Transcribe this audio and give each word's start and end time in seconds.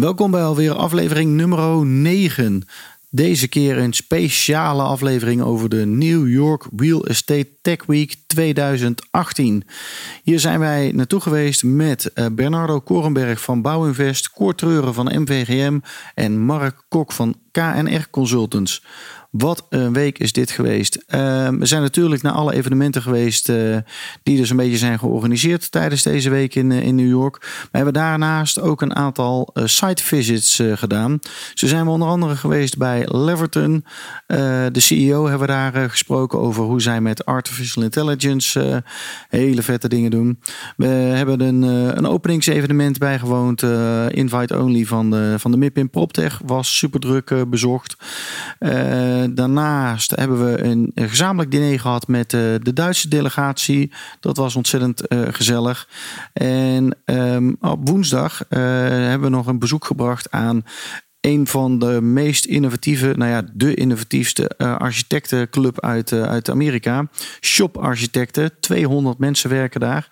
Welkom 0.00 0.30
bij 0.30 0.42
alweer 0.42 0.72
aflevering 0.72 1.32
nummer 1.34 1.86
9. 1.86 2.62
Deze 3.10 3.48
keer 3.48 3.78
een 3.78 3.92
speciale 3.92 4.82
aflevering 4.82 5.42
over 5.42 5.68
de 5.68 5.86
New 5.86 6.28
York 6.28 6.66
Real 6.76 7.06
Estate 7.06 7.48
Tech 7.62 7.86
Week 7.86 8.14
2018. 8.26 9.64
Hier 10.22 10.40
zijn 10.40 10.58
wij 10.58 10.92
naartoe 10.94 11.20
geweest 11.20 11.64
met 11.64 12.12
eh, 12.12 12.26
Bernardo 12.32 12.80
Korenberg 12.80 13.40
van 13.40 13.62
Bouwinvest, 13.62 14.30
Koort 14.30 14.58
Treuren 14.58 14.94
van 14.94 15.20
MVGM 15.20 15.78
en 16.14 16.38
Mark 16.38 16.84
Kok 16.88 17.12
van 17.12 17.34
KNR 17.52 18.10
Consultants. 18.10 18.84
Wat 19.30 19.66
een 19.68 19.92
week 19.92 20.18
is 20.18 20.32
dit 20.32 20.50
geweest. 20.50 21.04
Ehm, 21.06 21.58
we 21.58 21.66
zijn 21.66 21.82
natuurlijk 21.82 22.22
naar 22.22 22.32
alle 22.32 22.54
evenementen 22.54 23.02
geweest 23.02 23.48
uh, 23.48 23.76
die 24.22 24.36
dus 24.36 24.50
een 24.50 24.56
beetje 24.56 24.76
zijn 24.76 24.98
georganiseerd 24.98 25.70
tijdens 25.70 26.02
deze 26.02 26.30
week 26.30 26.54
in, 26.54 26.70
uh, 26.70 26.82
in 26.82 26.94
New 26.94 27.08
York. 27.08 27.36
We 27.70 27.76
hebben 27.76 27.92
daarnaast 27.92 28.60
ook 28.60 28.82
een 28.82 28.96
aantal 28.96 29.50
uh, 29.54 29.66
site 29.66 30.04
visits 30.04 30.62
gedaan. 30.74 31.18
Zo 31.54 31.66
zijn 31.66 31.84
we 31.84 31.90
onder 31.90 32.08
andere 32.08 32.36
geweest 32.36 32.76
bij 32.76 33.04
Leverton. 33.08 33.84
de 34.26 34.70
CEO 34.72 35.22
hebben 35.22 35.46
we 35.46 35.52
daar 35.52 35.90
gesproken 35.90 36.38
over 36.38 36.64
hoe 36.64 36.80
zij 36.80 37.00
met 37.00 37.24
artificial 37.24 37.82
intelligence 37.82 38.84
hele 39.28 39.62
vette 39.62 39.88
dingen 39.88 40.10
doen. 40.10 40.40
We 40.76 40.86
hebben 40.86 41.40
een, 41.40 41.62
een 41.98 42.06
openingsevenement 42.06 42.98
bijgewoond, 42.98 43.62
invite 44.08 44.58
only 44.58 44.84
van 44.84 45.10
de, 45.10 45.34
van 45.38 45.50
de 45.50 45.56
MIP 45.56 45.78
in 45.78 45.90
PropTech. 45.90 46.40
Was 46.44 46.76
super 46.76 47.00
druk 47.00 47.50
bezocht. 47.50 47.96
Eh, 48.58 49.24
daarnaast 49.30 50.10
hebben 50.16 50.52
we 50.52 50.62
een, 50.62 50.92
gezamenlijk 50.94 51.50
diner 51.50 51.80
gehad 51.80 52.08
met 52.08 52.32
uh, 52.32 52.40
de 52.40 52.72
Duitse 52.72 53.08
delegatie. 53.08 53.92
Dat 54.20 54.36
was 54.36 54.56
ontzettend 54.56 55.12
uh, 55.12 55.22
gezellig. 55.30 55.88
En 56.32 56.96
um, 57.04 57.56
op 57.60 57.88
woensdag 57.88 58.44
hebben 58.48 59.20
we 59.20 59.36
nog 59.36 59.46
een 59.46 59.58
bezoek 59.58 59.84
gebracht 59.84 60.30
aan 60.30 60.64
een 61.28 61.46
van 61.46 61.78
de 61.78 62.00
meest 62.02 62.44
innovatieve, 62.44 63.12
nou 63.16 63.30
ja, 63.30 63.42
de 63.52 63.74
innovatiefste 63.74 64.50
uh, 64.58 64.76
architectenclub 64.76 65.80
uit, 65.80 66.10
uh, 66.10 66.22
uit 66.22 66.50
Amerika. 66.50 67.08
Shop 67.40 67.76
Architecten. 67.76 68.60
200 68.60 69.18
mensen 69.18 69.50
werken 69.50 69.80
daar. 69.80 70.08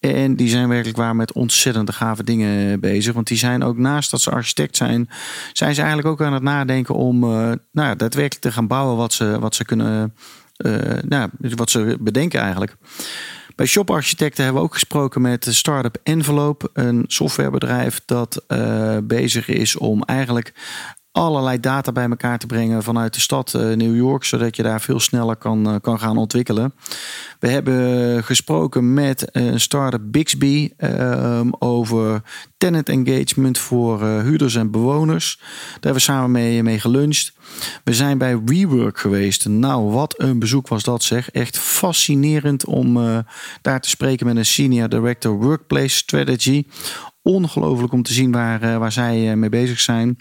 En 0.00 0.36
die 0.36 0.48
zijn 0.48 0.68
werkelijk 0.68 0.96
waar 0.96 1.16
met 1.16 1.32
ontzettend 1.32 1.90
gave 1.90 2.24
dingen 2.24 2.80
bezig. 2.80 3.14
Want 3.14 3.26
die 3.26 3.36
zijn 3.36 3.62
ook 3.62 3.78
naast 3.78 4.10
dat 4.10 4.20
ze 4.20 4.30
architect 4.30 4.76
zijn, 4.76 5.08
zijn 5.52 5.74
ze 5.74 5.80
eigenlijk 5.80 6.08
ook 6.08 6.26
aan 6.26 6.32
het 6.32 6.42
nadenken 6.42 6.94
om 6.94 7.24
uh, 7.24 7.30
nou 7.30 7.58
ja, 7.72 7.94
daadwerkelijk 7.94 8.42
te 8.42 8.52
gaan 8.52 8.66
bouwen 8.66 8.96
wat 8.96 9.12
ze, 9.12 9.38
wat 9.38 9.54
ze 9.54 9.64
kunnen, 9.64 10.14
nou, 11.06 11.30
wat 11.38 11.70
ze 11.70 11.96
bedenken 12.00 12.40
eigenlijk. 12.40 12.76
Bij 13.54 13.66
Shop 13.66 13.90
Architecten 13.90 14.44
hebben 14.44 14.62
we 14.62 14.68
ook 14.68 14.74
gesproken 14.74 15.20
met 15.20 15.42
de 15.42 15.52
Startup 15.52 15.96
Envelope, 16.02 16.70
een 16.72 17.04
softwarebedrijf 17.06 18.02
dat 18.04 18.44
uh, 18.48 18.98
bezig 19.02 19.48
is 19.48 19.76
om 19.76 20.02
eigenlijk 20.02 20.52
allerlei 21.14 21.60
data 21.60 21.92
bij 21.92 22.08
elkaar 22.08 22.38
te 22.38 22.46
brengen 22.46 22.82
vanuit 22.82 23.14
de 23.14 23.20
stad 23.20 23.52
uh, 23.56 23.62
New 23.62 23.96
York, 23.96 24.24
zodat 24.24 24.56
je 24.56 24.62
daar 24.62 24.80
veel 24.80 25.00
sneller 25.00 25.36
kan, 25.36 25.68
uh, 25.68 25.74
kan 25.80 25.98
gaan 25.98 26.16
ontwikkelen. 26.16 26.74
We 27.38 27.48
hebben 27.48 28.24
gesproken 28.24 28.94
met 28.94 29.28
een 29.32 29.60
start-up 29.60 30.00
Bixby 30.04 30.70
um, 30.78 31.54
over 31.58 32.22
tenant 32.56 32.88
engagement 32.88 33.58
voor 33.58 34.02
huurders 34.02 34.54
en 34.54 34.70
bewoners. 34.70 35.36
Daar 35.38 35.72
hebben 35.72 35.92
we 35.92 36.00
samen 36.00 36.30
mee, 36.30 36.62
mee 36.62 36.80
geluncht. 36.80 37.32
We 37.84 37.94
zijn 37.94 38.18
bij 38.18 38.42
WeWork 38.44 38.98
geweest. 38.98 39.48
Nou, 39.48 39.90
wat 39.90 40.20
een 40.20 40.38
bezoek 40.38 40.68
was 40.68 40.82
dat 40.82 41.02
zeg. 41.02 41.30
Echt 41.30 41.58
fascinerend 41.58 42.64
om 42.64 42.94
daar 43.62 43.80
te 43.80 43.88
spreken 43.88 44.26
met 44.26 44.36
een 44.36 44.46
senior 44.46 44.88
director 44.88 45.38
workplace 45.38 45.96
strategy. 45.96 46.64
Ongelooflijk 47.22 47.92
om 47.92 48.02
te 48.02 48.12
zien 48.12 48.32
waar, 48.32 48.78
waar 48.78 48.92
zij 48.92 49.36
mee 49.36 49.50
bezig 49.50 49.80
zijn. 49.80 50.16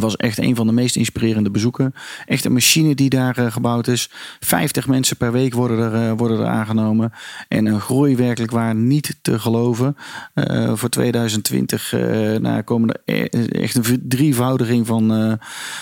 Was 0.00 0.16
echt 0.16 0.38
een 0.38 0.56
van 0.56 0.66
de 0.66 0.72
meest 0.72 0.96
inspirerende 0.96 1.50
bezoeken. 1.50 1.94
Echt 2.26 2.44
een 2.44 2.52
machine 2.52 2.94
die 2.94 3.10
daar 3.10 3.38
uh, 3.38 3.52
gebouwd 3.52 3.86
is. 3.86 4.10
50 4.40 4.86
mensen 4.86 5.16
per 5.16 5.32
week 5.32 5.54
worden 5.54 5.92
er, 5.92 6.10
uh, 6.10 6.12
worden 6.16 6.38
er 6.38 6.46
aangenomen. 6.46 7.12
En 7.48 7.66
een 7.66 7.80
groei 7.80 8.16
werkelijk 8.16 8.52
waar 8.52 8.74
niet 8.74 9.18
te 9.22 9.38
geloven. 9.38 9.96
Uh, 10.34 10.72
voor 10.74 10.88
2020 10.88 11.92
nou, 12.40 12.62
komen 12.62 12.88
er 12.88 13.00
e-, 13.04 13.46
echt 13.46 13.74
een 13.74 14.02
drievoudiging 14.08 14.86
van, 14.86 15.38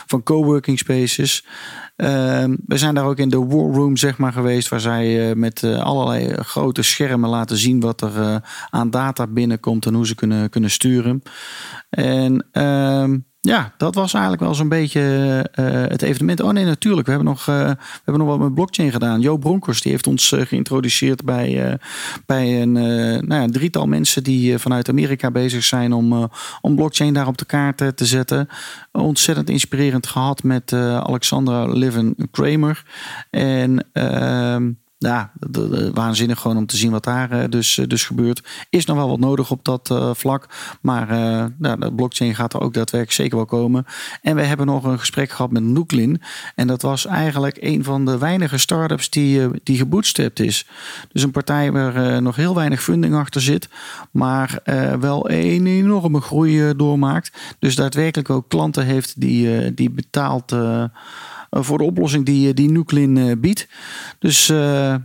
van 0.07 0.23
coworking 0.23 0.79
spaces. 0.79 1.47
Ehm, 1.97 2.57
we 2.67 2.79
zijn 2.79 2.95
daar 2.95 3.07
ook 3.07 3.19
in 3.19 3.29
de 3.29 3.45
war 3.45 3.73
room 3.73 3.97
zeg 3.97 4.19
maar, 4.19 4.33
geweest. 4.33 4.69
Waar 4.69 4.81
zij 4.81 5.35
met 5.35 5.65
allerlei 5.65 6.35
grote 6.35 6.83
schermen 6.83 7.31
laten 7.31 7.57
zien 7.57 7.81
wat 7.81 8.01
er 8.01 8.43
aan 8.71 8.91
data 8.91 9.27
binnenkomt. 9.27 9.87
En 9.87 9.95
hoe 9.95 10.07
ze 10.07 10.15
kunnen, 10.15 10.51
kunnen 10.51 10.71
sturen. 10.71 11.23
En... 11.91 12.47
Ja, 13.47 13.73
dat 13.77 13.95
was 13.95 14.13
eigenlijk 14.13 14.43
wel 14.43 14.55
zo'n 14.55 14.69
beetje 14.69 15.01
uh, 15.61 15.67
het 15.67 16.03
evenement. 16.03 16.41
Oh 16.41 16.51
nee, 16.51 16.65
natuurlijk. 16.65 17.07
We 17.07 17.13
hebben 17.13 17.31
nog, 17.31 17.41
uh, 17.41 17.57
we 17.57 17.77
hebben 18.05 18.27
nog 18.27 18.37
wat 18.37 18.39
met 18.39 18.55
blockchain 18.55 18.93
gedaan. 18.93 19.21
Jo 19.21 19.37
Bronkers 19.37 19.81
die 19.81 19.91
heeft 19.91 20.07
ons 20.07 20.33
uh, 20.33 20.41
geïntroduceerd 20.41 21.25
bij, 21.25 21.79
bij 22.27 22.63
een 22.63 22.73
nou 23.27 23.35
ja, 23.35 23.47
drietal 23.47 23.87
mensen 23.87 24.23
die 24.23 24.59
vanuit 24.59 24.89
Amerika 24.89 25.31
bezig 25.31 25.65
zijn 25.65 25.93
om, 25.93 26.31
om 26.61 26.75
blockchain 26.75 27.15
daar 27.15 27.27
op 27.27 27.39
de 27.39 27.45
kaart 27.45 27.97
te 27.97 28.07
zetten. 28.07 28.49
Ontzettend 28.93 29.51
inspirerend 29.51 30.07
gehad 30.07 30.43
met 30.43 30.73
Alexandra 30.73 31.67
Liven 31.67 32.17
Kramer. 32.31 32.83
En 33.31 33.87
ehm, 33.93 34.71
ja, 35.09 35.31
waanzinnig 35.95 36.41
gewoon 36.41 36.57
om 36.57 36.67
te 36.67 36.77
zien 36.77 36.91
wat 36.91 37.05
daar 37.05 37.33
uh, 37.33 37.45
dus, 37.49 37.77
uh, 37.77 37.87
dus 37.87 38.05
gebeurt. 38.05 38.43
Is 38.71 38.85
nog 38.85 38.97
wel 38.97 39.09
wat 39.09 39.19
nodig 39.19 39.51
op 39.51 39.65
dat 39.65 39.91
uh, 39.93 40.11
vlak. 40.15 40.49
Maar 40.81 41.09
de 41.59 41.93
blockchain 41.97 42.35
gaat 42.35 42.55
er 42.55 42.61
ook 42.61 42.75
daadwerkelijk 42.75 43.13
zeker 43.13 43.37
wel 43.37 43.47
komen. 43.47 43.87
En 44.23 44.37
we 44.37 44.43
hebben 44.43 44.67
nog 44.67 44.85
een 44.85 44.99
gesprek 44.99 45.31
gehad 45.31 45.51
met 45.51 45.63
Nooklin. 45.63 46.21
En 46.55 46.67
dat 46.67 46.83
was 46.83 47.07
eigenlijk 47.07 47.57
een 47.61 47.85
van 47.85 48.05
de 48.05 48.19
weinige 48.19 48.59
startups 48.59 49.11
die, 49.11 49.49
die 49.63 49.77
gebootstrapped 49.77 50.41
is. 50.41 50.67
Dus 51.13 51.23
een 51.23 51.31
partij 51.31 51.73
waar 51.73 52.23
nog 52.23 52.37
heel 52.37 52.55
weinig 52.55 52.83
funding 52.83 53.15
achter 53.15 53.41
zit. 53.41 53.69
Maar 54.11 54.59
wel 55.01 55.31
een 55.31 55.67
enorme 55.67 56.21
groei 56.21 56.77
doormaakt. 56.77 57.57
Dus 57.59 57.75
daadwerkelijk 57.75 58.31
ook 58.31 58.49
klanten 58.49 58.85
heeft 58.85 59.21
die, 59.21 59.75
die 59.75 59.91
betaalt 59.91 60.53
eh, 60.53 60.85
voor 61.63 61.79
de 61.79 61.85
oplossing 61.85 62.25
die, 62.25 62.49
eh, 62.49 62.55
die 62.55 62.71
Nuclein 62.71 63.19
eh, 63.19 63.37
biedt. 63.39 63.69
Dus 64.19 64.47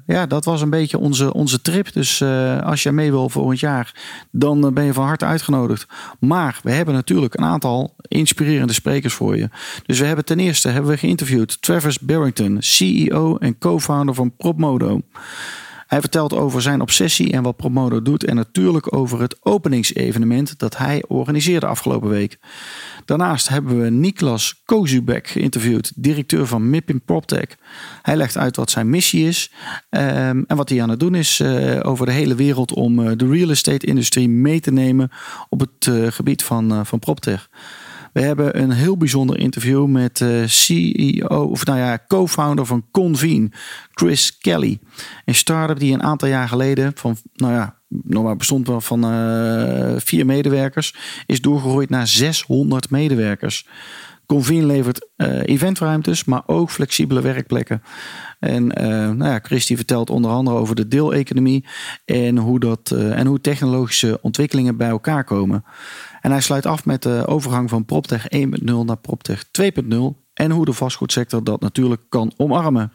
ja, 0.05 0.25
dat 0.27 0.45
was 0.45 0.61
een 0.61 0.69
beetje 0.69 0.97
onze, 0.97 1.33
onze 1.33 1.61
trip. 1.61 1.93
Dus 1.93 2.23
als 2.63 2.83
je 2.83 2.91
mee 2.91 3.11
wil 3.11 3.29
volgend 3.29 3.59
jaar, 3.59 3.93
dan 4.31 4.73
ben 4.73 4.83
je 4.83 4.93
van 4.93 5.05
harte 5.05 5.25
uitgenodigd. 5.25 5.87
Maar 6.19 6.59
we 6.63 6.71
hebben 6.71 6.93
natuurlijk 6.93 7.37
een 7.37 7.45
aantal 7.45 7.95
inspirerende 8.01 8.73
sprekers 8.73 9.13
voor 9.13 9.37
je. 9.37 9.49
Dus 9.85 9.99
we 9.99 10.05
hebben 10.05 10.25
ten 10.25 10.39
eerste 10.39 10.69
hebben 10.69 10.91
we 10.91 10.97
geïnterviewd 10.97 11.61
Travis 11.61 11.99
Barrington, 11.99 12.57
CEO 12.59 13.37
en 13.37 13.57
co-founder 13.57 14.15
van 14.15 14.35
PropModo. 14.37 15.01
Hij 15.89 15.99
vertelt 15.99 16.33
over 16.33 16.61
zijn 16.61 16.81
obsessie 16.81 17.31
en 17.31 17.43
wat 17.43 17.55
Promodo 17.55 18.01
doet. 18.01 18.23
En 18.23 18.35
natuurlijk 18.35 18.95
over 18.95 19.21
het 19.21 19.45
openingsevenement 19.45 20.59
dat 20.59 20.77
hij 20.77 21.03
organiseerde 21.07 21.65
afgelopen 21.65 22.09
week. 22.09 22.39
Daarnaast 23.05 23.49
hebben 23.49 23.81
we 23.81 23.89
Niklas 23.89 24.61
Kozubek 24.65 25.27
geïnterviewd, 25.27 25.91
directeur 25.95 26.47
van 26.47 26.69
MIP 26.69 26.89
in 26.89 27.01
PropTech. 27.01 27.57
Hij 28.01 28.15
legt 28.15 28.37
uit 28.37 28.55
wat 28.55 28.69
zijn 28.69 28.89
missie 28.89 29.27
is 29.27 29.51
um, 29.89 30.43
en 30.47 30.55
wat 30.55 30.69
hij 30.69 30.81
aan 30.81 30.89
het 30.89 30.99
doen 30.99 31.15
is 31.15 31.39
uh, 31.39 31.79
over 31.81 32.05
de 32.05 32.11
hele 32.11 32.35
wereld 32.35 32.73
om 32.73 32.99
uh, 32.99 33.11
de 33.15 33.27
real 33.27 33.49
estate 33.49 33.85
industrie 33.85 34.29
mee 34.29 34.59
te 34.59 34.71
nemen 34.71 35.11
op 35.49 35.59
het 35.59 35.85
uh, 35.85 36.11
gebied 36.11 36.43
van, 36.43 36.85
van 36.85 36.99
PropTech. 36.99 37.49
We 38.13 38.21
hebben 38.21 38.61
een 38.61 38.71
heel 38.71 38.97
bijzonder 38.97 39.39
interview 39.39 39.85
met 39.85 40.19
uh, 40.19 40.45
CEO, 40.45 41.43
of 41.43 41.65
nou 41.65 41.79
ja, 41.79 41.99
co-founder 42.07 42.65
van 42.65 42.85
Convene, 42.91 43.51
Chris 43.91 44.37
Kelly. 44.37 44.79
Een 45.25 45.35
start-up 45.35 45.79
die 45.79 45.93
een 45.93 46.03
aantal 46.03 46.27
jaar 46.27 46.47
geleden 46.47 46.91
van, 46.95 47.17
nou 47.35 47.53
ja, 47.53 47.79
nog 47.87 48.23
maar 48.23 48.35
bestond 48.35 48.67
wel 48.67 48.81
van 48.81 49.13
uh, 49.13 49.93
vier 49.97 50.25
medewerkers, 50.25 50.95
is 51.25 51.41
doorgegroeid 51.41 51.89
naar 51.89 52.07
600 52.07 52.89
medewerkers. 52.89 53.67
Convene 54.25 54.65
levert 54.65 55.07
uh, 55.17 55.41
eventruimtes, 55.45 56.23
maar 56.23 56.43
ook 56.45 56.71
flexibele 56.71 57.21
werkplekken. 57.21 57.83
En 58.39 58.63
uh, 58.63 58.87
nou 59.09 59.23
ja, 59.23 59.41
vertelt 59.59 60.09
onder 60.09 60.31
andere 60.31 60.57
over 60.57 60.75
de 60.75 60.87
deeleconomie 60.87 61.65
en 62.05 62.37
hoe, 62.37 62.59
dat, 62.59 62.91
en 62.91 63.27
hoe 63.27 63.41
technologische 63.41 64.19
ontwikkelingen 64.21 64.77
bij 64.77 64.89
elkaar 64.89 65.23
komen. 65.23 65.63
En 66.21 66.31
hij 66.31 66.41
sluit 66.41 66.65
af 66.65 66.85
met 66.85 67.03
de 67.03 67.23
overgang 67.27 67.69
van 67.69 67.85
PropTech 67.85 68.25
1.0 68.35 68.45
naar 68.63 68.97
PropTech 68.97 69.45
2.0 69.45 69.71
en 70.33 70.51
hoe 70.51 70.65
de 70.65 70.73
vastgoedsector 70.73 71.43
dat 71.43 71.61
natuurlijk 71.61 72.01
kan 72.09 72.33
omarmen. 72.37 72.91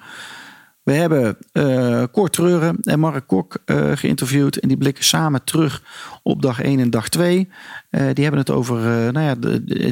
We 0.85 0.93
hebben 0.93 1.37
uh, 1.53 2.05
Treuren 2.05 2.79
en 2.81 3.01
Mark 3.01 3.27
Kok 3.27 3.57
uh, 3.67 3.91
geïnterviewd. 3.95 4.57
En 4.57 4.69
die 4.69 4.77
blikken 4.77 5.05
samen 5.05 5.45
terug 5.45 5.83
op 6.23 6.43
dag 6.43 6.61
1 6.61 6.81
en 6.81 6.91
dag 6.91 7.09
2. 7.09 7.37
Uh, 7.39 8.09
eh, 8.09 8.15
die 8.15 8.25
hebben 8.25 8.41
het 8.41 8.51
over 8.51 8.81
nou 9.13 9.21
ja, 9.21 9.37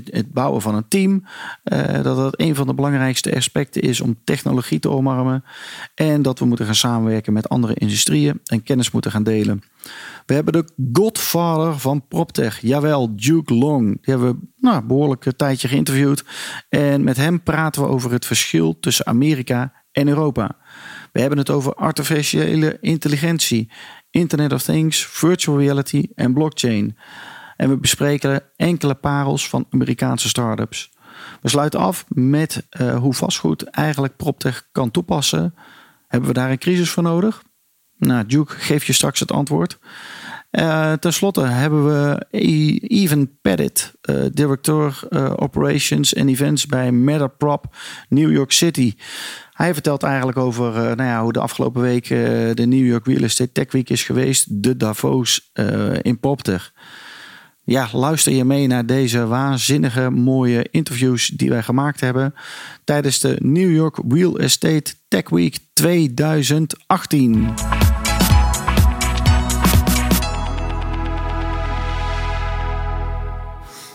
het 0.05 0.33
bouwen 0.33 0.63
van 0.63 0.75
een 0.75 0.89
team. 0.89 1.25
dat 2.03 2.05
dat 2.05 2.41
een 2.41 2.55
van 2.55 2.67
de 2.67 2.75
belangrijkste 2.75 3.37
aspecten 3.37 3.83
is 3.83 4.01
om 4.01 4.19
technologie 4.25 4.79
te 4.79 4.91
omarmen. 4.91 5.45
En 5.95 6.23
dat 6.23 6.39
we 6.39 6.45
moeten 6.45 6.67
gaan 6.67 6.75
samenwerken 6.75 7.33
met 7.33 7.49
andere 7.49 7.75
industrieën 7.75 8.41
en 8.45 8.63
kennis 8.63 8.91
moeten 8.91 9.11
gaan 9.11 9.23
delen. 9.23 9.63
We 10.27 10.35
hebben 10.35 10.53
de 10.53 10.69
godfather 10.93 11.79
van 11.79 12.07
PropTech, 12.09 12.61
jawel, 12.61 13.17
Duke 13.17 13.55
Long. 13.55 13.87
Die 13.87 14.15
hebben 14.15 14.33
we 14.33 14.47
nou, 14.57 14.85
behoorlijk 14.85 15.25
een 15.25 15.37
tijdje 15.37 15.69
geïnterviewd. 15.69 16.25
En 16.69 17.05
met 17.05 17.17
hem 17.17 17.43
praten 17.43 17.83
we 17.83 17.89
over 17.89 18.13
het 18.13 18.27
verschil 18.27 18.79
tussen 18.81 19.07
Amerika 19.07 19.73
en 19.93 20.09
Europa. 20.09 20.57
We 21.13 21.21
hebben 21.21 21.39
het 21.39 21.51
over 21.51 21.75
artificiële 21.75 22.79
intelligentie, 22.81 23.71
Internet 24.11 24.53
of 24.53 24.63
Things, 24.63 25.07
virtual 25.07 25.59
reality 25.59 26.09
en 26.15 26.35
blockchain. 26.35 26.97
En 27.57 27.69
we 27.69 27.77
bespreken 27.77 28.43
enkele 28.57 28.95
parels 28.95 29.49
van 29.49 29.67
Amerikaanse 29.71 30.29
startups. 30.29 30.93
We 31.41 31.49
sluiten 31.49 31.81
af 31.81 32.05
met 32.09 32.67
uh, 32.81 32.97
hoe 32.97 33.15
vastgoed 33.15 33.63
eigenlijk 33.63 34.17
PropTech 34.17 34.69
kan 34.73 34.91
toepassen. 34.91 35.55
Hebben 36.09 36.29
we 36.29 36.35
daar 36.35 36.51
een 36.51 36.59
crisis 36.59 36.91
voor 36.91 37.03
nodig? 37.03 37.43
Nou, 37.99 38.27
Duke 38.27 38.55
geeft 38.55 38.87
je 38.87 38.93
straks 38.93 39.21
het 39.21 39.33
antwoord. 39.33 39.79
Uh, 40.51 40.93
Ten 40.93 41.13
slotte 41.13 41.41
hebben 41.41 41.87
we 41.87 42.27
Even 42.89 43.39
Pettit, 43.43 43.93
uh, 44.11 44.25
directeur 44.33 45.03
Operations 45.37 46.15
en 46.15 46.29
Events 46.29 46.67
bij 46.67 46.93
Metaprop 46.93 47.77
New 48.09 48.33
York 48.33 48.53
City. 48.53 48.95
Hij 49.53 49.73
vertelt 49.73 50.03
eigenlijk 50.03 50.39
over 50.39 50.73
nou 50.73 51.03
ja, 51.03 51.23
hoe 51.23 51.33
de 51.33 51.41
afgelopen 51.41 51.83
week 51.83 52.09
de 52.57 52.65
New 52.67 52.87
York 52.87 53.07
Real 53.07 53.23
Estate 53.23 53.53
Tech 53.53 53.73
Week 53.73 53.91
is 53.91 54.03
geweest, 54.05 54.63
de 54.63 54.77
Davos 54.77 55.51
in 56.03 56.21
Popter. 56.21 56.73
Ja, 57.65 57.89
luister 57.93 58.33
je 58.33 58.45
mee 58.45 58.67
naar 58.67 58.87
deze 58.87 59.27
waanzinnige 59.27 60.11
mooie 60.11 60.67
interviews 60.71 61.27
die 61.27 61.49
wij 61.49 61.63
gemaakt 61.63 62.01
hebben 62.01 62.35
tijdens 62.85 63.21
de 63.21 63.37
New 63.39 63.75
York 63.75 63.99
Real 64.09 64.39
Estate 64.39 64.95
Tech 65.09 65.29
Week 65.29 65.59
2018. 65.73 67.55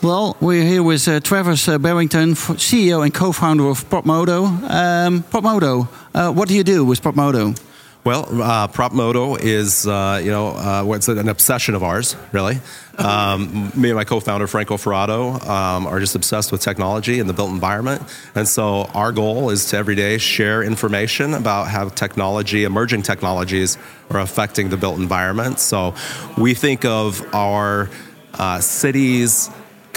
Well, 0.00 0.36
we're 0.40 0.62
here 0.62 0.84
with 0.84 1.08
uh, 1.08 1.18
Travis 1.18 1.66
uh, 1.66 1.76
Barrington, 1.76 2.34
CEO 2.34 3.02
and 3.02 3.12
co-founder 3.12 3.66
of 3.68 3.84
PropModo. 3.90 4.46
Um, 4.70 5.24
PropModo, 5.24 5.88
uh, 6.14 6.32
what 6.32 6.48
do 6.48 6.54
you 6.54 6.62
do 6.62 6.84
with 6.84 7.02
PropModo? 7.02 7.60
Well, 8.04 8.26
uh, 8.40 8.68
PropModo 8.68 9.36
is, 9.40 9.88
uh, 9.88 10.20
you 10.22 10.30
know, 10.30 10.50
uh, 10.50 10.84
it's 10.94 11.08
an 11.08 11.28
obsession 11.28 11.74
of 11.74 11.82
ours, 11.82 12.16
really. 12.32 12.60
Um, 12.98 13.70
me 13.76 13.90
and 13.90 13.96
my 13.96 14.02
co-founder, 14.02 14.48
Franco 14.48 14.76
Faraudo, 14.76 15.40
um, 15.46 15.86
are 15.86 16.00
just 16.00 16.16
obsessed 16.16 16.50
with 16.50 16.60
technology 16.60 17.20
and 17.20 17.30
the 17.30 17.32
built 17.32 17.50
environment. 17.50 18.02
And 18.34 18.48
so 18.48 18.86
our 18.92 19.12
goal 19.12 19.50
is 19.50 19.66
to 19.66 19.76
every 19.76 19.94
day 19.94 20.18
share 20.18 20.64
information 20.64 21.34
about 21.34 21.68
how 21.68 21.90
technology, 21.90 22.64
emerging 22.64 23.02
technologies, 23.02 23.78
are 24.10 24.18
affecting 24.18 24.70
the 24.70 24.76
built 24.76 24.98
environment. 24.98 25.60
So 25.60 25.94
we 26.36 26.54
think 26.54 26.84
of 26.84 27.24
our 27.32 27.88
uh, 28.34 28.58
cities, 28.58 29.48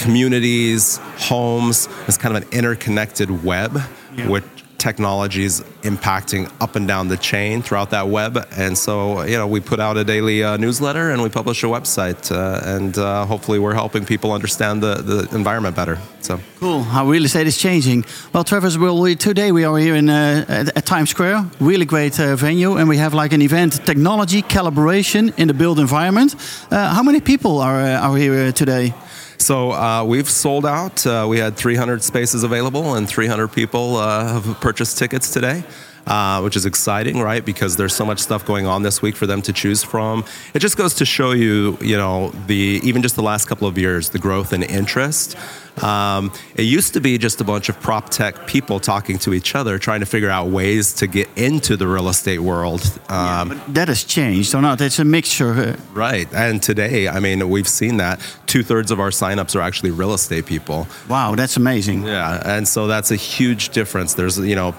communities, 0.02 0.98
homes 1.18 1.88
as 2.08 2.18
kind 2.18 2.36
of 2.36 2.44
an 2.44 2.50
interconnected 2.52 3.44
web, 3.44 3.78
yeah. 4.16 4.28
which 4.28 4.44
technologies 4.82 5.62
impacting 5.84 6.52
up 6.60 6.76
and 6.76 6.88
down 6.88 7.08
the 7.08 7.18
chain 7.18 7.62
throughout 7.62 7.92
that 7.92 8.08
web. 8.08 8.48
And 8.58 8.76
so, 8.76 9.22
you 9.22 9.38
know, 9.38 9.46
we 9.46 9.60
put 9.60 9.80
out 9.80 9.96
a 9.98 10.04
daily 10.04 10.44
uh, 10.44 10.58
newsletter 10.58 11.12
and 11.12 11.22
we 11.22 11.30
publish 11.30 11.64
a 11.64 11.68
website, 11.68 12.32
uh, 12.32 12.76
and 12.76 12.98
uh, 12.98 13.26
hopefully, 13.26 13.60
we're 13.60 13.76
helping 13.76 14.06
people 14.06 14.32
understand 14.32 14.82
the, 14.82 14.96
the 14.96 15.36
environment 15.36 15.76
better. 15.76 16.00
So 16.22 16.40
cool. 16.60 16.82
How 16.84 17.06
real 17.06 17.26
estate 17.26 17.48
is 17.48 17.58
changing. 17.58 18.06
Well, 18.34 18.44
Travis, 18.44 18.78
well, 18.78 19.00
we, 19.00 19.16
today 19.16 19.52
we 19.52 19.64
are 19.66 19.78
here 19.78 19.96
in 19.96 20.10
uh, 20.10 20.46
at, 20.48 20.78
at, 20.78 20.86
Times 20.86 21.10
Square, 21.10 21.46
really 21.60 21.86
great 21.86 22.20
uh, 22.20 22.36
venue, 22.36 22.78
and 22.78 22.90
we 22.90 22.98
have 22.98 23.14
like 23.14 23.34
an 23.34 23.42
event, 23.42 23.86
technology 23.86 24.42
calibration 24.42 25.32
in 25.38 25.48
the 25.48 25.54
built 25.54 25.80
environment. 25.80 26.36
Uh, 26.72 26.94
how 26.96 27.04
many 27.04 27.22
people 27.22 27.60
are 27.60 27.82
are 27.82 28.18
here 28.18 28.52
today? 28.52 28.94
So 29.42 29.72
uh, 29.72 30.04
we've 30.04 30.30
sold 30.30 30.68
out. 30.68 31.06
Uh, 31.06 31.26
we 31.28 31.40
had 31.40 31.58
300 31.58 32.04
spaces 32.04 32.44
available, 32.44 32.94
and 32.94 33.10
300 33.10 33.48
people 33.48 33.96
uh, 33.98 34.40
have 34.40 34.62
purchased 34.62 35.00
tickets 35.00 35.34
today. 35.34 35.64
Uh, 36.08 36.42
which 36.42 36.56
is 36.56 36.66
exciting, 36.66 37.20
right? 37.20 37.46
Because 37.46 37.78
there's 37.78 37.94
so 37.94 38.04
much 38.04 38.20
stuff 38.20 38.44
going 38.44 38.66
on 38.66 38.82
this 38.82 39.04
week 39.04 39.16
for 39.16 39.28
them 39.28 39.42
to 39.44 39.54
choose 39.54 39.84
from. 39.84 40.26
It 40.56 40.60
just 40.60 40.76
goes 40.76 40.96
to 40.96 41.06
show 41.06 41.32
you, 41.32 41.78
you 41.80 41.96
know, 41.96 42.32
the 42.48 42.82
even 42.84 43.04
just 43.04 43.16
the 43.16 43.22
last 43.22 43.46
couple 43.46 43.68
of 43.68 43.78
years, 43.78 44.10
the 44.10 44.18
growth 44.18 44.52
and 44.52 44.64
interest. 44.64 45.38
Um, 45.82 46.34
it 46.56 46.64
used 46.64 46.94
to 46.96 47.02
be 47.02 47.18
just 47.18 47.40
a 47.40 47.44
bunch 47.44 47.70
of 47.70 47.80
prop 47.80 48.10
tech 48.10 48.46
people 48.46 48.80
talking 48.80 49.20
to 49.20 49.34
each 49.34 49.56
other, 49.56 49.78
trying 49.78 50.02
to 50.02 50.06
figure 50.06 50.30
out 50.30 50.48
ways 50.48 50.94
to 50.96 51.08
get 51.08 51.30
into 51.38 51.78
the 51.78 51.88
real 51.88 52.10
estate 52.10 52.40
world. 52.40 52.82
Um, 53.08 53.52
yeah, 53.52 53.64
that 53.70 53.88
has 53.88 54.04
changed, 54.04 54.50
so 54.50 54.60
not? 54.60 54.82
It's 54.82 55.00
a 55.00 55.06
mixture. 55.06 55.78
Right. 55.94 56.28
And 56.34 56.62
today, 56.62 57.08
I 57.08 57.20
mean, 57.20 57.48
we've 57.48 57.68
seen 57.68 57.98
that 57.98 58.20
two 58.48 58.64
thirds 58.64 58.92
of 58.92 59.00
our 59.00 59.12
signups 59.12 59.56
are 59.56 59.62
actually 59.62 59.92
real 59.92 60.14
estate 60.14 60.46
people. 60.46 60.88
Wow, 61.08 61.36
that's 61.36 61.58
amazing. 61.58 62.06
Yeah. 62.06 62.42
And 62.44 62.68
so 62.68 62.88
that's 62.88 63.12
a 63.12 63.16
huge 63.16 63.70
difference. 63.70 64.16
There's, 64.16 64.38
you 64.38 64.56
know, 64.56 64.76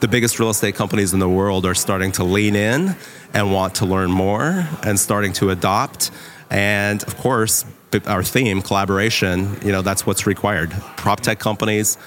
the 0.00 0.08
biggest 0.08 0.38
real 0.38 0.50
estate 0.50 0.74
companies 0.74 1.12
in 1.12 1.18
the 1.18 1.28
world 1.28 1.66
are 1.66 1.74
starting 1.74 2.12
to 2.12 2.24
lean 2.24 2.54
in 2.54 2.96
and 3.34 3.52
want 3.52 3.76
to 3.76 3.86
learn 3.86 4.10
more 4.10 4.68
and 4.82 4.98
starting 4.98 5.32
to 5.34 5.50
adopt. 5.50 6.10
And 6.50 7.02
of 7.04 7.16
course, 7.16 7.64
our 8.06 8.22
theme, 8.22 8.62
collaboration, 8.62 9.58
you 9.64 9.72
know, 9.72 9.82
that's 9.82 10.06
what's 10.06 10.26
required. 10.26 10.70
Prop 10.96 11.20
tech 11.20 11.38
companies, 11.38 11.98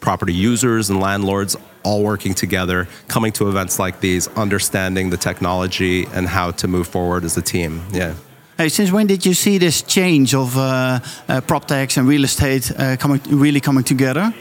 property 0.00 0.34
users, 0.34 0.90
and 0.90 1.00
landlords 1.00 1.56
all 1.82 2.02
working 2.02 2.34
together, 2.34 2.88
coming 3.08 3.32
to 3.32 3.48
events 3.48 3.78
like 3.78 4.00
these, 4.00 4.28
understanding 4.36 5.10
the 5.10 5.16
technology 5.16 6.06
and 6.12 6.28
how 6.28 6.50
to 6.52 6.68
move 6.68 6.86
forward 6.86 7.24
as 7.24 7.36
a 7.36 7.42
team. 7.42 7.82
Yeah. 7.92 8.14
Hey, 8.56 8.68
since 8.68 8.92
when 8.92 9.06
did 9.06 9.24
you 9.24 9.32
see 9.32 9.56
this 9.56 9.80
change 9.80 10.34
of 10.34 10.56
uh, 10.56 11.00
uh, 11.28 11.40
prop 11.40 11.66
techs 11.66 11.96
and 11.96 12.06
real 12.06 12.24
estate 12.24 12.70
uh, 12.78 12.96
coming, 12.96 13.20
really 13.30 13.60
coming 13.60 13.84
together? 13.84 14.34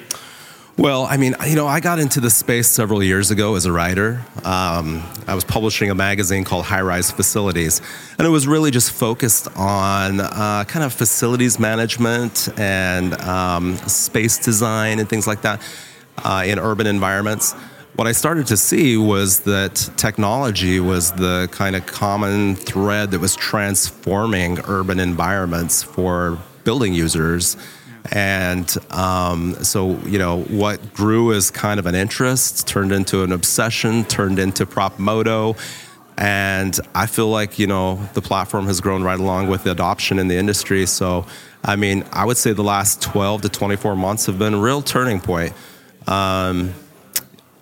Well, 0.79 1.03
I 1.07 1.17
mean, 1.17 1.35
you 1.45 1.57
know, 1.57 1.67
I 1.67 1.81
got 1.81 1.99
into 1.99 2.21
the 2.21 2.29
space 2.29 2.65
several 2.65 3.03
years 3.03 3.31
ago 3.31 3.55
as 3.55 3.65
a 3.65 3.71
writer. 3.73 4.23
Um, 4.45 5.03
I 5.27 5.35
was 5.35 5.43
publishing 5.43 5.91
a 5.91 5.93
magazine 5.93 6.45
called 6.45 6.63
High 6.63 6.79
Rise 6.79 7.11
Facilities, 7.11 7.81
and 8.17 8.25
it 8.25 8.29
was 8.29 8.47
really 8.47 8.71
just 8.71 8.93
focused 8.93 9.49
on 9.57 10.21
uh, 10.21 10.63
kind 10.69 10.85
of 10.85 10.93
facilities 10.93 11.59
management 11.59 12.47
and 12.57 13.13
um, 13.23 13.75
space 13.89 14.37
design 14.37 14.99
and 14.99 15.09
things 15.09 15.27
like 15.27 15.41
that 15.41 15.61
uh, 16.19 16.45
in 16.47 16.57
urban 16.57 16.87
environments. 16.87 17.55
What 17.97 18.07
I 18.07 18.13
started 18.13 18.47
to 18.47 18.55
see 18.55 18.95
was 18.95 19.41
that 19.41 19.75
technology 19.97 20.79
was 20.79 21.11
the 21.11 21.49
kind 21.51 21.75
of 21.75 21.87
common 21.87 22.55
thread 22.55 23.11
that 23.11 23.19
was 23.19 23.35
transforming 23.35 24.59
urban 24.65 25.01
environments 25.01 25.83
for 25.83 26.39
building 26.63 26.93
users 26.93 27.57
and 28.11 28.75
um, 28.91 29.55
so, 29.63 29.97
you 30.05 30.17
know, 30.17 30.43
what 30.43 30.93
grew 30.93 31.33
as 31.33 31.51
kind 31.51 31.79
of 31.79 31.85
an 31.85 31.95
interest 31.95 32.67
turned 32.67 32.91
into 32.91 33.23
an 33.23 33.31
obsession, 33.31 34.05
turned 34.05 34.39
into 34.39 34.65
Propmodo. 34.65 35.57
And 36.17 36.77
I 36.95 37.05
feel 37.05 37.29
like, 37.29 37.59
you 37.59 37.67
know, 37.67 37.95
the 38.13 38.21
platform 38.21 38.65
has 38.65 38.81
grown 38.81 39.03
right 39.03 39.19
along 39.19 39.47
with 39.47 39.63
the 39.63 39.71
adoption 39.71 40.19
in 40.19 40.27
the 40.27 40.35
industry. 40.35 40.85
So, 40.85 41.25
I 41.63 41.75
mean, 41.75 42.03
I 42.11 42.25
would 42.25 42.37
say 42.37 42.51
the 42.53 42.63
last 42.63 43.01
12 43.01 43.43
to 43.43 43.49
24 43.49 43.95
months 43.95 44.25
have 44.25 44.39
been 44.39 44.53
a 44.53 44.59
real 44.59 44.81
turning 44.81 45.19
point. 45.19 45.53
Um, 46.07 46.73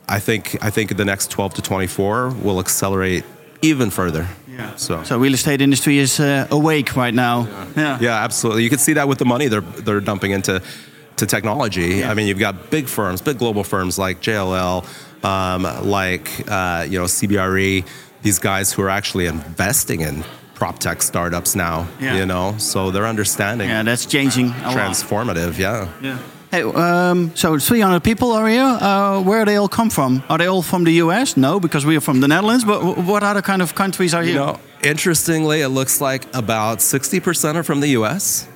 I 0.10 0.20
think 0.20 0.58
I 0.64 0.70
think 0.70 0.96
the 0.96 1.06
next 1.06 1.30
12 1.32 1.56
to 1.56 1.62
24 1.62 2.30
will 2.42 2.60
accelerate 2.60 3.26
even 3.62 3.90
further. 3.90 4.28
Yeah. 4.58 4.76
So, 4.76 5.04
so 5.04 5.18
real 5.18 5.34
estate 5.34 5.62
industry 5.62 6.00
is 6.00 6.20
uh, 6.20 6.48
awake 6.50 6.96
right 6.96 7.14
now. 7.14 7.46
Yeah. 7.46 7.68
yeah. 7.76 7.98
yeah, 8.02 8.24
absolutely. 8.24 8.64
You 8.64 8.70
can 8.70 8.80
see 8.80 8.94
that 8.94 9.08
with 9.08 9.20
the 9.20 9.26
money 9.26 9.48
they're 9.48 9.62
they're 9.62 10.02
dumping 10.02 10.32
into 10.32 10.62
to 11.18 11.26
technology. 11.26 11.98
Yeah. 11.98 12.12
I 12.12 12.14
mean, 12.14 12.28
you've 12.28 12.40
got 12.40 12.70
big 12.70 12.88
firms, 12.88 13.22
big 13.22 13.38
global 13.38 13.64
firms 13.64 13.98
like 13.98 14.22
JLL, 14.22 14.84
um, 15.24 15.64
like 15.88 16.30
uh, 16.50 16.86
you 16.90 17.00
know 17.00 17.06
CBRE. 17.06 17.86
These 18.24 18.40
guys 18.40 18.74
who 18.74 18.82
are 18.82 18.90
actually 18.90 19.28
investing 19.28 20.02
in 20.02 20.24
prop 20.56 20.80
tech 20.80 21.04
startups 21.04 21.56
now. 21.56 21.88
Yeah. 22.00 22.18
You 22.18 22.26
know, 22.26 22.56
so 22.58 22.92
they're 22.92 23.06
understanding. 23.06 23.70
Yeah, 23.70 23.84
that's 23.84 24.06
changing. 24.06 24.50
transformative. 24.50 25.58
Yeah. 25.58 25.88
Yeah. 26.02 26.20
Hey, 26.50 26.62
um, 26.62 27.36
so 27.36 27.60
300 27.60 28.02
people 28.02 28.32
are 28.32 28.48
here. 28.48 28.64
Uh, 28.64 29.22
where 29.22 29.44
do 29.44 29.52
they 29.52 29.58
all 29.58 29.68
come 29.68 29.90
from? 29.90 30.24
Are 30.30 30.38
they 30.38 30.48
all 30.48 30.62
from 30.62 30.86
the 30.86 30.94
US? 31.04 31.36
No, 31.36 31.60
because 31.60 31.86
we 31.86 31.98
are 31.98 32.02
from 32.02 32.22
the 32.22 32.28
Netherlands. 32.28 32.64
But 32.64 32.98
what 33.00 33.22
other 33.22 33.42
kind 33.42 33.62
of 33.62 33.76
countries 33.76 34.14
are 34.14 34.24
here? 34.24 34.34
You 34.34 34.40
know, 34.40 34.60
interestingly, 34.82 35.62
it 35.62 35.70
looks 35.70 36.00
like 36.00 36.24
about 36.34 36.78
60% 36.80 37.56
are 37.56 37.64
from 37.64 37.82
the 37.82 37.90
US 37.90 38.48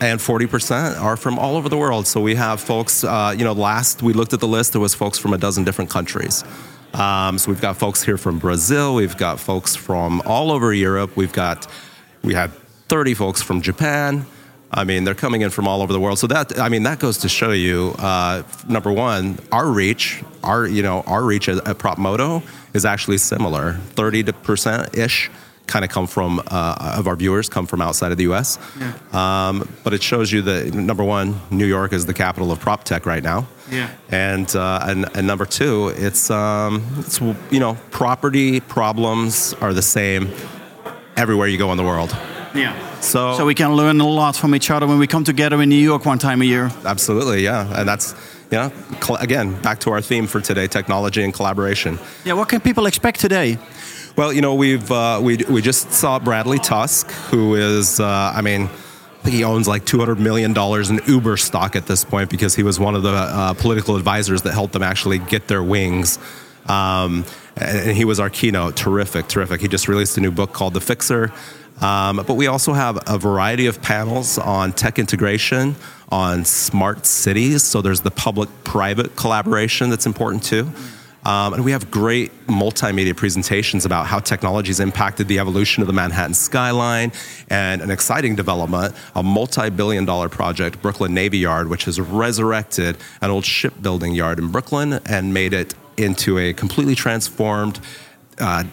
and 0.00 0.20
40% 0.20 1.00
are 1.00 1.16
from 1.16 1.36
all 1.38 1.56
over 1.56 1.68
the 1.68 1.76
world. 1.76 2.06
So 2.06 2.20
we 2.20 2.36
have 2.36 2.60
folks, 2.60 3.02
uh, 3.02 3.34
you 3.36 3.44
know, 3.44 3.52
last 3.52 4.02
we 4.02 4.12
looked 4.12 4.32
at 4.32 4.40
the 4.40 4.48
list, 4.48 4.72
there 4.72 4.80
was 4.80 4.94
folks 4.94 5.18
from 5.18 5.32
a 5.32 5.38
dozen 5.38 5.64
different 5.64 5.90
countries. 5.90 6.44
Um, 6.94 7.38
so 7.38 7.50
we've 7.50 7.60
got 7.60 7.76
folks 7.76 8.04
here 8.04 8.18
from 8.18 8.38
Brazil, 8.38 8.94
we've 8.94 9.16
got 9.16 9.40
folks 9.40 9.74
from 9.74 10.22
all 10.26 10.52
over 10.52 10.72
Europe, 10.72 11.16
we've 11.16 11.32
got, 11.32 11.66
we 12.22 12.34
had 12.34 12.52
30 12.88 13.14
folks 13.14 13.42
from 13.42 13.62
Japan. 13.62 14.26
I 14.74 14.84
mean, 14.84 15.04
they're 15.04 15.14
coming 15.14 15.42
in 15.42 15.50
from 15.50 15.68
all 15.68 15.82
over 15.82 15.92
the 15.92 16.00
world. 16.00 16.18
So 16.18 16.26
that, 16.28 16.58
I 16.58 16.68
mean, 16.68 16.84
that 16.84 16.98
goes 16.98 17.18
to 17.18 17.28
show 17.28 17.50
you, 17.50 17.94
uh, 17.98 18.42
number 18.66 18.90
one, 18.90 19.38
our 19.50 19.68
reach, 19.68 20.22
our, 20.42 20.66
you 20.66 20.82
know, 20.82 21.02
our 21.02 21.22
reach 21.22 21.48
at, 21.48 21.66
at 21.68 21.78
Propmodo 21.78 22.42
is 22.72 22.84
actually 22.84 23.18
similar, 23.18 23.74
30% 23.94 24.96
ish 24.96 25.30
kind 25.66 25.84
of 25.84 25.90
come 25.90 26.06
from 26.06 26.40
uh, 26.48 26.94
of 26.98 27.06
our 27.06 27.16
viewers 27.16 27.48
come 27.48 27.66
from 27.66 27.80
outside 27.80 28.10
of 28.10 28.18
the 28.18 28.24
U.S. 28.24 28.58
Yeah. 28.78 28.92
Um, 29.12 29.68
but 29.84 29.94
it 29.94 30.02
shows 30.02 30.32
you 30.32 30.42
that 30.42 30.74
number 30.74 31.04
one, 31.04 31.40
New 31.50 31.66
York 31.66 31.92
is 31.92 32.04
the 32.04 32.14
capital 32.14 32.50
of 32.50 32.60
prop 32.60 32.84
tech 32.84 33.06
right 33.06 33.22
now. 33.22 33.46
Yeah. 33.70 33.90
And 34.10 34.54
uh, 34.54 34.80
and, 34.82 35.06
and 35.16 35.26
number 35.26 35.46
two, 35.46 35.88
it's 35.96 36.30
um, 36.30 36.84
it's 36.98 37.20
you 37.20 37.60
know 37.60 37.78
property 37.90 38.60
problems 38.60 39.54
are 39.60 39.72
the 39.72 39.82
same 39.82 40.30
everywhere 41.16 41.46
you 41.46 41.58
go 41.58 41.70
in 41.70 41.78
the 41.78 41.84
world. 41.84 42.14
Yeah. 42.54 43.00
So, 43.00 43.36
so 43.36 43.46
we 43.46 43.54
can 43.54 43.74
learn 43.74 44.00
a 44.00 44.06
lot 44.06 44.36
from 44.36 44.54
each 44.54 44.70
other 44.70 44.86
when 44.86 44.98
we 44.98 45.06
come 45.06 45.24
together 45.24 45.60
in 45.62 45.68
New 45.68 45.76
York 45.76 46.04
one 46.04 46.18
time 46.18 46.42
a 46.42 46.44
year. 46.44 46.70
Absolutely, 46.84 47.42
yeah, 47.42 47.78
and 47.78 47.88
that's 47.88 48.14
yeah. 48.50 48.70
Again, 49.20 49.60
back 49.62 49.80
to 49.80 49.90
our 49.90 50.02
theme 50.02 50.26
for 50.26 50.40
today: 50.40 50.66
technology 50.66 51.22
and 51.22 51.32
collaboration. 51.32 51.98
Yeah. 52.24 52.34
What 52.34 52.48
can 52.48 52.60
people 52.60 52.86
expect 52.86 53.20
today? 53.20 53.58
Well, 54.16 54.32
you 54.32 54.42
know, 54.42 54.54
we've 54.54 54.90
uh, 54.90 55.20
we 55.22 55.38
we 55.48 55.62
just 55.62 55.92
saw 55.92 56.18
Bradley 56.18 56.58
Tusk, 56.58 57.10
who 57.30 57.54
is, 57.54 58.00
uh, 58.00 58.32
I 58.34 58.42
mean. 58.42 58.68
I 59.14 59.24
think 59.26 59.36
he 59.36 59.44
owns 59.44 59.68
like 59.68 59.84
$200 59.84 60.18
million 60.18 60.50
in 60.50 61.00
Uber 61.06 61.36
stock 61.36 61.76
at 61.76 61.86
this 61.86 62.04
point 62.04 62.28
because 62.28 62.56
he 62.56 62.64
was 62.64 62.80
one 62.80 62.96
of 62.96 63.04
the 63.04 63.12
uh, 63.12 63.54
political 63.54 63.94
advisors 63.94 64.42
that 64.42 64.52
helped 64.52 64.72
them 64.72 64.82
actually 64.82 65.20
get 65.20 65.46
their 65.46 65.62
wings. 65.62 66.18
Um, 66.66 67.24
and 67.56 67.96
he 67.96 68.04
was 68.04 68.18
our 68.18 68.30
keynote. 68.30 68.76
Terrific, 68.76 69.28
terrific. 69.28 69.60
He 69.60 69.68
just 69.68 69.86
released 69.86 70.16
a 70.16 70.20
new 70.20 70.32
book 70.32 70.52
called 70.52 70.74
The 70.74 70.80
Fixer. 70.80 71.32
Um, 71.80 72.16
but 72.16 72.34
we 72.34 72.46
also 72.46 72.72
have 72.72 72.98
a 73.06 73.18
variety 73.18 73.66
of 73.66 73.82
panels 73.82 74.38
on 74.38 74.72
tech 74.72 74.98
integration, 74.98 75.74
on 76.10 76.44
smart 76.44 77.06
cities. 77.06 77.62
So 77.62 77.82
there's 77.82 78.02
the 78.02 78.10
public 78.10 78.48
private 78.64 79.16
collaboration 79.16 79.90
that's 79.90 80.06
important 80.06 80.44
too. 80.44 80.70
Um, 81.24 81.54
and 81.54 81.64
we 81.64 81.70
have 81.70 81.90
great 81.90 82.32
multimedia 82.48 83.16
presentations 83.16 83.84
about 83.84 84.06
how 84.06 84.18
technology 84.18 84.68
has 84.68 84.80
impacted 84.80 85.28
the 85.28 85.38
evolution 85.38 85.80
of 85.80 85.86
the 85.86 85.92
Manhattan 85.92 86.34
skyline 86.34 87.12
and 87.48 87.80
an 87.80 87.92
exciting 87.92 88.34
development, 88.34 88.94
a 89.14 89.22
multi 89.22 89.70
billion 89.70 90.04
dollar 90.04 90.28
project, 90.28 90.82
Brooklyn 90.82 91.14
Navy 91.14 91.38
Yard, 91.38 91.68
which 91.68 91.84
has 91.84 92.00
resurrected 92.00 92.96
an 93.20 93.30
old 93.30 93.44
shipbuilding 93.44 94.14
yard 94.14 94.40
in 94.40 94.48
Brooklyn 94.48 94.94
and 95.06 95.32
made 95.32 95.52
it 95.52 95.74
into 95.96 96.38
a 96.38 96.52
completely 96.52 96.96
transformed 96.96 97.78
uh, 98.40 98.64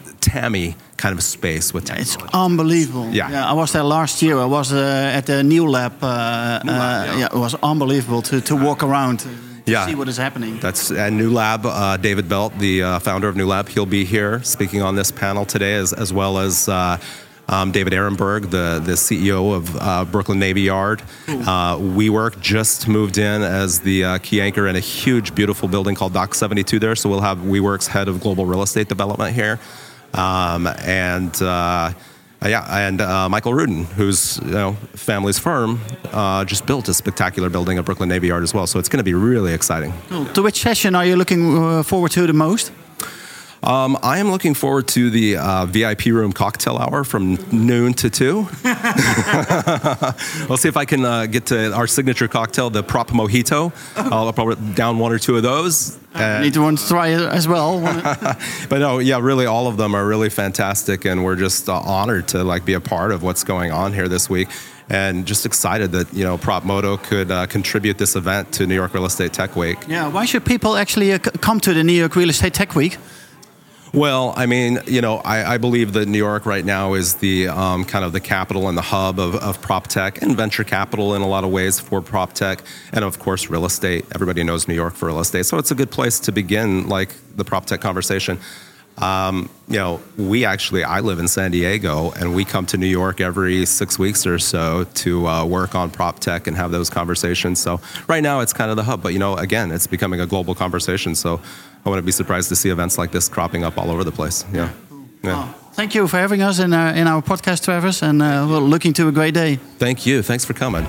kind 1.00 1.14
of 1.16 1.22
space 1.22 1.74
with 1.74 1.84
technology. 1.84 2.24
It's 2.24 2.34
unbelievable. 2.34 3.08
Yeah. 3.10 3.30
yeah 3.30 3.52
I 3.52 3.54
was 3.54 3.72
there 3.72 3.82
last 3.82 4.22
year. 4.22 4.38
I 4.38 4.46
was 4.58 4.72
uh, 4.72 5.16
at 5.16 5.24
the 5.26 5.42
New 5.42 5.66
Lab. 5.68 5.92
Uh, 6.02 6.60
New 6.64 6.72
Lab 6.72 7.08
uh, 7.08 7.12
yeah. 7.12 7.18
yeah. 7.18 7.36
it 7.36 7.40
was 7.46 7.54
unbelievable 7.62 8.22
to, 8.22 8.40
to 8.40 8.54
walk 8.56 8.82
around 8.82 9.24
yeah. 9.70 9.86
see 9.86 9.94
what 9.94 10.08
is 10.08 10.16
happening. 10.16 10.58
That's 10.58 10.90
at 10.90 11.12
New 11.12 11.30
Lab. 11.30 11.64
Uh, 11.64 11.96
David 11.96 12.28
Belt, 12.28 12.52
the 12.58 12.82
uh, 12.82 12.98
founder 12.98 13.28
of 13.28 13.36
New 13.36 13.46
Lab, 13.46 13.68
he'll 13.68 13.86
be 13.86 14.04
here 14.04 14.42
speaking 14.42 14.82
on 14.82 14.94
this 14.96 15.10
panel 15.10 15.44
today, 15.44 15.74
as, 15.74 15.92
as 15.92 16.12
well 16.12 16.38
as. 16.38 16.68
Uh, 16.68 16.98
um, 17.48 17.72
David 17.72 17.92
Ehrenberg, 17.92 18.42
the, 18.50 18.80
the 18.84 18.92
CEO 18.92 19.56
of 19.56 19.76
uh, 19.76 20.04
Brooklyn 20.04 20.38
Navy 20.38 20.60
Yard. 20.60 21.02
Uh, 21.26 21.76
WeWork 21.78 22.40
just 22.40 22.86
moved 22.86 23.18
in 23.18 23.42
as 23.42 23.80
the 23.80 24.04
uh, 24.04 24.18
key 24.18 24.40
anchor 24.40 24.68
in 24.68 24.76
a 24.76 24.80
huge, 24.80 25.34
beautiful 25.34 25.66
building 25.66 25.96
called 25.96 26.12
Dock 26.12 26.36
72 26.36 26.78
there. 26.78 26.94
So 26.94 27.10
we'll 27.10 27.22
have 27.22 27.38
WeWork's 27.38 27.88
head 27.88 28.06
of 28.06 28.20
global 28.20 28.46
real 28.46 28.62
estate 28.62 28.88
development 28.88 29.34
here. 29.34 29.58
Um, 30.14 30.66
and 30.66 31.40
uh, 31.42 31.92
yeah, 32.42 32.86
and 32.86 33.00
uh, 33.00 33.28
Michael 33.28 33.52
Rudin, 33.52 33.84
whose 33.84 34.38
you 34.44 34.50
know, 34.50 34.72
family's 34.94 35.38
firm, 35.38 35.80
uh, 36.12 36.44
just 36.44 36.66
built 36.66 36.88
a 36.88 36.94
spectacular 36.94 37.50
building 37.50 37.78
at 37.78 37.84
Brooklyn 37.84 38.08
Navy 38.08 38.28
Yard 38.28 38.42
as 38.42 38.54
well. 38.54 38.66
So 38.66 38.78
it's 38.78 38.88
going 38.88 38.98
to 38.98 39.04
be 39.04 39.14
really 39.14 39.52
exciting. 39.52 39.92
To 40.34 40.42
which 40.42 40.60
session 40.60 40.94
are 40.94 41.04
you 41.04 41.16
looking 41.16 41.56
uh, 41.56 41.82
forward 41.82 42.12
to 42.12 42.26
the 42.26 42.32
most? 42.32 42.72
Um, 43.62 43.98
I 44.02 44.18
am 44.18 44.30
looking 44.30 44.54
forward 44.54 44.88
to 44.88 45.10
the 45.10 45.36
uh, 45.36 45.66
VIP 45.66 46.06
room 46.06 46.32
cocktail 46.32 46.78
hour 46.78 47.04
from 47.04 47.34
noon 47.52 47.92
to 47.94 48.08
2. 48.08 48.34
we'll 50.48 50.56
see 50.56 50.68
if 50.68 50.78
I 50.78 50.86
can 50.86 51.04
uh, 51.04 51.26
get 51.26 51.46
to 51.46 51.72
our 51.72 51.86
signature 51.86 52.26
cocktail, 52.26 52.70
the 52.70 52.82
Prop 52.82 53.10
Mojito. 53.10 53.72
I'll 53.96 54.32
probably 54.32 54.56
down 54.74 54.98
one 54.98 55.12
or 55.12 55.18
two 55.18 55.36
of 55.36 55.42
those. 55.42 55.98
I 56.14 56.40
need 56.40 56.54
to 56.54 56.62
want 56.62 56.78
to 56.78 56.88
try 56.88 57.08
it 57.08 57.20
as 57.20 57.46
well. 57.46 57.80
but 58.68 58.78
no, 58.78 58.98
yeah, 58.98 59.20
really, 59.20 59.44
all 59.44 59.68
of 59.68 59.76
them 59.76 59.94
are 59.94 60.06
really 60.06 60.30
fantastic, 60.30 61.04
and 61.04 61.22
we're 61.22 61.36
just 61.36 61.68
uh, 61.68 61.78
honored 61.80 62.28
to 62.28 62.42
like 62.42 62.64
be 62.64 62.72
a 62.72 62.80
part 62.80 63.12
of 63.12 63.22
what's 63.22 63.44
going 63.44 63.72
on 63.72 63.92
here 63.92 64.08
this 64.08 64.30
week 64.30 64.48
and 64.88 65.24
just 65.24 65.46
excited 65.46 65.92
that 65.92 66.12
you 66.12 66.24
know 66.24 66.36
Propmodo 66.36 67.00
could 67.00 67.30
uh, 67.30 67.46
contribute 67.46 67.96
this 67.96 68.16
event 68.16 68.52
to 68.54 68.66
New 68.66 68.74
York 68.74 68.92
Real 68.92 69.04
Estate 69.04 69.32
Tech 69.32 69.54
Week. 69.54 69.78
Yeah, 69.86 70.08
why 70.08 70.24
should 70.24 70.44
people 70.44 70.76
actually 70.76 71.12
uh, 71.12 71.18
come 71.18 71.60
to 71.60 71.72
the 71.72 71.84
New 71.84 71.92
York 71.92 72.16
Real 72.16 72.30
Estate 72.30 72.54
Tech 72.54 72.74
Week? 72.74 72.98
Well, 73.92 74.34
I 74.36 74.46
mean, 74.46 74.78
you 74.86 75.00
know, 75.00 75.16
I, 75.18 75.54
I, 75.54 75.58
believe 75.58 75.94
that 75.94 76.06
New 76.06 76.18
York 76.18 76.46
right 76.46 76.64
now 76.64 76.94
is 76.94 77.16
the 77.16 77.48
um, 77.48 77.84
kind 77.84 78.04
of 78.04 78.12
the 78.12 78.20
capital 78.20 78.68
and 78.68 78.78
the 78.78 78.82
hub 78.82 79.18
of, 79.18 79.34
of 79.34 79.60
prop 79.60 79.88
tech 79.88 80.22
and 80.22 80.36
venture 80.36 80.62
capital 80.62 81.16
in 81.16 81.22
a 81.22 81.26
lot 81.26 81.42
of 81.42 81.50
ways 81.50 81.80
for 81.80 82.00
prop 82.00 82.32
tech, 82.32 82.62
and 82.92 83.04
of 83.04 83.18
course, 83.18 83.50
real 83.50 83.66
estate. 83.66 84.04
Everybody 84.14 84.44
knows 84.44 84.68
New 84.68 84.74
York 84.74 84.94
for 84.94 85.06
real 85.06 85.18
estate, 85.18 85.44
so 85.44 85.58
it's 85.58 85.72
a 85.72 85.74
good 85.74 85.90
place 85.90 86.20
to 86.20 86.30
begin, 86.30 86.88
like 86.88 87.16
the 87.34 87.44
prop 87.44 87.66
tech 87.66 87.80
conversation. 87.80 88.38
Um, 88.98 89.48
you 89.66 89.78
know, 89.78 90.00
we 90.16 90.44
actually, 90.44 90.84
I 90.84 91.00
live 91.00 91.18
in 91.18 91.26
San 91.26 91.50
Diego, 91.50 92.12
and 92.12 92.34
we 92.34 92.44
come 92.44 92.66
to 92.66 92.76
New 92.76 92.86
York 92.86 93.20
every 93.20 93.66
six 93.66 93.98
weeks 93.98 94.26
or 94.26 94.38
so 94.38 94.84
to 94.84 95.26
uh, 95.26 95.44
work 95.44 95.74
on 95.74 95.90
prop 95.90 96.20
tech 96.20 96.46
and 96.46 96.56
have 96.56 96.70
those 96.70 96.90
conversations. 96.90 97.58
So 97.58 97.80
right 98.06 98.22
now, 98.22 98.40
it's 98.40 98.52
kind 98.52 98.70
of 98.70 98.76
the 98.76 98.84
hub, 98.84 99.02
but 99.02 99.14
you 99.14 99.18
know, 99.18 99.36
again, 99.36 99.72
it's 99.72 99.86
becoming 99.86 100.20
a 100.20 100.26
global 100.26 100.54
conversation. 100.54 101.14
So 101.14 101.40
I 101.84 101.88
wouldn't 101.88 102.06
be 102.06 102.12
surprised 102.12 102.48
to 102.50 102.56
see 102.56 102.68
events 102.68 102.98
like 102.98 103.10
this 103.10 103.28
cropping 103.28 103.64
up 103.64 103.78
all 103.78 103.90
over 103.90 104.04
the 104.04 104.12
place. 104.12 104.44
Yeah. 104.52 104.70
yeah. 105.22 105.34
Oh, 105.36 105.54
thank 105.72 105.94
you 105.94 106.06
for 106.06 106.18
having 106.18 106.42
us 106.42 106.58
in, 106.58 106.72
uh, 106.72 106.92
in 106.94 107.06
our 107.06 107.22
podcast, 107.22 107.64
Travis, 107.64 108.02
and 108.02 108.20
uh, 108.20 108.46
we're 108.48 108.58
looking 108.58 108.92
to 108.94 109.08
a 109.08 109.12
great 109.12 109.34
day. 109.34 109.56
Thank 109.78 110.04
you. 110.04 110.22
Thanks 110.22 110.44
for 110.44 110.52
coming. 110.52 110.86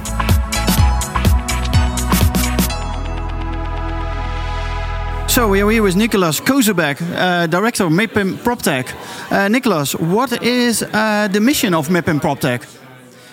So 5.31 5.48
we 5.48 5.62
are 5.62 5.71
here 5.71 5.81
with 5.81 5.95
Nicolas 5.95 6.41
Kozubek, 6.41 7.01
uh, 7.01 7.48
director 7.48 7.86
of 7.86 7.93
MIPIM 7.93 8.36
PropTech. 8.43 8.91
Uh, 9.31 9.48
Nicolas, 9.48 9.95
what 9.95 10.43
is 10.43 10.83
uh, 10.83 11.29
the 11.31 11.39
mission 11.39 11.74
of 11.74 11.88
MIPIM 11.88 12.19
PropTech? 12.19 12.79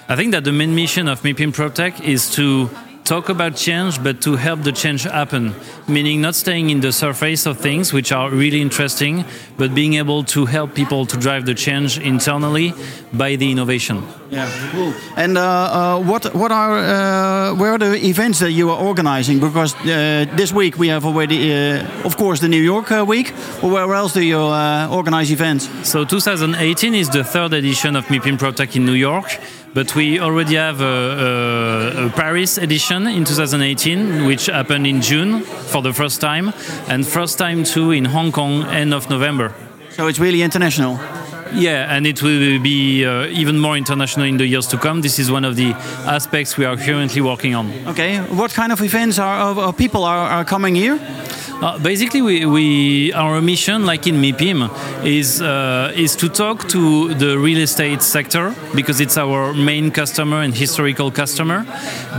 I 0.09 0.15
think 0.15 0.31
that 0.31 0.45
the 0.45 0.53
main 0.53 0.77
mission 0.77 1.09
of 1.09 1.23
MIPIM 1.23 1.53
PropTech 1.53 2.01
is 2.01 2.31
to 2.37 2.71
talk 3.03 3.29
about 3.29 3.57
change, 3.57 4.01
but 4.01 4.21
to 4.23 4.37
help 4.37 4.63
the 4.63 4.71
change 4.71 5.03
happen. 5.03 5.55
Meaning 5.89 6.21
not 6.21 6.35
staying 6.35 6.69
in 6.69 6.81
the 6.81 6.93
surface 6.93 7.47
of 7.47 7.59
things, 7.59 7.93
which 7.95 8.13
are 8.13 8.31
really 8.31 8.61
interesting, 8.61 9.25
but 9.57 9.75
being 9.75 9.95
able 9.95 10.23
to 10.25 10.45
help 10.45 10.75
people 10.75 11.07
to 11.07 11.17
drive 11.17 11.47
the 11.47 11.55
change 11.55 11.99
internally 11.99 12.75
by 13.13 13.37
the 13.37 13.51
innovation. 13.51 14.03
Yeah, 14.31 14.51
cool. 14.73 14.93
And 15.17 15.39
uh, 15.39 15.43
uh, 15.43 16.03
what 16.03 16.35
what 16.35 16.53
are 16.53 16.79
uh, 16.79 17.55
where 17.55 17.73
are 17.73 17.79
the 17.79 17.97
events 18.05 18.41
that 18.41 18.53
you 18.53 18.71
are 18.71 18.79
organizing? 18.79 19.41
Because 19.41 19.75
uh, 19.77 20.27
this 20.37 20.53
week 20.53 20.79
we 20.79 20.89
have 20.89 21.07
already, 21.07 21.53
uh, 21.53 22.05
of 22.05 22.17
course, 22.17 22.41
the 22.41 22.49
New 22.49 22.63
York 22.63 22.93
uh, 22.93 23.05
week. 23.09 23.33
But 23.63 23.71
where 23.71 23.95
else 23.95 24.13
do 24.13 24.23
you 24.23 24.39
organize 24.39 25.33
events? 25.33 25.69
So 25.89 26.05
2018 26.05 26.95
is 26.95 27.09
the 27.09 27.25
third 27.25 27.55
edition 27.55 27.97
of 27.97 28.05
MIPIM 28.07 28.37
PropTech 28.37 28.77
in 28.77 28.85
New 28.85 28.93
York. 28.93 29.39
But 29.75 29.95
we 29.95 30.19
already 30.19 30.55
have 30.55 30.81
a, 30.81 30.85
a, 30.85 32.07
a, 32.07 32.11
Paris 32.11 32.59
edition 32.59 33.07
in 33.07 33.25
2018, 33.25 34.25
which 34.25 34.47
happened 34.47 34.87
in 34.87 35.03
June 35.03 35.43
for 35.43 35.78
the 35.83 35.93
first 35.93 36.21
time, 36.21 36.53
and 36.89 37.07
first 37.07 37.39
time 37.39 37.65
too 37.65 37.91
in 37.93 38.05
Hong 38.05 38.33
Kong 38.33 38.65
end 38.65 38.95
of 38.95 39.09
November. 39.09 39.53
So 39.91 40.07
it's 40.07 40.19
really 40.19 40.43
international. 40.43 40.99
Yeah, 41.55 41.97
and 41.97 42.07
it 42.07 42.23
will 42.23 42.61
be 42.61 43.07
uh, 43.07 43.27
even 43.27 43.59
more 43.59 43.77
international 43.77 44.27
in 44.27 44.37
the 44.37 44.47
years 44.47 44.67
to 44.69 44.77
come. 44.77 45.01
This 45.01 45.19
is 45.19 45.31
one 45.31 45.45
of 45.45 45.57
the 45.57 45.73
aspects 46.07 46.59
we 46.59 46.67
are 46.67 46.77
currently 46.77 47.21
working 47.21 47.55
on. 47.55 47.73
Okay, 47.87 48.19
what 48.19 48.53
kind 48.53 48.71
of 48.71 48.81
events 48.83 49.19
are, 49.19 49.59
of 49.59 49.77
people 49.77 50.05
are, 50.05 50.29
are 50.29 50.45
coming 50.45 50.75
here? 50.75 50.99
Uh, 51.61 51.77
basically, 51.81 52.23
we, 52.23 52.47
we 52.47 53.13
our 53.15 53.41
mission, 53.41 53.85
like 53.85 54.07
in 54.07 54.15
MIPIM, 54.23 54.71
is 55.05 55.43
uh, 55.43 55.93
is 55.97 56.15
to 56.15 56.29
talk 56.29 56.69
to 56.69 57.13
the 57.15 57.37
real 57.37 57.59
estate 57.59 58.01
sector 58.01 58.55
because 58.77 59.01
it's 59.01 59.19
our 59.19 59.53
main 59.53 59.91
customer 59.91 60.43
and 60.43 60.55
historical 60.55 61.11
customer. 61.11 61.67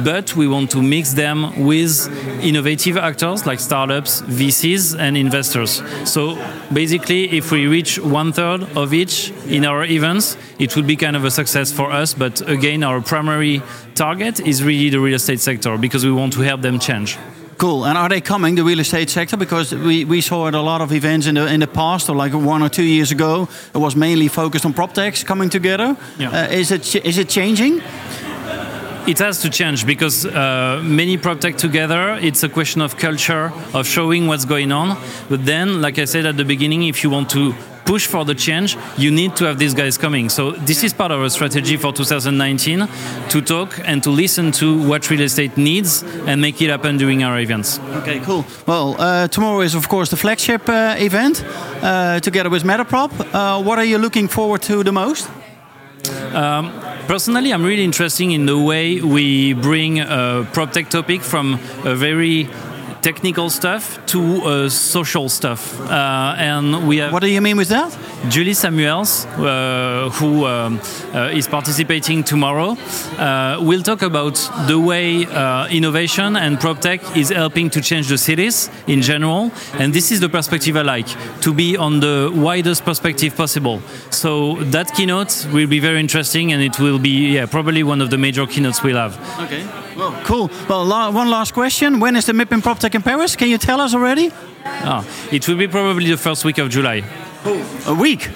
But 0.03 0.36
we 0.36 0.46
want 0.46 0.72
to 0.72 0.81
mix 0.81 1.13
them 1.13 1.65
with 1.65 2.10
innovative 2.43 2.98
actors 2.98 3.46
like 3.46 3.62
startups, 3.62 4.24
VCs, 4.24 5.00
and 5.00 5.15
investors. 5.15 5.81
So 6.03 6.36
basically, 6.74 7.38
if 7.38 7.50
we 7.50 7.65
reach 7.65 7.98
one 7.98 8.34
third 8.34 8.63
of 8.75 8.93
each 8.93 9.31
in 9.48 9.63
our 9.63 9.86
events, 9.86 10.36
it 10.60 10.75
would 10.75 10.86
be 10.86 10.98
kind 10.98 11.15
of 11.15 11.24
a 11.24 11.31
success 11.31 11.72
for 11.72 11.89
us. 11.93 12.13
But 12.13 12.41
again, 12.50 12.84
our 12.84 13.00
primary 13.00 13.62
target 13.96 14.41
is 14.41 14.62
really 14.65 14.89
the 14.89 15.00
real 15.00 15.15
estate 15.15 15.39
sector 15.39 15.77
because 15.77 16.03
we 16.03 16.12
want 16.12 16.34
to 16.34 16.41
help 16.41 16.62
them 16.62 16.77
change. 16.77 17.17
Cool. 17.59 17.85
And 17.85 17.97
are 17.97 18.07
they 18.07 18.21
coming, 18.21 18.55
the 18.55 18.63
real 18.63 18.79
estate 18.79 19.09
sector? 19.09 19.35
Because 19.35 19.75
we, 19.75 20.05
we 20.05 20.21
saw 20.21 20.47
at 20.47 20.55
a 20.55 20.61
lot 20.61 20.79
of 20.79 20.93
events 20.93 21.27
in 21.27 21.35
the 21.35 21.45
in 21.53 21.59
the 21.59 21.67
past, 21.67 22.09
or 22.09 22.15
like 22.15 22.33
one 22.33 22.63
or 22.63 22.69
two 22.69 22.83
years 22.83 23.11
ago, 23.11 23.49
it 23.75 23.77
was 23.77 23.95
mainly 23.95 24.29
focused 24.29 24.65
on 24.65 24.73
prop 24.73 24.93
techs 24.93 25.25
coming 25.25 25.49
together. 25.49 25.97
Yeah. 26.17 26.31
Uh, 26.31 26.47
is 26.47 26.71
it 26.71 26.95
is 26.95 27.17
it 27.17 27.27
changing? 27.27 27.81
it 29.07 29.17
has 29.19 29.41
to 29.41 29.49
change 29.49 29.85
because 29.85 30.25
uh, 30.25 30.81
many 30.83 31.17
prop 31.17 31.39
tech 31.39 31.57
together 31.57 32.17
it's 32.21 32.43
a 32.43 32.49
question 32.49 32.81
of 32.81 32.95
culture 32.97 33.51
of 33.73 33.87
showing 33.87 34.27
what's 34.27 34.45
going 34.45 34.71
on 34.71 34.97
but 35.29 35.43
then 35.45 35.81
like 35.81 35.97
i 35.97 36.05
said 36.05 36.25
at 36.25 36.37
the 36.37 36.45
beginning 36.45 36.83
if 36.83 37.03
you 37.03 37.09
want 37.09 37.29
to 37.29 37.53
push 37.91 38.05
for 38.13 38.24
the 38.29 38.36
change 38.36 38.77
you 39.03 39.12
need 39.12 39.31
to 39.39 39.43
have 39.50 39.58
these 39.58 39.75
guys 39.81 39.98
coming 39.98 40.29
so 40.29 40.51
this 40.69 40.84
is 40.84 40.91
part 40.93 41.12
of 41.12 41.19
our 41.24 41.29
strategy 41.29 41.75
for 41.84 41.91
2019 41.91 42.88
to 43.34 43.41
talk 43.41 43.69
and 43.89 44.03
to 44.03 44.12
listen 44.24 44.51
to 44.51 44.65
what 44.89 45.10
real 45.10 45.22
estate 45.22 45.53
needs 45.58 46.03
and 46.29 46.36
make 46.41 46.62
it 46.62 46.69
happen 46.69 46.98
during 46.98 47.24
our 47.24 47.39
events 47.39 47.79
Okay, 48.01 48.19
cool. 48.19 48.46
Well, 48.65 48.96
uh, 49.00 49.27
tomorrow 49.27 49.62
is 49.62 49.75
of 49.75 49.88
course 49.89 50.10
the 50.10 50.17
flagship 50.17 50.69
uh, 50.69 50.96
event 50.98 51.43
uh, 51.81 52.19
together 52.19 52.50
with 52.50 52.63
Metaprop. 52.63 53.12
Uh, 53.34 53.62
what 53.62 53.77
are 53.77 53.86
you 53.86 53.98
looking 53.98 54.27
forward 54.27 54.62
to 54.63 54.84
the 54.84 54.91
most? 54.91 55.29
Um, 56.34 56.72
Personally, 57.10 57.51
I'm 57.51 57.63
really 57.63 57.84
interested 57.84 58.29
in 58.29 58.46
the 58.46 58.55
way 58.55 59.01
we 59.01 59.53
bring 59.53 60.00
a 60.00 60.48
prop 60.53 60.72
tech 60.72 60.91
topic 60.91 61.24
from 61.24 61.55
a 61.84 61.96
very 61.96 62.48
technical 63.01 63.50
stuff 63.50 64.00
to 64.08 64.41
uh, 64.41 64.70
social 64.70 65.29
stuff. 65.29 65.79
Uh, 65.82 66.36
and 66.38 66.88
we 66.88 66.98
have 66.98 67.12
What 67.12 67.22
do 67.22 67.29
you 67.29 67.41
mean 67.41 67.58
with 67.58 67.70
that? 67.70 67.98
Julie 68.29 68.53
Samuels, 68.53 69.25
uh, 69.25 70.10
who 70.13 70.46
um, 70.46 70.79
uh, 71.13 71.29
is 71.32 71.48
participating 71.48 72.24
tomorrow, 72.24 72.77
uh, 73.18 73.60
will 73.62 73.82
talk 73.82 74.01
about 74.01 74.36
the 74.68 74.79
way 74.79 75.25
uh, 75.25 75.68
innovation 75.68 76.36
and 76.36 76.60
prop 76.60 76.79
tech 76.79 77.00
is 77.15 77.29
helping 77.29 77.70
to 77.70 77.82
change 77.82 78.08
the 78.08 78.18
cities 78.18 78.70
in 78.88 79.01
general. 79.01 79.51
And 79.74 79.94
this 79.94 80.12
is 80.12 80.20
the 80.20 80.29
perspective 80.29 80.75
I 80.75 80.82
like 80.82 81.08
to 81.41 81.53
be 81.53 81.77
on 81.77 82.00
the 82.00 82.32
widest 82.36 82.84
perspective 82.84 83.36
possible. 83.36 83.82
So 84.10 84.56
that 84.72 84.94
keynote 84.94 85.48
will 85.53 85.68
be 85.68 85.79
very 85.79 86.00
interesting, 86.00 86.51
and 86.53 86.62
it 86.62 86.79
will 86.79 87.00
be 87.00 87.36
yeah, 87.36 87.46
probably 87.46 87.84
one 87.84 88.01
of 88.01 88.10
the 88.10 88.18
major 88.18 88.46
keynotes 88.46 88.84
we'll 88.84 88.98
have. 88.98 89.18
Okay. 89.39 89.65
Well, 90.00 90.13
cool. 90.24 90.50
Well, 90.70 90.86
la 90.86 91.12
one 91.12 91.29
last 91.29 91.53
question. 91.53 92.00
When 92.00 92.15
is 92.15 92.25
the 92.25 92.34
MIPIM 92.34 92.62
PropTech 92.62 92.96
in 92.96 93.01
Paris? 93.01 93.36
Can 93.36 93.50
you 93.50 93.58
tell 93.58 93.82
us 93.82 93.94
already? 93.94 94.32
Ah, 94.65 95.03
it 95.32 95.48
will 95.48 95.58
be 95.58 95.68
probably 95.68 96.10
the 96.10 96.18
first 96.18 96.46
week 96.46 96.58
of 96.58 96.70
July. 96.70 97.03
A 97.86 97.94
week. 97.94 98.29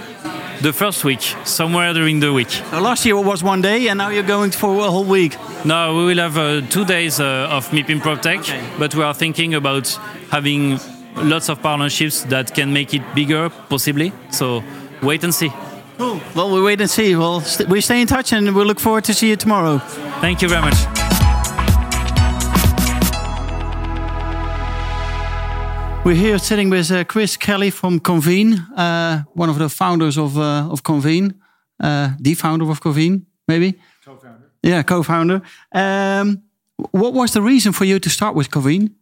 The 0.61 0.71
first 0.73 1.03
week, 1.03 1.21
somewhere 1.43 1.93
during 1.93 2.21
the 2.21 2.31
week. 2.31 2.47
Last 2.71 3.05
year 3.05 3.15
it 3.17 3.25
was 3.25 3.43
one 3.43 3.61
day, 3.61 3.87
and 3.89 3.97
now 3.97 4.09
you're 4.09 4.27
going 4.27 4.51
for 4.51 4.69
a 4.85 4.89
whole 4.91 5.03
week. 5.03 5.35
No, 5.65 5.95
we 5.97 6.05
will 6.05 6.17
have 6.19 6.37
uh, 6.37 6.61
two 6.69 6.85
days 6.85 7.19
uh, 7.19 7.47
of 7.57 7.67
MIPIM 7.71 7.99
PropTech, 7.99 8.39
Okay. 8.39 8.61
but 8.79 8.95
we 8.95 9.03
are 9.03 9.13
thinking 9.13 9.53
about 9.55 9.87
having 10.31 10.79
lots 11.15 11.49
of 11.49 11.61
partnerships 11.61 12.23
that 12.25 12.53
can 12.53 12.71
make 12.71 12.93
it 12.93 13.01
bigger, 13.13 13.49
possibly. 13.69 14.11
So 14.31 14.63
wait 15.01 15.23
and 15.23 15.33
see. 15.33 15.51
Cool. 15.97 16.19
Well, 16.33 16.49
we 16.53 16.61
wait 16.61 16.79
and 16.81 16.89
see. 16.89 17.15
Well, 17.15 17.41
st 17.41 17.69
we 17.69 17.81
stay 17.81 17.99
in 18.01 18.07
touch, 18.07 18.31
and 18.33 18.55
we 18.55 18.63
look 18.63 18.79
forward 18.79 19.03
to 19.05 19.13
see 19.13 19.27
you 19.29 19.35
tomorrow. 19.35 19.79
Thank 20.21 20.41
you 20.41 20.49
very 20.49 20.61
much. 20.61 21.02
We're 26.05 26.15
here 26.15 26.37
sitting 26.37 26.69
with 26.69 26.91
uh, 26.91 27.05
Chris 27.05 27.37
Kelly 27.37 27.69
from 27.69 28.01
Convene, 28.01 28.55
uh, 28.75 29.23
one 29.35 29.49
of 29.49 29.57
the 29.57 29.69
founders 29.69 30.17
of 30.17 30.37
uh, 30.37 30.67
of 30.69 30.83
Convene, 30.83 31.33
uh, 31.79 32.09
the 32.19 32.33
founder 32.33 32.69
of 32.69 32.81
Convene, 32.81 33.25
maybe. 33.47 33.79
Co-founder. 34.03 34.51
Yeah, 34.61 34.83
co-founder. 34.83 35.41
Um, 35.71 36.43
what 36.91 37.13
was 37.13 37.31
the 37.31 37.41
reason 37.41 37.71
for 37.71 37.85
you 37.85 37.99
to 37.99 38.09
start 38.09 38.35
with 38.35 38.51
Convene? 38.51 38.93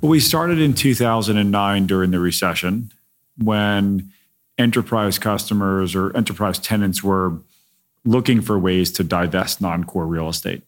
Well, 0.00 0.08
we 0.08 0.20
started 0.20 0.58
in 0.58 0.72
2009 0.72 1.86
during 1.86 2.12
the 2.12 2.18
recession 2.18 2.90
when 3.36 4.10
enterprise 4.56 5.18
customers 5.18 5.94
or 5.94 6.16
enterprise 6.16 6.58
tenants 6.58 7.04
were 7.04 7.42
looking 8.06 8.40
for 8.40 8.58
ways 8.58 8.90
to 8.92 9.04
divest 9.04 9.60
non 9.60 9.84
core 9.84 10.06
real 10.06 10.30
estate. 10.30 10.62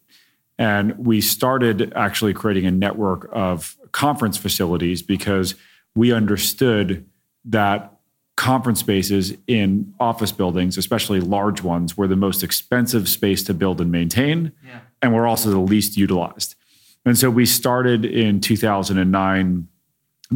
And 0.57 0.97
we 0.97 1.21
started 1.21 1.93
actually 1.95 2.33
creating 2.33 2.65
a 2.65 2.71
network 2.71 3.29
of 3.31 3.77
conference 3.91 4.37
facilities 4.37 5.01
because 5.01 5.55
we 5.95 6.11
understood 6.11 7.05
that 7.45 7.93
conference 8.35 8.79
spaces 8.79 9.33
in 9.47 9.93
office 9.99 10.31
buildings, 10.31 10.77
especially 10.77 11.19
large 11.19 11.61
ones, 11.61 11.97
were 11.97 12.07
the 12.07 12.15
most 12.15 12.43
expensive 12.43 13.09
space 13.09 13.43
to 13.43 13.53
build 13.53 13.81
and 13.81 13.91
maintain, 13.91 14.51
and 15.01 15.13
were 15.13 15.27
also 15.27 15.49
the 15.49 15.59
least 15.59 15.97
utilized. 15.97 16.55
And 17.05 17.17
so 17.17 17.29
we 17.29 17.45
started 17.45 18.05
in 18.05 18.41
2009 18.41 19.67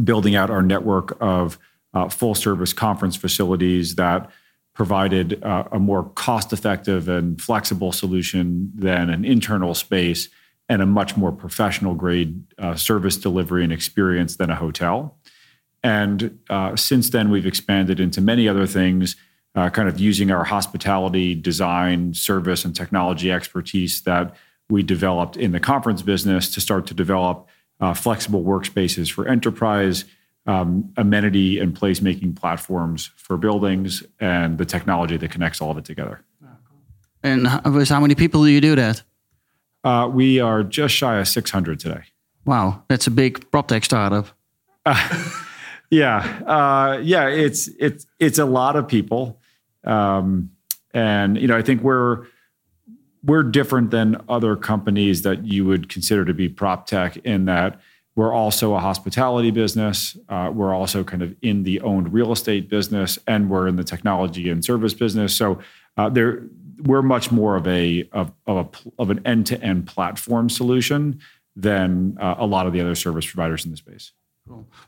building 0.02 0.34
out 0.34 0.50
our 0.50 0.62
network 0.62 1.16
of 1.20 1.58
uh, 1.94 2.08
full 2.08 2.34
service 2.34 2.72
conference 2.72 3.14
facilities 3.14 3.96
that 3.96 4.30
provided 4.74 5.42
uh, 5.42 5.64
a 5.72 5.78
more 5.78 6.04
cost 6.10 6.52
effective 6.52 7.08
and 7.08 7.40
flexible 7.40 7.92
solution 7.92 8.72
than 8.74 9.10
an 9.10 9.24
internal 9.24 9.74
space 9.74 10.28
and 10.68 10.80
a 10.80 10.86
much 10.86 11.16
more 11.16 11.32
professional 11.32 11.94
grade 11.94 12.42
uh, 12.58 12.74
service 12.74 13.16
delivery 13.16 13.64
and 13.64 13.72
experience 13.72 14.36
than 14.36 14.48
a 14.48 14.54
hotel. 14.54 15.18
And 15.82 16.38
uh, 16.48 16.76
since 16.76 17.10
then, 17.10 17.30
we've 17.30 17.46
expanded 17.46 18.00
into 18.00 18.20
many 18.20 18.48
other 18.48 18.66
things, 18.66 19.16
uh, 19.54 19.68
kind 19.68 19.88
of 19.88 20.00
using 20.00 20.30
our 20.30 20.44
hospitality, 20.44 21.34
design, 21.34 22.14
service, 22.14 22.64
and 22.64 22.74
technology 22.74 23.30
expertise 23.30 24.02
that 24.02 24.34
we 24.70 24.82
developed 24.82 25.36
in 25.36 25.52
the 25.52 25.60
conference 25.60 26.00
business 26.00 26.50
to 26.54 26.60
start 26.60 26.86
to 26.86 26.94
develop 26.94 27.48
uh, 27.80 27.92
flexible 27.92 28.44
workspaces 28.44 29.12
for 29.12 29.28
enterprise, 29.28 30.04
um, 30.46 30.92
amenity 30.96 31.58
and 31.58 31.74
placemaking 31.74 32.36
platforms 32.36 33.10
for 33.16 33.36
buildings, 33.36 34.02
and 34.20 34.58
the 34.58 34.64
technology 34.64 35.16
that 35.16 35.30
connects 35.30 35.60
all 35.60 35.70
of 35.70 35.78
it 35.78 35.84
together. 35.84 36.24
And 37.22 37.48
with 37.72 37.88
how 37.88 38.00
many 38.00 38.16
people 38.16 38.42
do 38.42 38.50
you 38.50 38.60
do 38.60 38.74
that? 38.74 39.02
Uh, 39.84 40.10
we 40.12 40.40
are 40.40 40.64
just 40.64 40.94
shy 40.94 41.18
of 41.18 41.28
600 41.28 41.78
today. 41.78 42.02
Wow, 42.44 42.82
that's 42.88 43.06
a 43.06 43.10
big 43.10 43.48
prop 43.52 43.68
tech 43.68 43.84
startup. 43.84 44.26
Yeah, 45.92 46.20
uh, 46.46 47.00
yeah, 47.02 47.28
it's 47.28 47.68
it's 47.78 48.06
it's 48.18 48.38
a 48.38 48.46
lot 48.46 48.76
of 48.76 48.88
people, 48.88 49.42
um, 49.84 50.52
and 50.94 51.36
you 51.36 51.46
know, 51.46 51.54
I 51.54 51.60
think 51.60 51.82
we're 51.82 52.24
we're 53.22 53.42
different 53.42 53.90
than 53.90 54.16
other 54.26 54.56
companies 54.56 55.20
that 55.20 55.44
you 55.44 55.66
would 55.66 55.90
consider 55.90 56.24
to 56.24 56.32
be 56.32 56.48
prop 56.48 56.86
tech 56.86 57.18
in 57.18 57.44
that 57.44 57.78
we're 58.14 58.32
also 58.32 58.74
a 58.74 58.78
hospitality 58.78 59.50
business. 59.50 60.16
Uh, 60.28 60.50
we're 60.52 60.74
also 60.74 61.02
kind 61.02 61.22
of 61.22 61.34
in 61.42 61.62
the 61.62 61.80
owned 61.80 62.12
real 62.12 62.32
estate 62.32 62.68
business, 62.68 63.18
and 63.26 63.48
we're 63.48 63.68
in 63.68 63.76
the 63.76 63.84
technology 63.84 64.50
and 64.50 64.64
service 64.64 64.94
business. 64.94 65.34
So 65.34 65.60
uh, 65.96 66.10
there, 66.10 66.42
we're 66.82 67.02
much 67.02 67.32
more 67.32 67.56
of 67.56 67.66
a 67.66 68.08
of 68.12 68.32
of, 68.46 68.56
a, 68.56 69.02
of 69.02 69.10
an 69.10 69.20
end 69.24 69.46
to 69.46 69.62
end 69.62 69.86
platform 69.86 70.50
solution 70.50 71.20
than 71.56 72.16
uh, 72.20 72.34
a 72.38 72.46
lot 72.46 72.66
of 72.66 72.72
the 72.72 72.80
other 72.80 72.94
service 72.94 73.26
providers 73.26 73.64
in 73.64 73.70
the 73.70 73.76
space. 73.76 74.12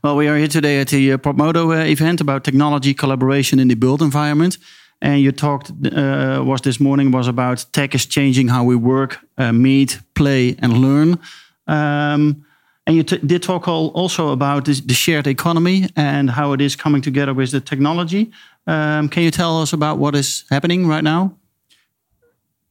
Well, 0.03 0.17
we 0.17 0.27
are 0.29 0.37
here 0.37 0.49
today 0.49 0.81
at 0.81 0.89
the 0.89 1.13
uh, 1.13 1.19
uh, 1.25 1.85
event 1.85 2.21
about 2.21 2.43
technology 2.43 2.93
collaboration 2.93 3.61
in 3.61 3.69
the 3.69 3.77
built 3.77 4.03
environment. 4.03 4.59
And 5.01 5.21
you 5.21 5.33
talked 5.33 5.71
uh, 5.71 6.43
was 6.45 6.61
this 6.63 6.81
morning 6.81 7.13
was 7.13 7.29
about 7.29 7.67
tech 7.73 7.95
is 7.95 8.07
changing 8.07 8.49
how 8.49 8.65
we 8.65 8.75
work, 8.75 9.19
uh, 9.39 9.53
meet, 9.53 10.01
play, 10.15 10.57
and 10.59 10.79
learn. 10.79 11.19
Um, 11.67 12.45
and 12.87 12.97
you 12.97 13.03
did 13.03 13.42
talk 13.42 13.66
al- 13.66 13.88
also 13.88 14.31
about 14.31 14.66
this, 14.66 14.81
the 14.81 14.94
shared 14.94 15.27
economy 15.27 15.88
and 15.97 16.31
how 16.31 16.53
it 16.53 16.61
is 16.61 16.77
coming 16.77 17.01
together 17.01 17.33
with 17.33 17.51
the 17.51 17.61
technology. 17.61 18.31
Um, 18.66 19.09
can 19.09 19.23
you 19.23 19.31
tell 19.31 19.61
us 19.62 19.73
about 19.73 19.99
what 19.99 20.14
is 20.14 20.44
happening 20.51 20.87
right 20.87 21.05
now? 21.05 21.35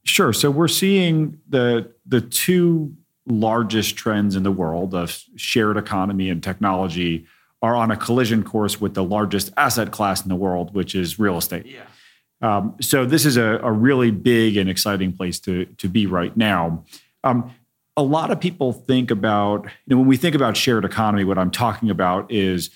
Sure. 0.04 0.32
So 0.32 0.50
we're 0.50 0.68
seeing 0.68 1.40
the 1.48 1.90
the 2.06 2.20
two 2.20 2.94
largest 3.26 3.96
trends 3.96 4.36
in 4.36 4.42
the 4.42 4.52
world 4.52 4.94
of 4.94 5.22
shared 5.36 5.78
economy 5.78 6.28
and 6.28 6.42
technology 6.42 7.26
are 7.62 7.74
on 7.74 7.90
a 7.90 7.96
collision 7.96 8.42
course 8.42 8.78
with 8.78 8.92
the 8.92 9.02
largest 9.02 9.50
asset 9.56 9.90
class 9.90 10.22
in 10.22 10.28
the 10.28 10.36
world, 10.36 10.74
which 10.74 10.94
is 10.94 11.18
real 11.18 11.38
estate. 11.38 11.64
Yeah. 11.64 11.86
Um, 12.42 12.76
so 12.82 13.06
this 13.06 13.24
is 13.24 13.38
a, 13.38 13.58
a 13.62 13.72
really 13.72 14.10
big 14.10 14.58
and 14.58 14.68
exciting 14.68 15.12
place 15.12 15.40
to 15.40 15.64
to 15.64 15.88
be 15.88 16.06
right 16.06 16.36
now. 16.36 16.84
Um, 17.24 17.50
a 17.96 18.02
lot 18.02 18.30
of 18.30 18.40
people 18.40 18.72
think 18.72 19.10
about, 19.10 19.64
you 19.64 19.70
know, 19.94 19.98
when 19.98 20.06
we 20.06 20.16
think 20.16 20.34
about 20.34 20.56
shared 20.56 20.84
economy, 20.84 21.24
what 21.24 21.38
I'm 21.38 21.50
talking 21.50 21.90
about 21.90 22.30
is 22.30 22.70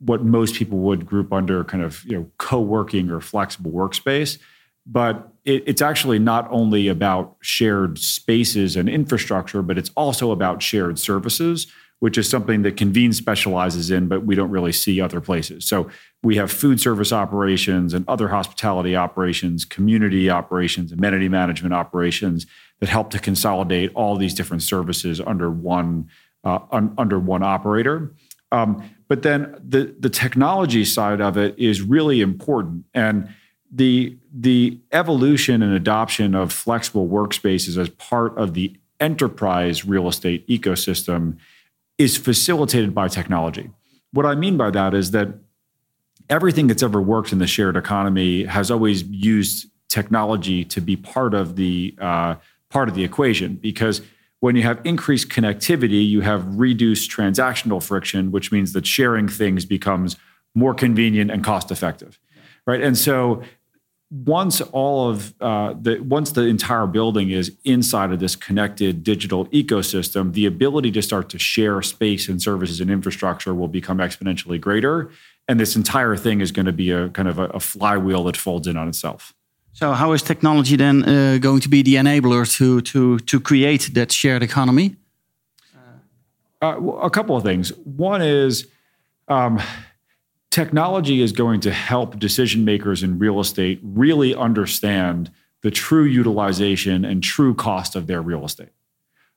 what 0.00 0.22
most 0.22 0.54
people 0.54 0.78
would 0.78 1.06
group 1.06 1.32
under 1.32 1.64
kind 1.64 1.82
of, 1.82 2.04
you 2.04 2.16
know, 2.18 2.30
co-working 2.38 3.10
or 3.10 3.20
flexible 3.20 3.70
workspace. 3.70 4.38
But 4.86 5.32
it, 5.44 5.64
it's 5.66 5.82
actually 5.82 6.18
not 6.18 6.46
only 6.50 6.88
about 6.88 7.36
shared 7.40 7.98
spaces 7.98 8.76
and 8.76 8.88
infrastructure, 8.88 9.62
but 9.62 9.78
it's 9.78 9.90
also 9.96 10.30
about 10.30 10.62
shared 10.62 10.98
services, 10.98 11.66
which 12.00 12.16
is 12.16 12.28
something 12.28 12.62
that 12.62 12.76
Convene 12.76 13.12
specializes 13.12 13.90
in, 13.90 14.06
but 14.06 14.24
we 14.24 14.34
don't 14.34 14.50
really 14.50 14.72
see 14.72 15.00
other 15.00 15.20
places. 15.20 15.66
So 15.66 15.88
we 16.22 16.36
have 16.36 16.50
food 16.50 16.80
service 16.80 17.12
operations 17.12 17.92
and 17.92 18.04
other 18.08 18.28
hospitality 18.28 18.94
operations, 18.94 19.64
community 19.64 20.30
operations, 20.30 20.92
amenity 20.92 21.28
management 21.28 21.74
operations 21.74 22.46
that 22.80 22.88
help 22.88 23.10
to 23.10 23.18
consolidate 23.18 23.90
all 23.94 24.16
these 24.16 24.34
different 24.34 24.62
services 24.62 25.20
under 25.20 25.50
one 25.50 26.08
uh, 26.44 26.60
un, 26.70 26.94
under 26.96 27.18
one 27.18 27.42
operator. 27.42 28.14
Um, 28.52 28.88
but 29.08 29.22
then 29.22 29.56
the 29.62 29.94
the 29.98 30.10
technology 30.10 30.84
side 30.84 31.20
of 31.20 31.36
it 31.36 31.58
is 31.58 31.82
really 31.82 32.20
important, 32.20 32.84
and 32.94 33.28
the 33.70 34.16
the 34.32 34.78
evolution 34.92 35.62
and 35.62 35.74
adoption 35.74 36.34
of 36.34 36.52
flexible 36.52 37.08
workspaces 37.08 37.76
as 37.76 37.88
part 37.88 38.38
of 38.38 38.54
the 38.54 38.76
enterprise 39.00 39.84
real 39.84 40.08
estate 40.08 40.46
ecosystem 40.48 41.36
is 41.98 42.16
facilitated 42.16 42.94
by 42.94 43.08
technology. 43.08 43.70
What 44.12 44.24
I 44.24 44.34
mean 44.34 44.56
by 44.56 44.70
that 44.70 44.94
is 44.94 45.10
that 45.10 45.28
everything 46.30 46.66
that's 46.66 46.82
ever 46.82 47.00
worked 47.02 47.32
in 47.32 47.38
the 47.38 47.46
shared 47.46 47.76
economy 47.76 48.44
has 48.44 48.70
always 48.70 49.02
used 49.02 49.66
technology 49.88 50.64
to 50.64 50.80
be 50.80 50.96
part 50.96 51.34
of 51.34 51.56
the 51.56 51.94
uh, 52.00 52.36
part 52.70 52.88
of 52.88 52.94
the 52.94 53.04
equation 53.04 53.54
because 53.56 54.02
when 54.40 54.54
you 54.54 54.62
have 54.62 54.80
increased 54.84 55.30
connectivity, 55.30 56.06
you 56.06 56.20
have 56.20 56.46
reduced 56.58 57.10
transactional 57.10 57.82
friction, 57.82 58.30
which 58.30 58.52
means 58.52 58.72
that 58.72 58.86
sharing 58.86 59.26
things 59.26 59.64
becomes 59.64 60.16
more 60.54 60.74
convenient 60.74 61.30
and 61.30 61.42
cost 61.42 61.70
effective, 61.70 62.20
right? 62.66 62.80
And 62.80 62.96
so 62.96 63.42
once 64.10 64.60
all 64.60 65.10
of 65.10 65.34
uh, 65.40 65.74
the 65.80 66.00
once 66.00 66.32
the 66.32 66.42
entire 66.42 66.86
building 66.86 67.30
is 67.30 67.52
inside 67.64 68.10
of 68.10 68.20
this 68.20 68.34
connected 68.36 69.04
digital 69.04 69.46
ecosystem, 69.46 70.32
the 70.32 70.46
ability 70.46 70.90
to 70.92 71.02
start 71.02 71.28
to 71.28 71.38
share 71.38 71.82
space 71.82 72.28
and 72.28 72.40
services 72.40 72.80
and 72.80 72.90
infrastructure 72.90 73.54
will 73.54 73.68
become 73.68 73.98
exponentially 73.98 74.58
greater, 74.58 75.10
and 75.46 75.60
this 75.60 75.76
entire 75.76 76.16
thing 76.16 76.40
is 76.40 76.52
going 76.52 76.66
to 76.66 76.72
be 76.72 76.90
a 76.90 77.10
kind 77.10 77.28
of 77.28 77.38
a, 77.38 77.44
a 77.46 77.60
flywheel 77.60 78.24
that 78.24 78.36
folds 78.36 78.66
in 78.66 78.76
on 78.78 78.88
itself. 78.88 79.34
So, 79.72 79.92
how 79.92 80.12
is 80.12 80.22
technology 80.22 80.76
then 80.76 81.04
uh, 81.04 81.38
going 81.38 81.60
to 81.60 81.68
be 81.68 81.82
the 81.82 81.96
enabler 81.96 82.50
to 82.56 82.80
to 82.80 83.18
to 83.18 83.40
create 83.40 83.90
that 83.92 84.10
shared 84.10 84.42
economy? 84.42 84.96
Uh, 86.60 86.80
a 87.02 87.10
couple 87.10 87.36
of 87.36 87.44
things. 87.44 87.72
One 87.84 88.20
is 88.20 88.66
um, 89.28 89.60
technology 90.50 91.20
is 91.20 91.32
going 91.32 91.60
to 91.60 91.72
help 91.72 92.18
decision 92.18 92.64
makers 92.64 93.02
in 93.02 93.18
real 93.18 93.40
estate 93.40 93.80
really 93.82 94.34
understand 94.34 95.30
the 95.62 95.70
true 95.70 96.04
utilization 96.04 97.04
and 97.04 97.22
true 97.22 97.54
cost 97.54 97.96
of 97.96 98.06
their 98.06 98.22
real 98.22 98.44
estate, 98.44 98.70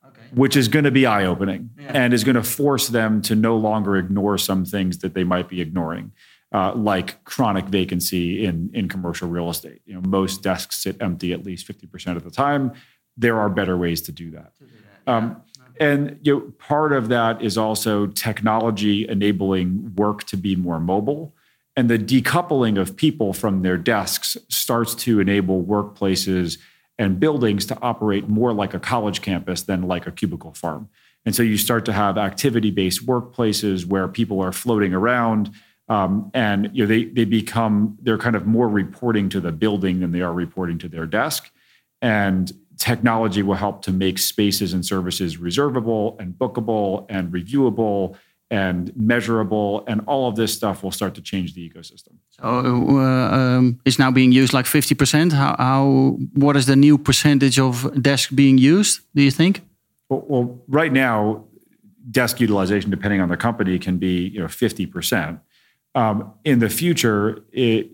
okay. 0.06 0.22
which 0.34 0.56
is 0.56 0.68
going 0.68 0.84
to 0.84 0.90
be 0.90 1.04
eye 1.04 1.24
opening 1.24 1.70
yeah. 1.78 1.90
and 1.92 2.14
is 2.14 2.24
going 2.24 2.36
to 2.36 2.42
force 2.42 2.88
them 2.88 3.20
to 3.22 3.34
no 3.34 3.56
longer 3.56 3.96
ignore 3.96 4.38
some 4.38 4.64
things 4.64 4.98
that 4.98 5.14
they 5.14 5.24
might 5.24 5.48
be 5.48 5.60
ignoring 5.60 6.12
uh, 6.52 6.74
like 6.74 7.24
chronic 7.24 7.64
vacancy 7.66 8.44
in 8.44 8.70
in 8.74 8.88
commercial 8.88 9.28
real 9.28 9.50
estate. 9.50 9.80
You 9.86 9.94
know, 9.94 10.02
most 10.02 10.42
desks 10.42 10.76
sit 10.76 10.96
empty 11.00 11.32
at 11.32 11.44
least 11.44 11.66
fifty 11.66 11.86
percent 11.86 12.16
of 12.16 12.24
the 12.24 12.30
time. 12.30 12.72
There 13.16 13.40
are 13.40 13.48
better 13.48 13.76
ways 13.76 14.02
to 14.02 14.12
do 14.12 14.30
that. 14.32 14.54
To 14.56 14.64
do 14.64 14.72
that 15.06 15.12
um, 15.12 15.42
and 15.80 16.18
you 16.22 16.34
know, 16.34 16.40
part 16.58 16.92
of 16.92 17.08
that 17.08 17.42
is 17.42 17.58
also 17.58 18.06
technology 18.06 19.08
enabling 19.08 19.94
work 19.96 20.24
to 20.24 20.36
be 20.36 20.56
more 20.56 20.80
mobile. 20.80 21.34
And 21.76 21.88
the 21.88 21.98
decoupling 21.98 22.78
of 22.78 22.96
people 22.96 23.32
from 23.32 23.62
their 23.62 23.78
desks 23.78 24.36
starts 24.48 24.94
to 24.96 25.20
enable 25.20 25.64
workplaces 25.64 26.58
and 26.98 27.18
buildings 27.18 27.64
to 27.66 27.78
operate 27.80 28.28
more 28.28 28.52
like 28.52 28.74
a 28.74 28.78
college 28.78 29.22
campus 29.22 29.62
than 29.62 29.82
like 29.82 30.06
a 30.06 30.12
cubicle 30.12 30.52
farm. 30.52 30.88
And 31.24 31.34
so 31.34 31.42
you 31.42 31.56
start 31.56 31.84
to 31.86 31.92
have 31.92 32.18
activity 32.18 32.70
based 32.70 33.06
workplaces 33.06 33.86
where 33.86 34.06
people 34.08 34.40
are 34.40 34.52
floating 34.52 34.92
around 34.92 35.54
um, 35.88 36.30
and 36.32 36.70
you 36.72 36.84
know 36.84 36.88
they 36.88 37.04
they 37.04 37.24
become 37.24 37.98
they're 38.00 38.18
kind 38.18 38.36
of 38.36 38.46
more 38.46 38.68
reporting 38.68 39.28
to 39.30 39.40
the 39.40 39.52
building 39.52 40.00
than 40.00 40.12
they 40.12 40.20
are 40.20 40.32
reporting 40.32 40.78
to 40.78 40.88
their 40.88 41.06
desk, 41.06 41.50
and 42.00 42.52
technology 42.82 43.42
will 43.44 43.60
help 43.66 43.82
to 43.82 43.92
make 43.92 44.18
spaces 44.18 44.72
and 44.72 44.84
services 44.84 45.38
reservable 45.38 46.16
and 46.18 46.34
bookable 46.34 47.06
and 47.08 47.32
reviewable 47.32 48.16
and 48.50 48.92
measurable, 48.96 49.84
and 49.86 50.02
all 50.06 50.28
of 50.28 50.34
this 50.36 50.52
stuff 50.52 50.82
will 50.82 50.90
start 50.90 51.14
to 51.14 51.22
change 51.22 51.54
the 51.54 51.62
ecosystem. 51.68 52.14
So 52.30 52.42
uh, 52.42 53.36
um, 53.36 53.80
it's 53.86 53.98
now 53.98 54.10
being 54.10 54.32
used 54.32 54.52
like 54.52 54.66
fifty 54.66 54.94
percent. 54.94 55.32
How, 55.32 55.54
how 55.58 55.82
what 56.34 56.56
is 56.56 56.66
the 56.66 56.76
new 56.76 56.98
percentage 56.98 57.58
of 57.58 57.74
desk 58.02 58.34
being 58.34 58.58
used? 58.58 59.00
Do 59.14 59.22
you 59.22 59.30
think? 59.30 59.62
Well, 60.08 60.24
well 60.28 60.62
right 60.68 60.92
now, 60.92 61.44
desk 62.10 62.40
utilization, 62.40 62.90
depending 62.90 63.20
on 63.22 63.28
the 63.28 63.36
company, 63.36 63.78
can 63.78 63.96
be 63.98 64.28
you 64.34 64.40
know 64.40 64.48
fifty 64.48 64.86
percent. 64.86 65.38
Um, 65.94 66.32
in 66.44 66.58
the 66.58 66.68
future, 66.68 67.44
it, 67.52 67.90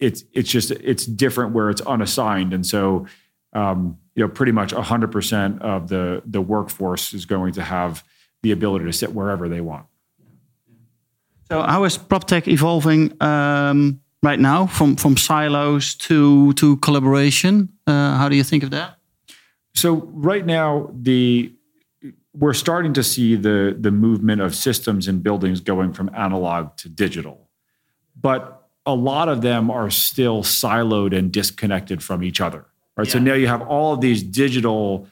it's 0.00 0.24
it's 0.32 0.50
just 0.50 0.70
it's 0.70 1.04
different 1.06 1.52
where 1.52 1.68
it's 1.70 1.82
unassigned, 1.82 2.52
and 2.54 2.64
so 2.66 3.06
um, 3.56 3.98
you 4.14 4.22
know 4.22 4.28
pretty 4.28 4.52
much 4.52 4.72
hundred 4.72 5.10
percent 5.12 5.62
of 5.62 5.88
the 5.88 6.22
the 6.26 6.40
workforce 6.40 7.14
is 7.14 7.26
going 7.26 7.52
to 7.54 7.62
have 7.62 8.04
the 8.42 8.52
ability 8.52 8.84
to 8.84 8.92
sit 8.92 9.12
wherever 9.12 9.48
they 9.48 9.60
want. 9.60 9.86
So 11.50 11.62
how 11.62 11.84
is 11.84 11.96
PropTech 11.96 12.48
evolving 12.48 13.20
um, 13.22 14.00
right 14.22 14.38
now 14.38 14.66
from 14.66 14.96
from 14.96 15.16
silos 15.16 15.94
to 16.06 16.52
to 16.54 16.76
collaboration? 16.78 17.70
Uh, 17.86 18.16
how 18.18 18.28
do 18.28 18.36
you 18.36 18.44
think 18.44 18.62
of 18.62 18.70
that? 18.70 18.98
So 19.74 20.08
right 20.12 20.44
now 20.44 20.90
the 20.92 21.52
we're 22.34 22.54
starting 22.54 22.92
to 22.94 23.02
see 23.02 23.36
the 23.36 23.76
the 23.78 23.90
movement 23.90 24.42
of 24.42 24.54
systems 24.54 25.08
and 25.08 25.22
buildings 25.22 25.60
going 25.60 25.92
from 25.92 26.10
analog 26.14 26.76
to 26.76 26.88
digital 26.88 27.46
but 28.20 28.68
a 28.84 28.94
lot 28.94 29.28
of 29.28 29.42
them 29.42 29.70
are 29.70 29.90
still 29.90 30.42
siloed 30.42 31.16
and 31.16 31.32
disconnected 31.32 32.02
from 32.02 32.22
each 32.22 32.40
other 32.40 32.66
right 32.96 33.06
yeah. 33.06 33.12
so 33.12 33.18
now 33.18 33.34
you 33.34 33.46
have 33.46 33.62
all 33.62 33.94
of 33.94 34.00
these 34.00 34.22
digital 34.22 35.06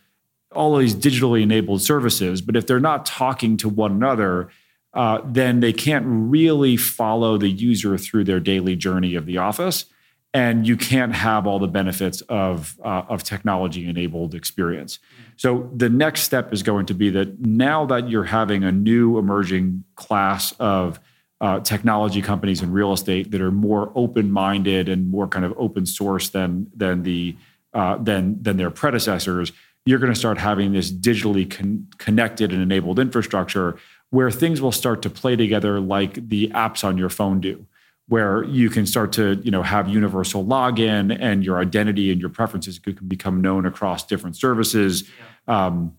all 0.53 0.75
of 0.75 0.81
these 0.81 0.95
digitally 0.95 1.43
enabled 1.43 1.83
services 1.83 2.41
but 2.41 2.57
if 2.57 2.67
they're 2.67 2.81
not 2.81 3.05
talking 3.07 3.57
to 3.57 3.69
one 3.69 3.93
another 3.93 4.49
uh, 4.95 5.21
then 5.25 5.59
they 5.59 5.73
can't 5.73 6.05
really 6.07 6.77
follow 6.77 7.37
the 7.37 7.49
user 7.49 7.99
through 7.99 8.23
their 8.23 8.39
daily 8.39 8.77
journey 8.77 9.17
of 9.17 9.27
the 9.27 9.39
office 9.39 9.87
and 10.35 10.67
you 10.67 10.77
can't 10.77 11.15
have 11.15 11.47
all 11.47 11.61
the 11.61 11.69
benefits 11.69 12.21
of 12.23 12.77
uh, 12.85 13.05
of 13.09 13.23
technology 13.23 13.89
enabled 13.89 14.35
experience. 14.35 14.99
So 15.37 15.71
the 15.75 15.89
next 15.89 16.23
step 16.23 16.53
is 16.53 16.65
going 16.65 16.87
to 16.87 16.95
be 16.95 17.09
that 17.11 17.41
now 17.41 17.87
that 17.87 18.11
you're 18.11 18.25
having 18.25 18.65
a 18.65 18.73
new 18.73 19.17
emerging 19.17 19.85
class 19.95 20.53
of 20.59 20.99
uh, 21.41 21.61
technology 21.61 22.21
companies 22.21 22.63
in 22.63 22.73
real 22.73 22.93
estate 22.93 23.31
that 23.31 23.41
are 23.41 23.53
more 23.53 23.93
open 23.95 24.31
minded 24.31 24.89
and 24.89 25.09
more 25.09 25.29
kind 25.29 25.45
of 25.45 25.55
open 25.57 25.87
source 25.87 26.29
than 26.31 26.67
than 26.75 27.05
the 27.05 27.37
uh, 27.75 27.97
than 27.99 28.43
than 28.43 28.57
their 28.57 28.71
predecessors, 28.71 29.53
you're 29.87 29.99
going 29.99 30.13
to 30.13 30.19
start 30.19 30.39
having 30.39 30.73
this 30.73 30.91
digitally 30.91 31.51
con- 31.51 31.89
connected 31.99 32.53
and 32.53 32.63
enabled 32.63 32.99
infrastructure 32.99 33.77
where 34.11 34.31
things 34.31 34.61
will 34.63 34.73
start 34.73 35.03
to 35.03 35.11
play 35.11 35.37
together 35.37 35.81
like 35.81 36.29
the 36.29 36.49
apps 36.51 36.85
on 36.85 36.97
your 36.97 37.09
phone 37.09 37.41
do 37.41 37.67
where 38.07 38.45
you 38.45 38.69
can 38.69 38.87
start 38.87 39.13
to 39.13 39.41
you 39.43 39.51
know 39.51 39.63
have 39.63 39.89
universal 39.89 40.45
login 40.45 41.17
and 41.21 41.45
your 41.45 41.59
identity 41.59 42.13
and 42.13 42.21
your 42.21 42.31
preferences 42.31 42.79
can 42.79 42.97
become 43.09 43.41
known 43.41 43.67
across 43.67 44.07
different 44.07 44.37
services 44.37 45.09
yeah. 45.49 45.67
um, 45.67 45.95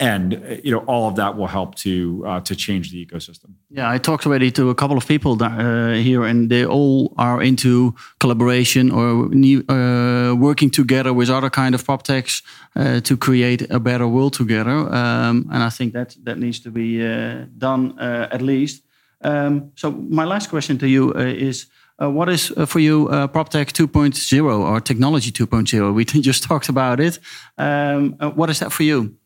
and 0.00 0.60
you 0.64 0.70
know 0.70 0.84
all 0.86 1.08
of 1.08 1.14
that 1.16 1.36
will 1.36 1.46
help 1.46 1.74
to 1.74 2.22
uh, 2.26 2.40
to 2.40 2.54
change 2.56 2.90
the 2.90 3.06
ecosystem 3.06 3.50
yeah 3.70 3.90
i 3.90 3.98
talked 3.98 4.26
already 4.26 4.50
to 4.50 4.70
a 4.70 4.74
couple 4.74 4.96
of 4.96 5.06
people 5.06 5.36
that, 5.36 5.52
uh, 5.52 5.92
here 5.94 6.24
and 6.24 6.50
they 6.50 6.64
all 6.64 7.12
are 7.16 7.42
into 7.42 7.94
collaboration 8.18 8.90
or 8.90 9.28
new, 9.28 9.64
uh, 9.68 10.34
working 10.34 10.70
together 10.70 11.12
with 11.12 11.30
other 11.30 11.50
kind 11.50 11.74
of 11.74 11.84
prop 11.84 12.02
techs 12.02 12.42
uh, 12.76 13.00
to 13.00 13.16
create 13.16 13.62
a 13.70 13.78
better 13.78 14.08
world 14.08 14.32
together 14.32 14.76
um, 14.94 15.48
and 15.52 15.62
i 15.62 15.70
think 15.70 15.92
that 15.92 16.16
that 16.22 16.38
needs 16.38 16.60
to 16.60 16.70
be 16.70 17.04
uh, 17.04 17.44
done 17.58 17.98
uh, 17.98 18.28
at 18.30 18.42
least 18.42 18.82
um, 19.24 19.72
so 19.74 19.90
my 19.90 20.24
last 20.24 20.50
question 20.50 20.78
to 20.78 20.86
you 20.86 21.12
is, 21.12 21.66
uh, 22.00 22.10
what 22.10 22.28
is 22.28 22.52
uh, 22.56 22.66
for 22.66 22.80
you 22.80 23.08
uh, 23.08 23.26
PropTech 23.28 23.72
2.0 23.72 24.44
or 24.44 24.80
Technology 24.80 25.30
2.0? 25.30 25.94
We 25.94 26.04
just 26.22 26.42
talked 26.42 26.68
about 26.68 27.00
it. 27.00 27.18
Um, 27.56 28.12
what 28.34 28.50
is 28.50 28.58
that 28.60 28.72
for 28.72 28.82
you? 28.82 29.16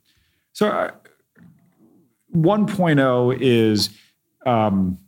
So 0.58 0.66
uh, 0.70 0.90
1.0 2.34 3.38
is, 3.40 3.90
um, 4.44 4.98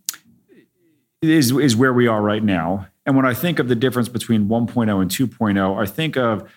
is 1.21 1.51
is 1.51 1.75
where 1.75 1.93
we 1.93 2.07
are 2.07 2.23
right 2.23 2.45
now. 2.45 2.87
And 3.05 3.17
when 3.17 3.27
I 3.27 3.35
think 3.35 3.59
of 3.59 3.67
the 3.67 3.75
difference 3.75 4.09
between 4.09 4.47
1.0 4.47 5.03
and 5.03 5.11
2.0, 5.11 5.83
I 5.83 5.87
think 5.87 6.17
of 6.17 6.49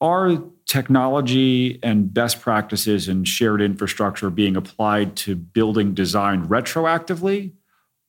our 0.00 0.42
technology 0.66 1.78
and 1.84 2.12
best 2.12 2.40
practices 2.40 3.06
and 3.06 3.28
shared 3.28 3.62
infrastructure 3.62 4.30
being 4.30 4.56
applied 4.56 5.14
to 5.18 5.36
building 5.36 5.94
design 5.94 6.48
retroactively 6.48 7.52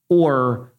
or 0.09 0.73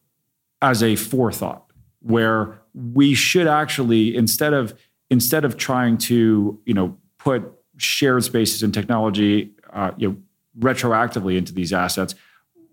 as 0.61 0.83
a 0.83 0.97
forethought 0.97 1.71
where 2.01 2.61
we 2.75 3.15
should 3.15 3.47
actually 3.47 4.17
instead 4.17 4.55
of 4.55 4.77
instead 5.09 5.45
of 5.45 5.57
trying 5.57 5.99
to 5.99 6.61
you 6.65 6.75
know 6.75 6.97
put 7.21 7.62
shared 7.83 8.25
spaces 8.25 8.63
and 8.63 8.73
technology 8.73 9.51
uh, 9.73 9.91
you 9.97 10.09
know 10.09 10.17
retroactively 10.59 11.37
into 11.37 11.53
these 11.53 11.73
assets 11.73 12.15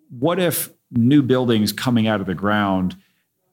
what 0.09 0.39
if 0.39 0.69
new 0.91 1.21
buildings 1.21 1.71
coming 1.71 2.07
out 2.07 2.19
of 2.19 2.27
the 2.27 2.33
ground 2.33 2.95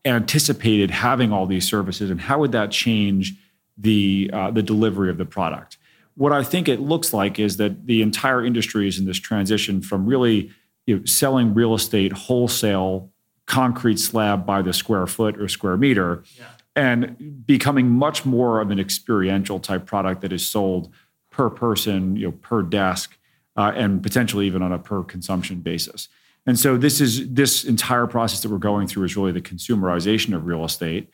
anticipated 0.05 0.91
having 0.91 1.33
all 1.33 1.47
these 1.47 1.67
services 1.67 2.11
and 2.11 2.21
how 2.21 2.39
would 2.39 2.53
that 2.53 2.71
change 2.71 3.35
the 3.79 4.31
uh, 4.33 4.51
the 4.51 4.63
delivery 4.63 5.11
of 5.11 5.19
the 5.19 5.25
product 5.25 5.79
what 6.17 6.33
i 6.33 6.43
think 6.43 6.69
it 6.69 6.81
looks 6.81 7.13
like 7.13 7.39
is 7.39 7.57
that 7.57 7.87
the 7.87 8.03
entire 8.03 8.45
industry 8.45 8.89
is 8.89 8.99
in 8.99 9.05
this 9.05 9.19
transition 9.19 9.81
from 9.81 10.07
really 10.07 10.51
you 10.87 10.99
know, 10.99 11.05
selling 11.05 11.55
real 11.55 11.75
estate 11.75 12.13
wholesale 12.13 13.11
concrete 13.47 13.99
slab 13.99 14.45
by 14.45 14.61
the 14.61 14.73
square 14.73 15.07
foot 15.07 15.41
or 15.41 15.49
square 15.49 15.77
meter 15.77 16.25
yeah. 16.37 16.45
and 16.75 17.47
becoming 17.47 17.89
much 17.89 18.25
more 18.25 18.61
of 18.61 18.71
an 18.71 18.81
experiential 18.81 19.61
type 19.61 19.87
product 19.87 20.21
that 20.21 20.33
is 20.33 20.45
sold 20.45 20.93
per 21.37 21.51
person, 21.51 22.17
you 22.17 22.25
know, 22.25 22.33
per 22.33 22.63
desk, 22.63 23.19
uh, 23.57 23.71
and 23.77 24.03
potentially 24.03 24.47
even 24.47 24.63
on 24.63 24.73
a 24.73 24.79
per 24.79 25.03
consumption 25.03 25.61
basis. 25.61 26.09
And 26.47 26.59
so 26.59 26.79
this 26.79 26.99
is 26.99 27.31
this 27.31 27.63
entire 27.65 28.07
process 28.07 28.41
that 28.41 28.51
we're 28.51 28.57
going 28.57 28.87
through 28.87 29.05
is 29.05 29.17
really 29.17 29.33
the 29.33 29.43
consumerization 29.43 30.35
of 30.35 30.47
real 30.47 30.65
estate. 30.65 31.11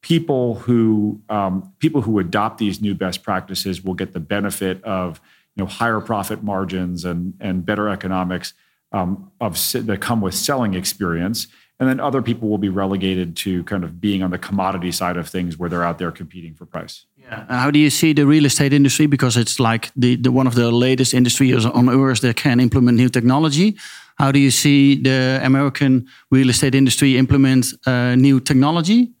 People 0.00 0.54
who 0.54 1.20
um, 1.28 1.72
people 1.80 2.02
who 2.02 2.20
adopt 2.20 2.58
these 2.58 2.80
new 2.80 2.94
best 2.94 3.24
practices 3.24 3.82
will 3.82 3.94
get 3.94 4.12
the 4.12 4.20
benefit 4.20 4.84
of 4.84 5.20
you 5.56 5.64
know 5.64 5.68
higher 5.68 6.00
profit 6.00 6.44
margins 6.44 7.04
and 7.04 7.34
and 7.40 7.66
better 7.66 7.88
economics 7.88 8.54
um, 8.92 9.32
of 9.40 9.54
that 9.72 9.98
come 10.00 10.20
with 10.20 10.34
selling 10.34 10.74
experience. 10.74 11.48
And 11.80 11.88
then 11.88 11.98
other 11.98 12.22
people 12.22 12.48
will 12.48 12.58
be 12.58 12.68
relegated 12.68 13.36
to 13.38 13.64
kind 13.64 13.82
of 13.82 14.00
being 14.00 14.22
on 14.22 14.30
the 14.30 14.38
commodity 14.38 14.92
side 14.92 15.16
of 15.16 15.28
things 15.28 15.58
where 15.58 15.68
they're 15.68 15.84
out 15.84 15.98
there 15.98 16.12
competing 16.12 16.54
for 16.54 16.64
price. 16.64 17.04
Yeah. 17.28 17.44
How 17.48 17.70
do 17.70 17.78
you 17.78 17.90
see 17.90 18.12
the 18.12 18.24
real 18.24 18.44
estate 18.44 18.72
industry? 18.72 19.06
Because 19.06 19.36
it's 19.36 19.58
like 19.58 19.90
the, 19.96 20.16
the 20.16 20.30
one 20.30 20.46
of 20.46 20.54
the 20.54 20.70
latest 20.70 21.12
industries 21.12 21.66
on 21.66 21.88
earth 21.88 22.20
that 22.20 22.36
can 22.36 22.60
implement 22.60 22.96
new 22.96 23.08
technology. 23.08 23.76
How 24.16 24.32
do 24.32 24.38
you 24.38 24.50
see 24.50 24.94
the 24.94 25.40
American 25.42 26.06
real 26.30 26.50
estate 26.50 26.74
industry 26.74 27.16
implement 27.16 27.66
uh, 27.84 28.14
new 28.14 28.40
technology? 28.40 29.12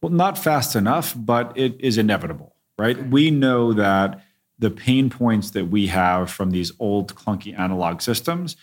Well, 0.00 0.12
not 0.12 0.38
fast 0.38 0.76
enough, 0.76 1.14
but 1.16 1.52
it 1.56 1.78
is 1.80 1.98
inevitable, 1.98 2.54
right? 2.78 3.08
We 3.08 3.30
know 3.30 3.72
that 3.74 4.22
the 4.58 4.70
pain 4.70 5.10
points 5.10 5.50
that 5.50 5.66
we 5.66 5.88
have 5.88 6.30
from 6.30 6.50
these 6.50 6.72
old 6.78 7.14
clunky 7.14 7.58
analog 7.58 8.00
systems, 8.00 8.56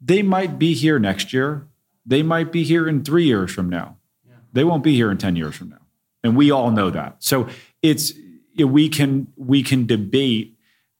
they 0.00 0.22
might 0.22 0.58
be 0.58 0.74
here 0.74 0.98
next 0.98 1.32
year. 1.32 1.66
They 2.04 2.22
might 2.22 2.52
be 2.52 2.62
here 2.62 2.88
in 2.88 3.04
three 3.04 3.24
years 3.24 3.50
from 3.52 3.68
now. 3.68 3.96
Yeah. 4.28 4.36
They 4.52 4.64
won't 4.64 4.82
be 4.82 4.94
here 4.94 5.10
in 5.10 5.18
10 5.18 5.36
years 5.36 5.54
from 5.54 5.70
now. 5.70 5.78
And 6.22 6.36
we 6.36 6.50
all 6.50 6.70
know 6.70 6.90
that. 6.90 7.16
So 7.20 7.48
it's 7.82 8.12
we 8.56 8.88
can 8.88 9.28
we 9.36 9.62
can 9.62 9.86
debate 9.86 10.56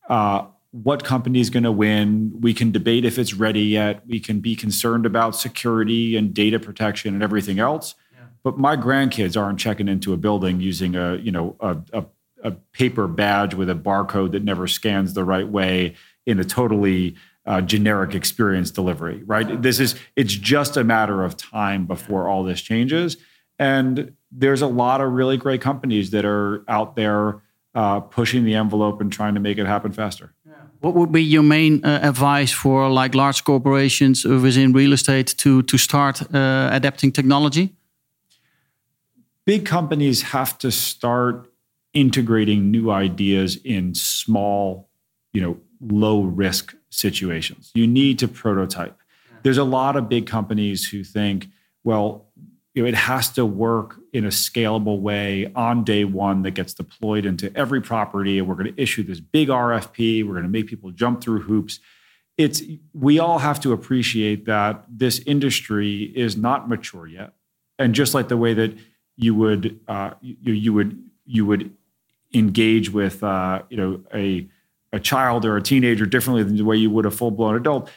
uh, 0.08 0.46
what 0.72 1.04
company 1.04 1.40
is 1.40 1.50
going 1.50 1.64
to 1.64 1.72
win. 1.72 2.32
We 2.40 2.54
can 2.54 2.70
debate 2.70 3.04
if 3.04 3.18
it's 3.18 3.34
ready 3.34 3.62
yet. 3.62 4.06
We 4.06 4.20
can 4.20 4.40
be 4.40 4.54
concerned 4.54 5.06
about 5.06 5.36
security 5.36 6.16
and 6.16 6.32
data 6.32 6.58
protection 6.58 7.14
and 7.14 7.22
everything 7.22 7.58
else. 7.58 7.94
Yeah. 8.12 8.26
But 8.42 8.58
my 8.58 8.76
grandkids 8.76 9.40
aren't 9.40 9.58
checking 9.58 9.88
into 9.88 10.12
a 10.12 10.16
building 10.16 10.60
using 10.60 10.96
a 10.96 11.16
you 11.16 11.32
know 11.32 11.56
a, 11.60 11.76
a 11.92 12.04
a 12.42 12.52
paper 12.52 13.06
badge 13.06 13.54
with 13.54 13.68
a 13.68 13.74
barcode 13.74 14.32
that 14.32 14.42
never 14.42 14.66
scans 14.66 15.12
the 15.14 15.24
right 15.24 15.48
way 15.48 15.94
in 16.26 16.40
a 16.40 16.44
totally 16.44 17.14
uh, 17.46 17.60
generic 17.60 18.14
experience 18.14 18.70
delivery, 18.70 19.22
right? 19.24 19.60
This 19.60 19.80
is 19.80 19.94
it's 20.16 20.34
just 20.34 20.76
a 20.76 20.84
matter 20.84 21.24
of 21.24 21.36
time 21.36 21.86
before 21.86 22.28
all 22.28 22.44
this 22.44 22.60
changes, 22.60 23.16
and 23.58 24.14
there's 24.30 24.62
a 24.62 24.66
lot 24.66 25.00
of 25.00 25.12
really 25.12 25.36
great 25.36 25.60
companies 25.60 26.10
that 26.10 26.24
are 26.24 26.64
out 26.68 26.96
there 26.96 27.42
uh, 27.74 28.00
pushing 28.00 28.44
the 28.44 28.54
envelope 28.54 29.00
and 29.00 29.12
trying 29.12 29.34
to 29.34 29.40
make 29.40 29.58
it 29.58 29.66
happen 29.66 29.92
faster. 29.92 30.32
What 30.80 30.94
would 30.94 31.12
be 31.12 31.22
your 31.22 31.42
main 31.42 31.84
uh, 31.84 32.00
advice 32.02 32.50
for 32.50 32.88
like 32.88 33.14
large 33.14 33.44
corporations 33.44 34.24
within 34.24 34.72
real 34.72 34.92
estate 34.92 35.34
to 35.38 35.62
to 35.62 35.76
start 35.76 36.22
uh, 36.34 36.70
adapting 36.72 37.12
technology? 37.12 37.74
Big 39.44 39.66
companies 39.66 40.22
have 40.22 40.56
to 40.58 40.70
start 40.70 41.52
integrating 41.92 42.70
new 42.70 42.90
ideas 42.90 43.56
in 43.64 43.94
small, 43.94 44.88
you 45.32 45.42
know, 45.42 45.58
low 45.80 46.22
risk 46.22 46.74
situations. 46.88 47.70
You 47.74 47.86
need 47.86 48.18
to 48.20 48.28
prototype. 48.28 48.96
There's 49.42 49.58
a 49.58 49.64
lot 49.64 49.96
of 49.96 50.08
big 50.08 50.26
companies 50.26 50.88
who 50.88 51.04
think, 51.04 51.48
well, 51.84 52.26
you 52.74 52.82
know, 52.82 52.88
it 52.88 52.94
has 52.94 53.30
to 53.30 53.44
work 53.44 53.96
in 54.12 54.24
a 54.24 54.28
scalable 54.28 55.00
way 55.00 55.50
on 55.56 55.82
day 55.82 56.04
one 56.04 56.42
that 56.42 56.52
gets 56.52 56.72
deployed 56.72 57.26
into 57.26 57.54
every 57.56 57.80
property. 57.80 58.38
And 58.38 58.46
we're 58.46 58.54
going 58.54 58.72
to 58.72 58.80
issue 58.80 59.02
this 59.02 59.20
big 59.20 59.48
RFP. 59.48 60.24
We're 60.24 60.34
going 60.34 60.44
to 60.44 60.48
make 60.48 60.68
people 60.68 60.90
jump 60.92 61.20
through 61.20 61.42
hoops. 61.42 61.80
It's 62.38 62.62
we 62.94 63.18
all 63.18 63.38
have 63.38 63.60
to 63.60 63.72
appreciate 63.72 64.46
that 64.46 64.84
this 64.88 65.18
industry 65.26 66.12
is 66.14 66.36
not 66.36 66.68
mature 66.68 67.06
yet. 67.06 67.32
And 67.78 67.94
just 67.94 68.14
like 68.14 68.28
the 68.28 68.36
way 68.36 68.54
that 68.54 68.76
you 69.16 69.34
would 69.34 69.80
uh, 69.88 70.12
you, 70.20 70.52
you 70.52 70.72
would 70.72 71.02
you 71.26 71.44
would 71.46 71.74
engage 72.32 72.90
with 72.90 73.22
uh, 73.24 73.62
you 73.68 73.76
know 73.76 74.00
a 74.14 74.48
a 74.92 75.00
child 75.00 75.44
or 75.44 75.56
a 75.56 75.62
teenager 75.62 76.06
differently 76.06 76.42
than 76.42 76.56
the 76.56 76.64
way 76.64 76.76
you 76.76 76.90
would 76.90 77.04
a 77.04 77.10
full 77.10 77.30
blown 77.30 77.56
adult. 77.56 77.90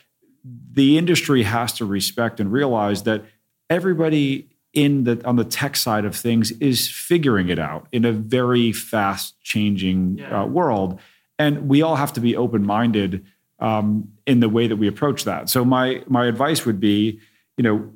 The 0.44 0.98
industry 0.98 1.44
has 1.44 1.74
to 1.74 1.86
respect 1.86 2.40
and 2.40 2.52
realize 2.52 3.04
that 3.04 3.24
everybody 3.70 4.53
in 4.74 5.04
the 5.04 5.24
on 5.26 5.36
the 5.36 5.44
tech 5.44 5.76
side 5.76 6.06
of 6.06 6.16
things 6.16 6.52
is 6.54 6.90
figuring 6.90 7.50
it 7.50 7.60
out 7.60 7.88
in 7.92 8.06
a 8.06 8.12
very 8.12 8.72
fast 8.72 9.40
changing 9.42 10.18
yeah. 10.18 10.42
uh, 10.42 10.46
world, 10.46 11.00
and 11.38 11.70
we 11.70 11.82
all 11.82 11.96
have 11.96 12.14
to 12.14 12.20
be 12.20 12.36
open 12.36 12.66
minded 12.66 13.26
um, 13.60 14.10
in 14.26 14.40
the 14.40 14.50
way 14.50 14.68
that 14.68 14.78
we 14.78 14.88
approach 14.88 15.24
that. 15.26 15.50
So 15.50 15.64
my 15.64 16.04
my 16.08 16.26
advice 16.26 16.66
would 16.66 16.80
be, 16.80 17.20
you 17.58 17.64
know, 17.64 17.90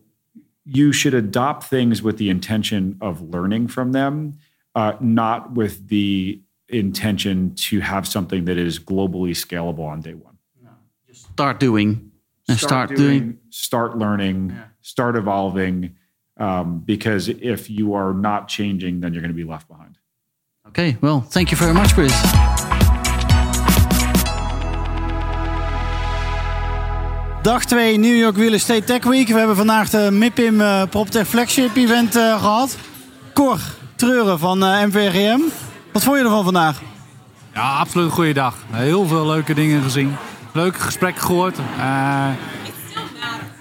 you 0.65 0.91
should 0.91 1.13
adopt 1.13 1.63
things 1.63 2.01
with 2.01 2.17
the 2.17 2.29
intention 2.29 2.97
of 3.01 3.21
learning 3.21 3.67
from 3.67 3.91
them 3.91 4.37
uh, 4.77 4.95
not 4.99 5.53
with 5.53 5.87
the 5.89 6.39
intention 6.69 7.55
to 7.55 7.79
have 7.79 8.07
something 8.07 8.45
that 8.45 8.59
is 8.59 8.77
globally 8.77 9.31
scalable 9.31 9.87
on 9.87 10.01
day 10.01 10.13
one. 10.13 10.37
No, 10.63 10.69
just 11.07 11.23
start 11.31 11.59
doing 11.59 12.11
and 12.47 12.59
start, 12.59 12.89
start 12.89 12.89
doing, 12.89 13.19
doing, 13.19 13.39
start 13.49 13.97
learning, 13.97 14.51
yeah. 14.51 14.65
start 14.81 15.15
evolving. 15.15 15.95
Um, 16.39 16.84
because 16.86 17.30
if 17.30 17.67
you 17.67 17.95
are 17.95 18.13
not 18.13 18.47
changing, 18.47 19.02
then 19.02 19.13
you're 19.13 19.21
going 19.21 19.36
to 19.36 19.45
be 19.45 19.50
left 19.52 19.67
behind. 19.67 19.97
Okay, 20.67 20.97
well, 21.00 21.21
thank 21.21 21.50
you 21.50 21.58
very 21.58 21.73
much, 21.73 21.93
Chris. 21.93 22.13
Dag 27.41 27.63
2 27.63 27.97
New 27.97 28.15
York 28.15 28.36
Real 28.38 28.54
Estate 28.54 28.86
Tech 28.86 29.04
Week. 29.04 29.28
We 29.28 29.38
hebben 29.38 29.56
vandaag 29.56 29.89
de 29.89 30.12
MIPIM 30.12 30.62
uh, 30.62 30.84
PropTech 30.89 31.28
Flagship 31.28 31.76
Event 31.76 32.15
uh, 32.15 32.39
gehad. 32.39 32.78
Cor, 33.34 33.60
Treuren 33.95 34.39
van 34.39 34.63
uh, 34.63 34.82
eh, 34.82 34.88
MVGM. 34.88 35.39
Wat 35.91 36.04
vond 36.04 36.17
je 36.17 36.23
ervan 36.23 36.43
vandaag? 36.43 36.82
Ja, 37.54 37.78
absoluut 37.78 38.06
een 38.06 38.13
goede 38.13 38.34
dag. 38.34 38.56
Heel 38.71 39.06
veel 39.06 39.26
leuke 39.26 39.54
dingen 39.54 39.82
gezien. 39.82 40.15
Leuke 40.54 40.80
gesprekken 40.80 41.23
gehoord. 41.23 41.58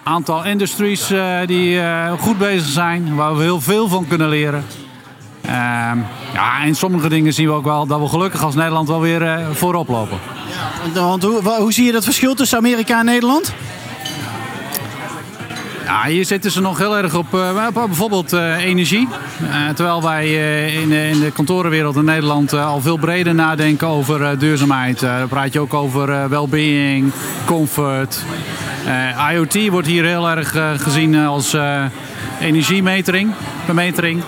Aantal 0.08 0.44
industries 0.44 1.10
uh, 1.10 1.38
die 1.46 1.80
goed 2.18 2.38
bezig 2.38 2.68
zijn, 2.68 3.14
waar 3.14 3.36
we 3.36 3.42
heel 3.42 3.60
veel 3.60 3.88
van 3.88 4.06
kunnen 4.08 4.28
leren. 4.28 4.64
Ehm, 5.40 5.98
ja, 6.34 6.62
en 6.64 6.74
sommige 6.74 7.08
dingen 7.08 7.32
zien 7.32 7.46
we 7.46 7.52
ook 7.52 7.64
wel 7.64 7.86
dat 7.86 8.00
we 8.00 8.08
gelukkig 8.08 8.42
als 8.42 8.54
Nederland 8.54 8.88
wel 8.88 9.00
weer 9.00 9.40
voorop 9.52 9.88
lopen. 9.88 10.18
Ja, 10.94 11.00
want 11.00 11.22
hoe, 11.22 11.42
hoe 11.42 11.72
zie 11.72 11.84
je 11.84 11.92
dat 11.92 12.04
verschil 12.04 12.34
tussen 12.34 12.58
Amerika 12.58 12.98
en 12.98 13.04
Nederland? 13.04 13.54
Ja, 15.84 16.04
hier 16.04 16.24
zitten 16.24 16.50
ze 16.50 16.60
nog 16.60 16.78
heel 16.78 16.96
erg 16.96 17.14
op, 17.14 17.34
uh, 17.34 17.66
bijvoorbeeld 17.72 18.32
uh, 18.32 18.64
energie. 18.64 19.08
Uh, 19.42 19.68
terwijl 19.74 20.02
wij 20.02 20.30
in, 20.72 20.92
in, 20.92 21.20
de 21.20 21.30
kantorenwereld 21.30 21.96
in 21.96 22.04
Nederland 22.04 22.52
al 22.52 22.80
veel 22.80 22.96
breder 22.96 23.34
nadenken 23.34 23.88
over 23.88 24.38
duurzaamheid. 24.38 25.00
dan 25.00 25.28
praat 25.28 25.52
je 25.52 25.60
ook 25.60 25.74
over 25.74 26.28
well-being, 26.28 27.12
comfort. 27.44 28.24
IoT 29.32 29.68
wordt 29.68 29.86
hier 29.86 30.04
heel 30.04 30.30
erg 30.30 30.56
gezien 30.76 31.16
als 31.16 31.56
energiemetering, 32.40 33.32
bemetering. 33.66 34.22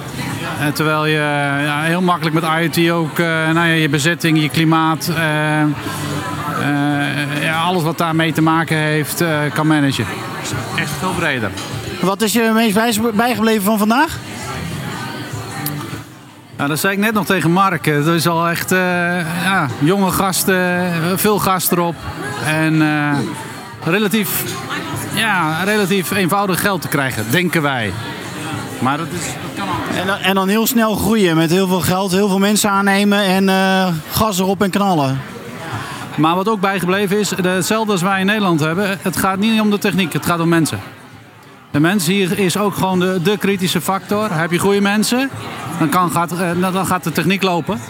terwijl 0.75 1.07
je 1.07 1.21
ja, 1.65 1.81
heel 1.83 2.03
makkelijk 2.03 2.35
met 2.35 2.45
IoT 2.45 2.91
ook 2.91 3.19
nou 3.19 3.55
ja, 3.55 3.63
je 3.65 3.89
bezetting, 3.89 4.43
je 4.43 4.49
klimaat, 4.49 5.11
ja, 7.41 7.63
alles 7.63 7.83
wat 7.83 7.99
daarmee 7.99 8.33
te 8.33 8.43
maken 8.43 8.77
heeft, 8.77 9.25
kan 9.55 9.67
managen 9.67 10.07
echt 10.77 10.91
veel 10.99 11.13
breder. 11.13 11.51
Wat 12.01 12.23
is 12.23 12.33
je 12.33 12.51
meest 12.55 13.15
bijgebleven 13.17 13.63
van 13.63 13.79
vandaag? 13.79 14.19
Nou, 16.57 16.71
dat 16.71 16.79
zei 16.79 16.93
ik 16.93 16.99
net 16.99 17.13
nog 17.13 17.27
tegen 17.27 17.51
Mark. 17.51 17.85
Het 17.85 18.07
is 18.07 18.29
al 18.29 18.49
echt 18.49 18.73
uh, 18.73 18.79
ja, 19.45 19.67
jonge 19.79 20.11
gasten, 20.11 20.93
veel 21.19 21.39
gas 21.39 21.71
erop. 21.71 21.95
En 22.45 22.75
uh, 22.75 23.19
relatief, 23.91 24.45
ja, 25.15 25.63
relatief 25.65 26.11
eenvoudig 26.11 26.61
geld 26.61 26.81
te 26.81 26.89
krijgen, 26.89 27.25
denken 27.31 27.63
wij. 27.63 27.93
Maar 28.79 28.97
dat, 28.97 29.07
is, 29.11 29.25
dat 29.25 29.33
kan 29.57 29.69
ook. 29.69 30.01
En, 30.01 30.07
dan, 30.07 30.19
en 30.19 30.35
dan 30.35 30.49
heel 30.49 30.67
snel 30.67 30.95
groeien 30.95 31.37
met 31.37 31.51
heel 31.51 31.67
veel 31.67 31.81
geld, 31.81 32.13
heel 32.13 32.29
veel 32.29 32.39
mensen 32.39 32.71
aannemen 32.71 33.23
en 33.23 33.49
uh, 33.49 33.89
gas 34.11 34.39
erop 34.39 34.63
en 34.63 34.71
knallen. 34.71 35.21
Maar 36.17 36.35
wat 36.35 36.49
ook 36.49 36.61
bijgebleven 36.61 37.19
is, 37.19 37.31
hetzelfde 37.31 37.93
als 37.93 38.03
wij 38.03 38.21
in 38.21 38.27
Nederland 38.27 38.61
hebben. 38.61 38.99
Het 39.03 39.17
gaat 39.17 39.39
niet 39.39 39.61
om 39.61 39.71
de 39.71 39.79
techniek, 39.79 40.13
het 40.13 40.27
gaat 40.27 40.41
om 40.41 40.49
mensen. 40.49 40.81
De 41.71 41.81
mens 41.81 42.07
hier 42.07 42.39
is 42.39 42.57
ook 42.57 42.75
gewoon 42.75 42.99
de, 42.99 43.23
de 43.23 43.39
kritische 43.39 43.81
factor. 43.81 44.33
Heb 44.33 44.51
je 44.51 44.59
goede 44.59 44.81
mensen, 44.81 45.31
dan, 45.79 45.89
kan, 45.89 46.11
gaat, 46.11 46.33
eh, 46.33 46.73
dan 46.73 46.87
gaat 46.87 47.05
de 47.05 47.13
techniek 47.13 47.43
lopen. 47.43 47.81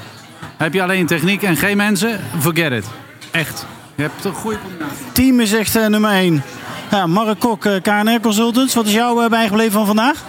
Heb 0.56 0.74
je 0.74 0.82
alleen 0.82 1.06
techniek 1.06 1.42
en 1.42 1.56
geen 1.56 1.76
mensen, 1.76 2.20
forget 2.38 2.72
it. 2.72 2.86
Echt. 3.30 3.66
Je 3.98 4.04
hebt 4.04 4.24
een 4.24 4.32
goede 4.32 4.58
combinatie. 4.62 5.04
Team 5.12 5.40
is 5.40 5.52
echt 5.52 5.76
uh, 5.76 5.86
nummer 5.86 6.10
1. 6.10 6.42
Ja, 6.90 7.06
Mark 7.06 7.38
Kok, 7.38 7.64
uh, 7.64 7.74
KNR 7.82 8.20
Consultants. 8.20 8.74
Wat 8.74 8.86
is 8.86 8.92
jou 8.92 9.28
bijgebleven 9.28 9.72
van 9.72 9.86
vandaag? 9.86 10.24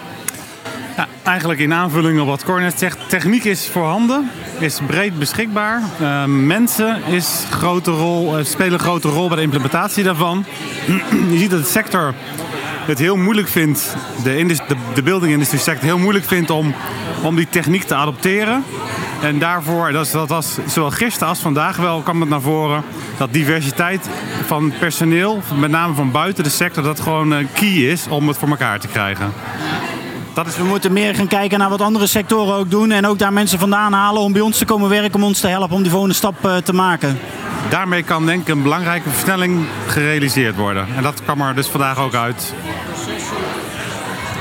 Ja, 0.96 1.08
eigenlijk 1.24 1.60
in 1.60 1.74
aanvulling 1.74 2.20
op 2.20 2.28
wat 2.28 2.44
Cornet 2.44 2.80
zegt. 2.80 2.98
Techniek 3.10 3.44
is 3.44 3.68
voorhanden, 3.68 4.30
is 4.60 4.80
breed 4.88 5.20
beschikbaar. 5.20 5.82
Uh, 6.02 6.26
mensen 6.26 7.04
is 7.04 7.44
grote 7.50 7.92
rol, 7.92 8.44
spelen 8.44 8.74
een 8.74 8.80
grote 8.80 9.08
rol 9.08 9.28
bij 9.28 9.38
de 9.38 9.44
implementatie 9.44 10.04
daarvan. 10.04 10.46
Je 11.32 11.38
ziet 11.38 11.52
dat 11.52 11.64
de 11.64 11.70
sector 11.70 12.14
het 12.86 13.00
heel 13.00 13.16
moeilijk 13.16 13.48
vindt, 13.48 13.96
de, 14.24 14.46
de, 14.46 14.76
de 14.94 15.04
building 15.04 15.32
industry 15.32 15.58
sector 15.58 15.86
heel 15.86 15.98
moeilijk 15.98 16.26
vindt 16.26 16.50
om, 16.50 16.74
om 17.24 17.36
die 17.36 17.48
techniek 17.50 17.84
te 17.84 17.96
adopteren. 17.96 18.64
En 19.22 19.40
daarvoor, 19.40 19.92
dat, 19.92 20.12
dat 20.12 20.30
was 20.30 20.58
zowel 20.68 20.92
gisteren 20.92 21.28
als 21.28 21.40
vandaag 21.40 21.78
wel, 21.78 22.02
kwam 22.02 22.20
het 22.20 22.30
naar 22.30 22.42
voren 22.42 22.84
dat 23.18 23.34
diversiteit 23.34 24.10
van 24.46 24.74
personeel, 24.80 25.42
met 25.56 25.72
name 25.72 25.94
van 25.94 26.12
buiten 26.12 26.44
de 26.44 26.50
sector, 26.50 26.84
dat 26.84 27.00
gewoon 27.00 27.34
eh, 27.34 27.46
key 27.54 27.70
is 27.70 28.08
om 28.08 28.28
het 28.28 28.38
voor 28.38 28.50
elkaar 28.50 28.80
te 28.80 28.88
krijgen. 28.88 29.34
Dat 30.34 30.48
is... 30.48 30.58
We 30.58 30.64
moeten 30.64 30.94
meer 30.94 31.16
gaan 31.16 31.28
kijken 31.28 31.60
naar 31.60 31.70
wat 31.70 31.82
andere 31.82 32.08
sectoren 32.08 32.56
ook 32.56 32.70
doen. 32.70 32.92
En 32.92 33.08
ook 33.08 33.20
daar 33.20 33.34
mensen 33.34 33.60
vandaan 33.60 33.94
halen 33.94 34.22
om 34.22 34.34
bij 34.34 34.42
ons 34.42 34.58
te 34.58 34.66
komen 34.66 34.90
werken, 34.90 35.16
om 35.16 35.24
ons 35.24 35.40
te 35.40 35.48
helpen 35.48 35.76
om 35.76 35.82
die 35.82 35.92
volgende 35.92 36.16
stap 36.16 36.46
eh, 36.46 36.56
te 36.58 36.74
maken. 36.74 37.20
Daarmee 37.70 38.04
kan 38.04 38.26
denk 38.26 38.42
ik 38.42 38.48
een 38.48 38.64
belangrijke 38.64 39.10
versnelling 39.10 39.66
gerealiseerd 39.88 40.56
worden. 40.56 40.88
En 40.96 41.04
dat 41.04 41.24
kwam 41.24 41.42
er 41.42 41.56
dus 41.56 41.68
vandaag 41.68 41.98
ook 41.98 42.14
uit. 42.14 42.54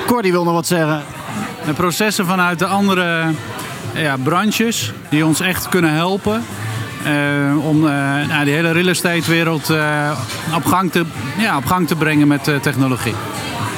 Cordy 0.07 0.31
wil 0.31 0.45
nog 0.45 0.55
wat 0.55 0.67
zeggen. 0.67 1.03
De 1.67 1.73
processen 1.73 2.27
vanuit 2.27 2.59
de 2.59 2.67
andere 2.67 3.31
ja, 3.95 4.17
branches 4.23 4.93
die 5.11 5.27
ons 5.27 5.41
echt 5.41 5.69
kunnen 5.69 5.93
helpen. 5.93 6.45
Uh, 7.07 7.67
om 7.67 7.85
uh, 7.85 7.91
nou, 8.29 8.45
die 8.45 8.55
hele 8.55 8.73
real 8.73 8.87
estate 8.87 9.31
wereld 9.31 9.71
uh, 9.71 10.19
op, 10.55 10.65
gang 10.65 10.93
te, 10.93 11.05
ja, 11.39 11.57
op 11.57 11.67
gang 11.67 11.87
te 11.87 11.97
brengen 11.97 12.29
met 12.29 12.51
technologie. 12.63 13.15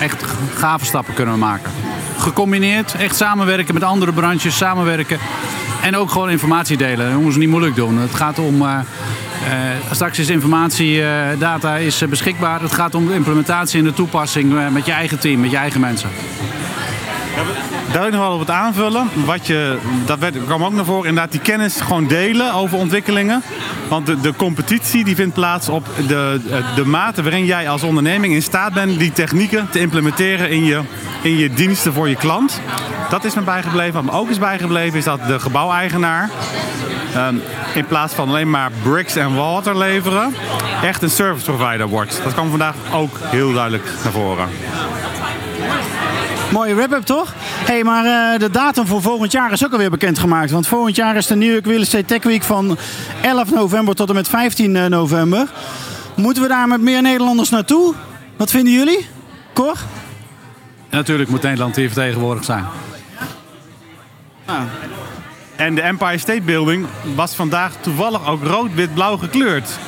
Echt 0.00 0.24
gave 0.54 0.84
stappen 0.84 1.14
kunnen 1.14 1.34
we 1.34 1.40
maken. 1.40 1.72
Gecombineerd, 2.18 2.94
echt 2.94 3.16
samenwerken 3.16 3.74
met 3.74 3.82
andere 3.82 4.12
branches, 4.12 4.56
samenwerken. 4.56 5.18
En 5.82 5.96
ook 5.96 6.10
gewoon 6.10 6.30
informatie 6.30 6.76
delen. 6.76 7.06
Dat 7.06 7.14
moeten 7.14 7.32
ze 7.32 7.38
niet 7.38 7.48
moeilijk 7.48 7.74
doen. 7.74 7.98
Het 7.98 8.14
gaat 8.14 8.38
om 8.38 8.64
straks 9.90 10.18
is 10.18 10.28
informatie, 10.28 11.02
data 11.38 11.76
is 11.76 12.02
beschikbaar. 12.08 12.60
Het 12.60 12.72
gaat 12.72 12.94
om 12.94 13.06
de 13.06 13.14
implementatie 13.14 13.78
en 13.78 13.84
de 13.84 13.92
toepassing 13.92 14.70
met 14.72 14.86
je 14.86 14.92
eigen 14.92 15.18
team, 15.18 15.40
met 15.40 15.50
je 15.50 15.56
eigen 15.56 15.80
mensen. 15.80 16.08
Daar 17.92 18.10
nog 18.10 18.20
wel 18.20 18.38
wat 18.38 18.50
aanvullen. 18.50 19.08
Wat 19.24 19.46
je, 19.46 19.78
dat 20.06 20.18
werd, 20.18 20.44
kwam 20.44 20.64
ook 20.64 20.72
naar 20.72 20.84
voren. 20.84 21.08
Inderdaad, 21.08 21.32
die 21.32 21.40
kennis 21.40 21.80
gewoon 21.80 22.06
delen 22.06 22.54
over 22.54 22.78
ontwikkelingen. 22.78 23.42
Want 23.88 24.06
de, 24.06 24.20
de 24.20 24.34
competitie 24.36 25.04
die 25.04 25.14
vindt 25.14 25.34
plaats 25.34 25.68
op 25.68 25.86
de, 26.06 26.40
de 26.74 26.84
mate 26.84 27.22
waarin 27.22 27.44
jij 27.44 27.68
als 27.68 27.82
onderneming 27.82 28.34
in 28.34 28.42
staat 28.42 28.72
bent 28.72 28.98
die 28.98 29.12
technieken 29.12 29.68
te 29.70 29.80
implementeren 29.80 30.50
in 30.50 30.64
je, 30.64 30.80
in 31.22 31.36
je 31.36 31.54
diensten 31.54 31.92
voor 31.92 32.08
je 32.08 32.16
klant. 32.16 32.60
Dat 33.10 33.24
is 33.24 33.34
me 33.34 33.40
bijgebleven. 33.40 33.94
Wat 33.94 34.02
me 34.02 34.18
ook 34.18 34.30
is 34.30 34.38
bijgebleven 34.38 34.98
is 34.98 35.04
dat 35.04 35.26
de 35.26 35.40
gebouweigenaar 35.40 36.30
um, 37.16 37.42
in 37.74 37.86
plaats 37.86 38.14
van 38.14 38.28
alleen 38.28 38.50
maar 38.50 38.70
bricks 38.82 39.16
en 39.16 39.34
water 39.34 39.78
leveren, 39.78 40.34
echt 40.82 41.02
een 41.02 41.10
service 41.10 41.52
provider 41.52 41.88
wordt. 41.88 42.20
Dat 42.24 42.32
kwam 42.32 42.50
vandaag 42.50 42.74
ook 42.92 43.18
heel 43.22 43.52
duidelijk 43.52 43.84
naar 44.02 44.12
voren. 44.12 44.48
Mooie 46.52 46.74
wrap-up 46.74 47.04
toch? 47.04 47.34
hey, 47.66 47.84
maar 47.84 48.04
uh, 48.04 48.38
de 48.38 48.50
datum 48.50 48.86
voor 48.86 49.02
volgend 49.02 49.32
jaar 49.32 49.52
is 49.52 49.64
ook 49.64 49.72
alweer 49.72 49.90
bekendgemaakt. 49.90 50.50
Want 50.50 50.66
volgend 50.66 50.96
jaar 50.96 51.16
is 51.16 51.26
de 51.26 51.36
New 51.36 51.52
York 51.52 51.66
Real 51.66 51.80
Estate 51.80 52.04
Tech 52.04 52.22
Week 52.22 52.42
van 52.42 52.78
11 53.22 53.50
november 53.50 53.94
tot 53.94 54.08
en 54.08 54.14
met 54.14 54.28
15 54.28 54.76
eh, 54.76 54.86
november. 54.86 55.48
Moeten 56.16 56.42
we 56.42 56.48
daar 56.48 56.68
met 56.68 56.80
meer 56.80 57.02
Nederlanders 57.02 57.50
naartoe? 57.50 57.94
Wat 58.36 58.50
vinden 58.50 58.72
jullie? 58.72 59.06
Cor? 59.52 59.76
natuurlijk 60.90 61.30
moet 61.30 61.42
Nederland 61.42 61.76
hier 61.76 61.90
vertegenwoordigd 61.90 62.44
zijn. 62.44 62.64
Ah. 64.44 64.60
En 65.56 65.74
de 65.74 65.80
Empire 65.80 66.18
State 66.18 66.42
Building 66.42 66.86
was 67.14 67.34
vandaag 67.34 67.72
toevallig 67.80 68.26
ook 68.26 68.44
rood-wit-blauw 68.44 69.16
gekleurd. 69.16 69.78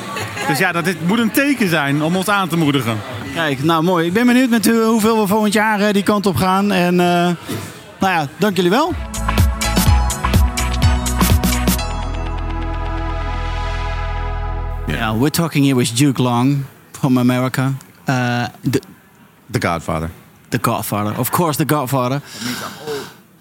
Dus 0.47 0.57
ja, 0.57 0.71
dat 0.71 0.85
dit 0.85 1.07
moet 1.07 1.19
een 1.19 1.31
teken 1.31 1.69
zijn 1.69 2.03
om 2.03 2.15
ons 2.15 2.27
aan 2.27 2.49
te 2.49 2.57
moedigen. 2.57 2.97
Kijk, 3.33 3.63
nou 3.63 3.83
mooi. 3.83 4.07
Ik 4.07 4.13
ben 4.13 4.25
benieuwd 4.25 4.49
met 4.49 4.67
u 4.67 4.83
hoeveel 4.83 5.21
we 5.21 5.27
volgend 5.27 5.53
jaar 5.53 5.79
uh, 5.79 5.91
die 5.91 6.03
kant 6.03 6.25
op 6.25 6.35
gaan. 6.35 6.71
En 6.71 6.93
uh, 6.93 6.99
nou 6.99 7.35
ja, 7.99 8.27
dank 8.37 8.55
jullie 8.55 8.71
wel. 8.71 8.93
Yeah, 14.87 15.17
we're 15.17 15.29
talking 15.29 15.65
here 15.65 15.75
with 15.75 15.97
Duke 15.97 16.21
Long 16.21 16.65
from 16.91 17.17
America. 17.17 17.73
Uh, 18.09 18.45
the, 18.69 18.81
the 19.51 19.67
Godfather. 19.67 20.09
The 20.49 20.59
Godfather. 20.61 21.19
Of 21.19 21.29
course, 21.29 21.65
the 21.65 21.75
Godfather. 21.75 22.21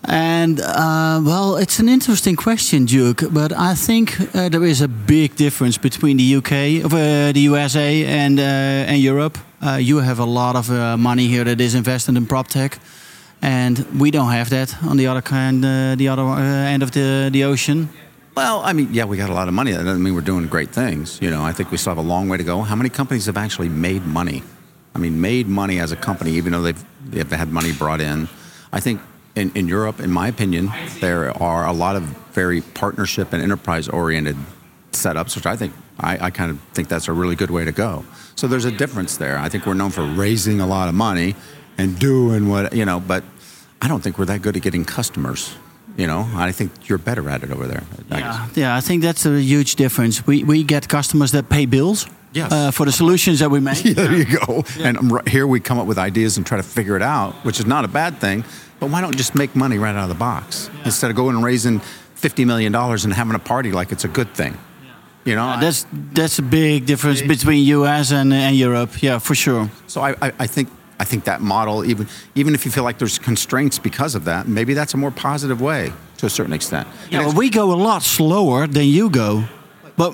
And 0.05 0.61
uh, 0.61 1.21
well, 1.25 1.57
it's 1.57 1.79
an 1.79 1.89
interesting 1.89 2.35
question, 2.35 2.87
Duke. 2.87 3.23
But 3.31 3.53
I 3.53 3.75
think 3.75 4.21
uh, 4.35 4.49
there 4.49 4.65
is 4.65 4.81
a 4.81 4.89
big 4.89 5.37
difference 5.37 5.79
between 5.79 6.17
the 6.17 6.37
UK, 6.37 6.85
uh, 6.85 7.33
the 7.33 7.41
USA, 7.41 8.05
and 8.05 8.39
uh, 8.39 8.91
and 8.91 9.01
Europe. 9.01 9.39
Uh, 9.65 9.79
you 9.81 9.99
have 9.99 10.19
a 10.19 10.25
lot 10.25 10.57
of 10.57 10.71
uh, 10.71 10.97
money 10.97 11.29
here 11.29 11.45
that 11.45 11.61
is 11.61 11.75
invested 11.75 12.17
in 12.17 12.27
prop 12.27 12.49
tech, 12.49 12.81
and 13.43 13.87
we 14.01 14.11
don't 14.11 14.33
have 14.33 14.51
that 14.51 14.75
on 14.83 14.97
the 14.97 15.07
other 15.07 15.23
kind, 15.23 15.63
the 15.99 16.09
other 16.09 16.23
end 16.43 16.83
of 16.83 16.91
the 16.91 17.31
the 17.33 17.45
ocean. 17.45 17.89
Well, 18.35 18.63
I 18.65 18.73
mean, 18.73 18.89
yeah, 18.93 19.05
we 19.05 19.19
got 19.19 19.31
a 19.31 19.35
lot 19.35 19.47
of 19.47 19.55
money. 19.55 19.73
That 19.73 19.85
doesn't 19.85 20.03
mean 20.03 20.15
we're 20.15 20.23
doing 20.23 20.49
great 20.49 20.71
things. 20.71 21.21
You 21.21 21.31
know, 21.31 21.43
I 21.43 21.53
think 21.53 21.71
we 21.71 21.77
still 21.77 21.95
have 21.95 22.05
a 22.05 22.09
long 22.09 22.29
way 22.29 22.39
to 22.39 22.45
go. 22.45 22.63
How 22.63 22.77
many 22.77 22.89
companies 22.89 23.27
have 23.27 23.37
actually 23.37 23.69
made 23.69 24.05
money? 24.07 24.43
I 24.95 24.99
mean, 24.99 25.21
made 25.21 25.47
money 25.47 25.79
as 25.81 25.93
a 25.93 25.97
company, 25.97 26.33
even 26.33 26.53
though 26.53 26.63
they've 26.63 26.85
they've 27.11 27.31
had 27.31 27.53
money 27.53 27.73
brought 27.73 28.01
in. 28.01 28.29
I 28.73 28.81
think 28.81 29.01
in, 29.35 29.51
in 29.55 29.69
Europe, 29.69 30.01
in 30.01 30.11
my 30.11 30.29
opinion, 30.29 30.71
there 31.01 31.31
are 31.43 31.67
a 31.67 31.73
lot 31.73 31.97
of 31.97 32.03
very 32.33 32.61
partnership 32.61 33.33
and 33.33 33.43
enterprise 33.43 33.89
oriented 33.89 34.37
setups, 34.93 35.37
which 35.37 35.47
I 35.47 35.57
think 35.57 35.73
I, 35.99 36.27
I, 36.27 36.31
kind 36.31 36.51
of 36.51 36.61
think 36.75 36.89
that's 36.89 37.09
a 37.09 37.13
really 37.13 37.35
good 37.35 37.51
way 37.51 37.65
to 37.65 37.73
go. 37.73 38.05
So 38.35 38.47
there's 38.47 38.65
a 38.65 38.71
difference 38.71 39.17
there. 39.17 39.39
I 39.39 39.49
think 39.49 39.67
we're 39.67 39.75
known 39.75 39.91
for 39.91 40.05
raising 40.05 40.61
a 40.61 40.67
lot 40.67 40.89
of 40.89 40.95
money 40.95 41.35
and 41.79 41.99
doing 41.99 42.49
what 42.49 42.75
you 42.75 42.85
know, 42.85 43.01
but 43.01 43.25
I 43.81 43.89
don't 43.89 44.03
think 44.03 44.19
we're 44.19 44.27
that 44.27 44.43
good 44.43 44.57
at 44.57 44.63
getting 44.63 44.85
customers. 44.85 45.55
You 45.97 46.07
know, 46.07 46.27
I 46.35 46.53
think 46.53 46.89
you're 46.89 46.99
better 46.99 47.29
at 47.29 47.43
it 47.43 47.51
over 47.51 47.67
there. 47.67 47.85
yeah, 48.11 48.49
yeah, 48.55 48.77
I 48.77 48.81
think 48.81 49.03
that's 49.03 49.27
a 49.27 49.41
huge 49.41 49.77
difference. 49.77 50.27
We 50.27 50.45
we 50.45 50.65
get 50.65 50.89
customers 50.89 51.33
that 51.33 51.49
pay 51.49 51.67
bills. 51.67 52.07
Yes. 52.33 52.51
Uh, 52.51 52.71
for 52.71 52.87
the 52.87 52.93
solutions 52.93 53.41
that 53.41 53.51
we 53.51 53.61
make. 53.69 53.85
Yeah, 53.85 53.95
there 53.95 54.17
you 54.17 54.39
go. 54.39 54.65
Yeah. 54.77 54.89
And 54.89 55.29
here 55.29 55.47
we 55.47 55.61
come 55.61 55.79
up 55.79 55.87
with 55.87 55.99
ideas 55.99 56.37
and 56.37 56.47
try 56.47 56.57
to 56.57 56.63
figure 56.63 56.97
it 56.97 57.03
out, 57.03 57.35
which 57.45 57.61
is 57.61 57.67
not 57.67 57.85
a 57.85 57.89
bad 57.89 58.19
thing. 58.19 58.45
But 58.81 58.91
why 58.91 59.01
don't 59.01 59.17
just 59.17 59.35
make 59.35 59.55
money 59.55 59.79
right 59.79 59.95
out 59.95 60.05
of 60.05 60.09
the 60.09 60.15
box 60.17 60.69
yeah. 60.75 60.87
instead 60.87 61.11
of 61.11 61.17
going 61.17 61.37
and 61.37 61.45
raising 61.45 61.81
fifty 62.15 62.45
million 62.45 62.73
dollars 62.73 63.05
and 63.05 63.15
having 63.15 63.35
a 63.35 63.39
party 63.39 63.71
like 63.71 63.93
it's 63.93 64.05
a 64.05 64.09
good 64.09 64.35
thing? 64.35 64.59
You 65.25 65.37
know, 65.37 65.57
that's 65.61 65.87
that's 65.93 66.41
a 66.41 66.43
big 66.43 66.85
difference 66.85 67.23
between 67.23 67.65
U.S. 67.67 68.11
and, 68.11 68.33
and 68.33 68.57
Europe. 68.57 69.01
Yeah, 69.01 69.19
for 69.19 69.37
sure. 69.37 69.71
So 69.87 70.01
I, 70.01 70.17
I, 70.21 70.33
I 70.41 70.47
think 70.49 70.69
I 70.99 71.05
think 71.05 71.25
that 71.25 71.41
model, 71.41 71.85
even 71.85 72.09
even 72.35 72.55
if 72.55 72.65
you 72.65 72.73
feel 72.73 72.83
like 72.83 72.99
there's 72.99 73.19
constraints 73.19 73.79
because 73.79 74.17
of 74.17 74.25
that, 74.25 74.49
maybe 74.49 74.75
that's 74.75 74.95
a 74.95 74.97
more 74.97 75.13
positive 75.13 75.61
way 75.61 75.93
to 76.19 76.27
a 76.27 76.31
certain 76.31 76.53
extent. 76.53 76.89
Yeah, 77.11 77.21
well, 77.21 77.35
we 77.35 77.51
go 77.51 77.73
a 77.73 77.75
lot 77.75 78.03
slower 78.03 78.67
than 78.67 78.87
you 78.87 79.11
go, 79.11 79.45
but 79.97 80.13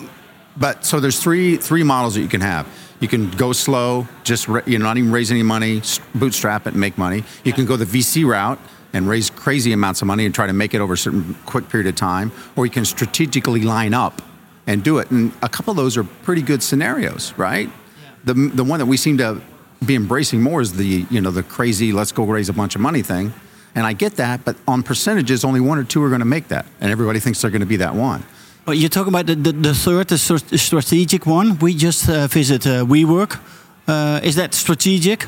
but 0.58 0.84
so 0.84 1.00
there's 1.00 1.20
three 1.20 1.56
three 1.56 1.82
models 1.82 2.14
that 2.14 2.20
you 2.20 2.28
can 2.28 2.40
have. 2.40 2.66
You 3.00 3.08
can 3.08 3.30
go 3.30 3.52
slow, 3.52 4.08
just 4.24 4.48
you 4.66 4.78
know, 4.78 4.84
not 4.84 4.96
even 4.96 5.12
raise 5.12 5.30
any 5.30 5.42
money, 5.42 5.82
bootstrap 6.14 6.66
it, 6.66 6.70
and 6.70 6.80
make 6.80 6.98
money. 6.98 7.22
You 7.44 7.52
can 7.52 7.64
go 7.64 7.76
the 7.76 7.84
VC 7.84 8.26
route 8.26 8.58
and 8.92 9.08
raise 9.08 9.30
crazy 9.30 9.72
amounts 9.72 10.02
of 10.02 10.06
money 10.06 10.24
and 10.24 10.34
try 10.34 10.46
to 10.46 10.52
make 10.52 10.74
it 10.74 10.80
over 10.80 10.94
a 10.94 10.98
certain 10.98 11.34
quick 11.46 11.68
period 11.68 11.86
of 11.86 11.94
time, 11.94 12.32
or 12.56 12.66
you 12.66 12.72
can 12.72 12.84
strategically 12.84 13.62
line 13.62 13.94
up 13.94 14.22
and 14.66 14.82
do 14.82 14.98
it. 14.98 15.10
And 15.10 15.32
a 15.42 15.48
couple 15.48 15.70
of 15.70 15.76
those 15.76 15.96
are 15.96 16.04
pretty 16.04 16.42
good 16.42 16.62
scenarios, 16.62 17.32
right? 17.36 17.70
The 18.24 18.34
the 18.34 18.64
one 18.64 18.80
that 18.80 18.86
we 18.86 18.96
seem 18.96 19.18
to 19.18 19.40
be 19.84 19.94
embracing 19.94 20.42
more 20.42 20.60
is 20.60 20.72
the 20.72 21.06
you 21.08 21.20
know 21.20 21.30
the 21.30 21.44
crazy 21.44 21.92
let's 21.92 22.10
go 22.10 22.24
raise 22.24 22.48
a 22.48 22.52
bunch 22.52 22.74
of 22.74 22.80
money 22.80 23.02
thing. 23.02 23.32
And 23.74 23.86
I 23.86 23.92
get 23.92 24.16
that, 24.16 24.44
but 24.44 24.56
on 24.66 24.82
percentages, 24.82 25.44
only 25.44 25.60
one 25.60 25.78
or 25.78 25.84
two 25.84 26.02
are 26.02 26.08
going 26.08 26.20
to 26.20 26.24
make 26.26 26.48
that. 26.48 26.66
And 26.80 26.90
everybody 26.90 27.20
thinks 27.20 27.42
they're 27.42 27.50
going 27.50 27.60
to 27.60 27.66
be 27.66 27.76
that 27.76 27.94
one. 27.94 28.24
But 28.68 28.76
you're 28.76 28.90
talking 28.90 29.14
about 29.14 29.24
the, 29.24 29.34
the, 29.34 29.52
the 29.52 29.72
third, 29.72 30.08
the 30.08 30.58
strategic 30.58 31.24
one. 31.24 31.58
We 31.58 31.72
just 31.72 32.06
uh, 32.06 32.26
visit 32.26 32.66
uh, 32.66 32.84
WeWork. 32.84 33.40
Uh, 33.86 34.20
is 34.22 34.36
that 34.36 34.52
strategic? 34.52 35.26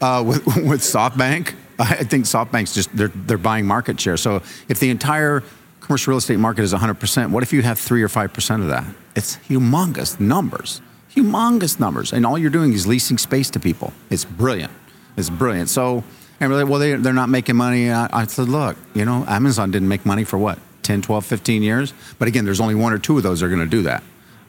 Uh, 0.00 0.22
with, 0.26 0.46
with 0.46 0.80
SoftBank, 0.80 1.52
I 1.80 2.04
think 2.04 2.26
SoftBank's 2.26 2.72
just 2.72 2.96
they're 2.96 3.08
they're 3.08 3.38
buying 3.38 3.66
market 3.66 3.98
share. 3.98 4.16
So 4.16 4.36
if 4.68 4.78
the 4.78 4.90
entire 4.90 5.42
commercial 5.80 6.12
real 6.12 6.18
estate 6.18 6.38
market 6.38 6.62
is 6.62 6.72
100%, 6.72 7.32
what 7.32 7.42
if 7.42 7.52
you 7.52 7.62
have 7.62 7.76
three 7.76 8.04
or 8.04 8.08
five 8.08 8.32
percent 8.32 8.62
of 8.62 8.68
that? 8.68 8.84
It's 9.16 9.36
humongous 9.48 10.20
numbers, 10.20 10.80
humongous 11.12 11.80
numbers, 11.80 12.12
and 12.12 12.24
all 12.24 12.38
you're 12.38 12.50
doing 12.50 12.72
is 12.72 12.86
leasing 12.86 13.18
space 13.18 13.50
to 13.50 13.58
people. 13.58 13.92
It's 14.10 14.24
brilliant. 14.24 14.72
It's 15.16 15.28
brilliant. 15.28 15.70
So 15.70 16.04
and 16.38 16.52
we're 16.52 16.64
well, 16.66 16.78
they, 16.78 16.94
they're 16.94 17.12
not 17.12 17.30
making 17.30 17.56
money. 17.56 17.90
I, 17.90 18.08
I 18.12 18.26
said, 18.26 18.48
look, 18.48 18.76
you 18.94 19.04
know, 19.04 19.24
Amazon 19.26 19.72
didn't 19.72 19.88
make 19.88 20.06
money 20.06 20.22
for 20.22 20.38
what 20.38 20.60
10, 20.84 21.02
12, 21.02 21.26
15 21.26 21.62
years. 21.62 21.92
But 22.18 22.28
again, 22.28 22.44
there's 22.44 22.60
only 22.60 22.74
one 22.74 22.92
or 22.92 22.98
two 22.98 23.16
of 23.16 23.22
those 23.22 23.40
that 23.40 23.46
are 23.46 23.48
going 23.48 23.60
to 23.60 23.66
do 23.66 23.82
that. 23.82 24.02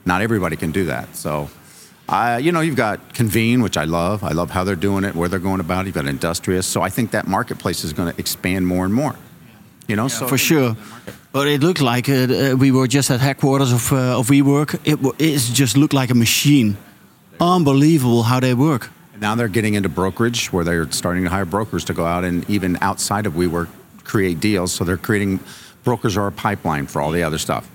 Not 0.06 0.22
everybody 0.22 0.56
can 0.56 0.72
do 0.72 0.86
that. 0.86 1.16
So. 1.16 1.50
Uh, 2.08 2.40
you 2.40 2.52
know, 2.52 2.62
you've 2.62 2.76
got 2.76 3.16
Convene, 3.16 3.64
which 3.64 3.78
I 3.78 3.86
love. 3.86 4.24
I 4.24 4.30
love 4.30 4.52
how 4.52 4.64
they're 4.64 4.76
doing 4.76 5.04
it, 5.06 5.16
where 5.16 5.28
they're 5.28 5.40
going 5.40 5.60
about 5.60 5.82
it. 5.82 5.86
You've 5.88 5.96
got 5.96 6.06
Industrious. 6.06 6.68
So 6.68 6.84
I 6.84 6.90
think 6.90 7.10
that 7.12 7.26
marketplace 7.28 7.84
is 7.84 7.94
going 7.94 8.14
to 8.14 8.20
expand 8.20 8.68
more 8.68 8.86
and 8.86 8.94
more. 8.94 9.16
You 9.88 9.96
know, 9.96 10.08
so 10.08 10.28
For 10.28 10.38
sure. 10.38 10.76
But 11.32 11.48
it 11.48 11.62
looked 11.62 11.82
like 11.82 12.08
uh, 12.08 12.14
uh, 12.14 12.56
we 12.56 12.72
were 12.72 12.88
just 12.88 13.10
at 13.12 13.20
headquarters 13.20 13.72
of, 13.72 13.92
uh, 13.92 14.20
of 14.20 14.28
WeWork. 14.28 14.80
It, 14.86 15.00
it 15.20 15.40
just 15.54 15.78
looked 15.78 15.94
like 15.94 16.12
a 16.12 16.16
machine. 16.16 16.78
Unbelievable 17.40 18.24
how 18.24 18.40
they 18.40 18.54
work. 18.54 18.90
now 19.20 19.36
they're 19.36 19.48
getting 19.48 19.74
into 19.74 19.90
brokerage, 19.90 20.54
where 20.54 20.64
they're 20.64 20.90
starting 20.92 21.24
to 21.24 21.30
hire 21.30 21.46
brokers 21.46 21.84
to 21.86 21.94
go 21.94 22.06
out 22.06 22.24
and 22.24 22.50
even 22.50 22.78
outside 22.82 23.26
of 23.26 23.34
WeWork 23.34 23.68
create 24.04 24.40
deals. 24.40 24.72
So 24.72 24.84
they're 24.86 24.98
creating 24.98 25.40
brokers 25.86 26.18
are 26.18 26.28
a 26.28 26.32
pipeline 26.32 26.88
for 26.88 27.02
all 27.02 27.12
the 27.12 27.24
other 27.24 27.38
stuff. 27.38 27.72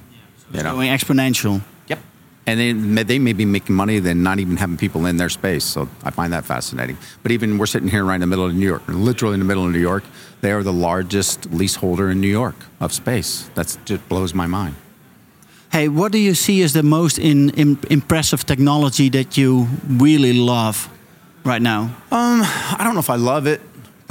You 0.53 0.63
know. 0.63 0.75
Going 0.75 0.91
exponential. 0.91 1.63
Yep. 1.87 2.01
And 2.47 2.61
they, 2.61 2.73
may- 2.75 3.03
they 3.05 3.19
may 3.19 3.33
be 3.33 3.47
making 3.47 3.75
money 3.75 4.01
than 4.01 4.23
not 4.23 4.39
even 4.39 4.59
having 4.59 4.77
people 4.77 5.07
in 5.07 5.17
their 5.17 5.31
space. 5.31 5.65
So 5.65 5.89
I 6.05 6.11
find 6.11 6.33
that 6.35 6.45
fascinating. 6.45 6.99
But 7.23 7.33
even 7.33 7.57
we're 7.57 7.67
sitting 7.67 7.89
here 7.89 8.05
right 8.05 8.17
in 8.17 8.21
the 8.21 8.27
middle 8.27 8.45
of 8.45 8.55
New 8.55 8.67
York, 8.67 8.83
literally 8.89 9.35
in 9.35 9.41
the 9.41 9.47
middle 9.47 9.65
of 9.65 9.73
New 9.73 9.81
York. 9.81 10.05
They 10.43 10.53
are 10.53 10.63
the 10.63 10.73
largest 10.73 11.47
leaseholder 11.53 12.11
in 12.11 12.21
New 12.21 12.29
York 12.29 12.57
of 12.81 12.93
space. 12.93 13.49
That 13.55 13.77
just 13.85 14.09
blows 14.09 14.35
my 14.35 14.47
mind. 14.47 14.75
Hey, 15.71 15.87
what 15.87 16.11
do 16.11 16.19
you 16.19 16.35
see 16.35 16.63
as 16.63 16.73
the 16.73 16.83
most 16.83 17.19
in, 17.19 17.51
in, 17.51 17.79
impressive 17.91 18.45
technology 18.45 19.09
that 19.11 19.37
you 19.39 19.69
really 19.87 20.33
love 20.33 20.89
right 21.45 21.63
now? 21.63 21.95
Um, 22.11 22.43
I 22.43 22.81
don't 22.83 22.95
know 22.95 23.01
if 23.01 23.11
I 23.11 23.17
love 23.17 23.47
it 23.47 23.61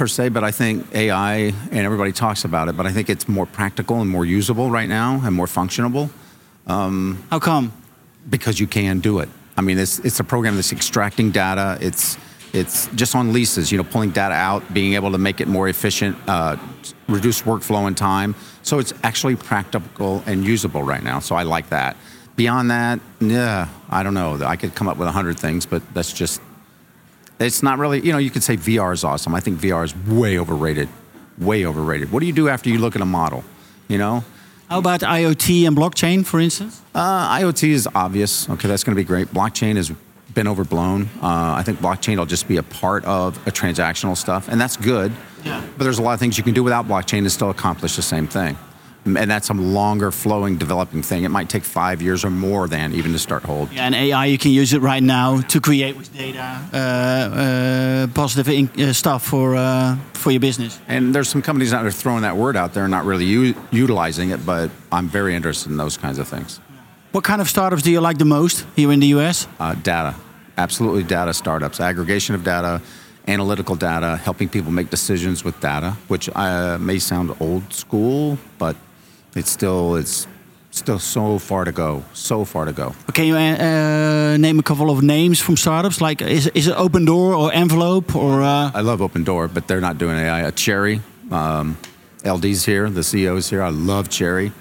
per 0.00 0.06
se, 0.06 0.30
but 0.30 0.42
I 0.42 0.50
think 0.50 0.86
AI 0.94 1.52
and 1.72 1.82
everybody 1.88 2.10
talks 2.10 2.46
about 2.46 2.70
it. 2.70 2.74
But 2.74 2.86
I 2.86 2.92
think 2.92 3.10
it's 3.10 3.28
more 3.28 3.44
practical 3.44 4.00
and 4.00 4.08
more 4.08 4.24
usable 4.24 4.70
right 4.70 4.88
now 4.88 5.20
and 5.22 5.34
more 5.34 5.44
functionable 5.44 6.08
How 7.30 7.38
come? 7.38 7.72
because 8.30 8.58
you 8.58 8.66
can 8.66 9.00
do 9.00 9.18
it. 9.18 9.28
I 9.58 9.60
mean, 9.60 9.78
it's 9.78 9.98
it's 9.98 10.18
a 10.18 10.24
program 10.24 10.54
that's 10.56 10.72
extracting 10.72 11.32
data. 11.32 11.76
It's 11.82 12.16
it's 12.54 12.88
just 12.94 13.14
on 13.14 13.34
leases, 13.34 13.70
you 13.70 13.76
know, 13.76 13.84
pulling 13.84 14.10
data 14.10 14.34
out, 14.34 14.62
being 14.72 14.94
able 14.94 15.12
to 15.12 15.18
make 15.18 15.38
it 15.42 15.48
more 15.48 15.68
efficient, 15.68 16.16
uh, 16.26 16.56
reduce 17.06 17.42
workflow 17.42 17.86
and 17.86 17.94
time. 17.94 18.34
So 18.62 18.78
it's 18.78 18.94
actually 19.02 19.36
practical 19.36 20.22
and 20.24 20.46
usable 20.46 20.82
right 20.82 21.02
now. 21.02 21.20
So 21.20 21.36
I 21.36 21.42
like 21.42 21.68
that. 21.68 21.96
Beyond 22.36 22.70
that, 22.70 23.00
yeah, 23.20 23.68
I 23.90 24.02
don't 24.02 24.14
know. 24.14 24.40
I 24.54 24.56
could 24.56 24.74
come 24.74 24.88
up 24.88 24.96
with 24.96 25.08
a 25.08 25.12
hundred 25.12 25.38
things, 25.38 25.66
but 25.66 25.82
that's 25.92 26.12
just 26.12 26.40
it's 27.46 27.62
not 27.62 27.78
really. 27.78 28.00
You 28.00 28.12
know, 28.12 28.18
you 28.18 28.30
could 28.30 28.42
say 28.42 28.56
VR 28.56 28.92
is 28.92 29.04
awesome. 29.04 29.34
I 29.34 29.40
think 29.40 29.58
VR 29.60 29.84
is 29.84 29.94
way 30.06 30.38
overrated, 30.38 30.88
way 31.38 31.64
overrated. 31.66 32.12
What 32.12 32.20
do 32.20 32.26
you 32.26 32.32
do 32.32 32.48
after 32.48 32.68
you 32.70 32.78
look 32.78 32.96
at 32.96 33.02
a 33.02 33.06
model? 33.06 33.42
You 33.88 33.98
know, 33.98 34.24
How 34.68 34.78
about 34.78 35.00
IoT 35.00 35.66
and 35.66 35.76
blockchain, 35.76 36.24
for 36.24 36.38
instance? 36.40 36.80
uh, 36.94 37.38
IoT 37.38 37.70
is 37.70 37.88
obvious. 37.94 38.48
Okay, 38.48 38.68
that's 38.68 38.84
going 38.84 38.94
to 38.96 39.00
be 39.00 39.06
great. 39.06 39.28
Blockchain 39.28 39.76
has 39.76 39.90
been 40.34 40.46
overblown. 40.46 41.08
Uh, 41.20 41.54
I 41.58 41.62
think 41.64 41.80
blockchain 41.80 42.16
will 42.18 42.26
just 42.26 42.46
be 42.46 42.56
a 42.58 42.62
part 42.62 43.04
of 43.04 43.36
a 43.48 43.50
transactional 43.50 44.16
stuff, 44.16 44.48
and 44.48 44.60
that's 44.60 44.76
good. 44.76 45.12
Yeah. 45.44 45.60
But 45.76 45.84
there's 45.84 45.98
a 45.98 46.02
lot 46.02 46.12
of 46.14 46.20
things 46.20 46.38
you 46.38 46.44
can 46.44 46.54
do 46.54 46.62
without 46.62 46.86
blockchain 46.86 47.18
and 47.20 47.32
still 47.32 47.50
accomplish 47.50 47.96
the 47.96 48.02
same 48.02 48.28
thing. 48.28 48.56
And 49.04 49.30
that's 49.30 49.48
a 49.48 49.54
longer 49.54 50.10
flowing 50.10 50.58
developing 50.58 51.02
thing. 51.02 51.24
It 51.24 51.30
might 51.30 51.48
take 51.48 51.64
five 51.64 52.02
years 52.02 52.24
or 52.24 52.30
more 52.30 52.68
than 52.68 52.92
even 52.92 53.12
to 53.12 53.18
start 53.18 53.42
hold. 53.44 53.72
Yeah, 53.72 53.86
and 53.86 53.94
AI, 53.94 54.26
you 54.26 54.36
can 54.36 54.50
use 54.50 54.74
it 54.74 54.82
right 54.82 55.02
now 55.02 55.40
to 55.40 55.60
create 55.60 55.96
with 55.96 56.12
data 56.16 56.60
uh, 56.72 56.76
uh, 56.76 58.06
positive 58.08 58.48
in, 58.48 58.68
uh, 58.78 58.92
stuff 58.92 59.24
for 59.24 59.56
uh, 59.56 59.96
for 60.12 60.30
your 60.30 60.40
business. 60.40 60.78
And 60.86 61.14
there's 61.14 61.28
some 61.28 61.42
companies 61.42 61.70
that 61.70 61.84
are 61.84 61.90
throwing 61.90 62.22
that 62.22 62.36
word 62.36 62.56
out 62.56 62.74
there 62.74 62.84
and 62.84 62.90
not 62.90 63.06
really 63.06 63.24
u- 63.24 63.54
utilizing 63.70 64.30
it, 64.30 64.44
but 64.44 64.70
I'm 64.92 65.08
very 65.08 65.34
interested 65.34 65.70
in 65.70 65.78
those 65.78 65.96
kinds 65.96 66.18
of 66.18 66.28
things. 66.28 66.60
What 67.12 67.24
kind 67.24 67.40
of 67.40 67.48
startups 67.48 67.82
do 67.82 67.90
you 67.90 68.00
like 68.00 68.18
the 68.18 68.24
most 68.24 68.66
here 68.76 68.92
in 68.92 69.00
the 69.00 69.08
US? 69.18 69.48
Uh, 69.58 69.74
data, 69.74 70.14
absolutely 70.58 71.02
data 71.02 71.32
startups, 71.32 71.80
aggregation 71.80 72.34
of 72.34 72.44
data, 72.44 72.80
analytical 73.26 73.74
data, 73.76 74.16
helping 74.16 74.48
people 74.48 74.70
make 74.70 74.90
decisions 74.90 75.42
with 75.42 75.58
data, 75.60 75.96
which 76.08 76.28
uh, 76.34 76.78
may 76.78 76.98
sound 76.98 77.34
old 77.40 77.72
school, 77.72 78.38
but 78.58 78.76
it's 79.34 79.50
still 79.50 79.96
it's 79.96 80.26
still 80.70 80.98
so 80.98 81.38
far 81.38 81.64
to 81.64 81.72
go, 81.72 82.04
so 82.12 82.44
far 82.44 82.64
to 82.64 82.72
go. 82.72 82.94
Can 83.12 83.26
you 83.26 83.36
uh, 83.36 83.38
uh, 83.40 84.36
name 84.36 84.58
a 84.58 84.62
couple 84.62 84.90
of 84.90 85.02
names 85.02 85.40
from 85.40 85.56
startups? 85.56 86.00
Like, 86.00 86.22
is, 86.22 86.46
is 86.48 86.68
it 86.68 86.76
Opendoor 86.76 87.36
or 87.38 87.52
Envelope 87.52 88.14
or? 88.14 88.42
Uh, 88.42 88.70
I 88.72 88.80
love 88.80 89.00
Opendoor, 89.00 89.52
but 89.52 89.66
they're 89.68 89.80
not 89.80 89.98
doing 89.98 90.16
AI. 90.16 90.44
Uh, 90.44 90.50
Cherre, 90.52 91.00
um, 91.30 91.76
LD's 92.24 92.64
here, 92.64 92.88
the 92.90 93.00
CEO's 93.00 93.50
here. 93.50 93.62
I 93.62 93.70
love 93.70 94.08
Cherre. 94.08 94.52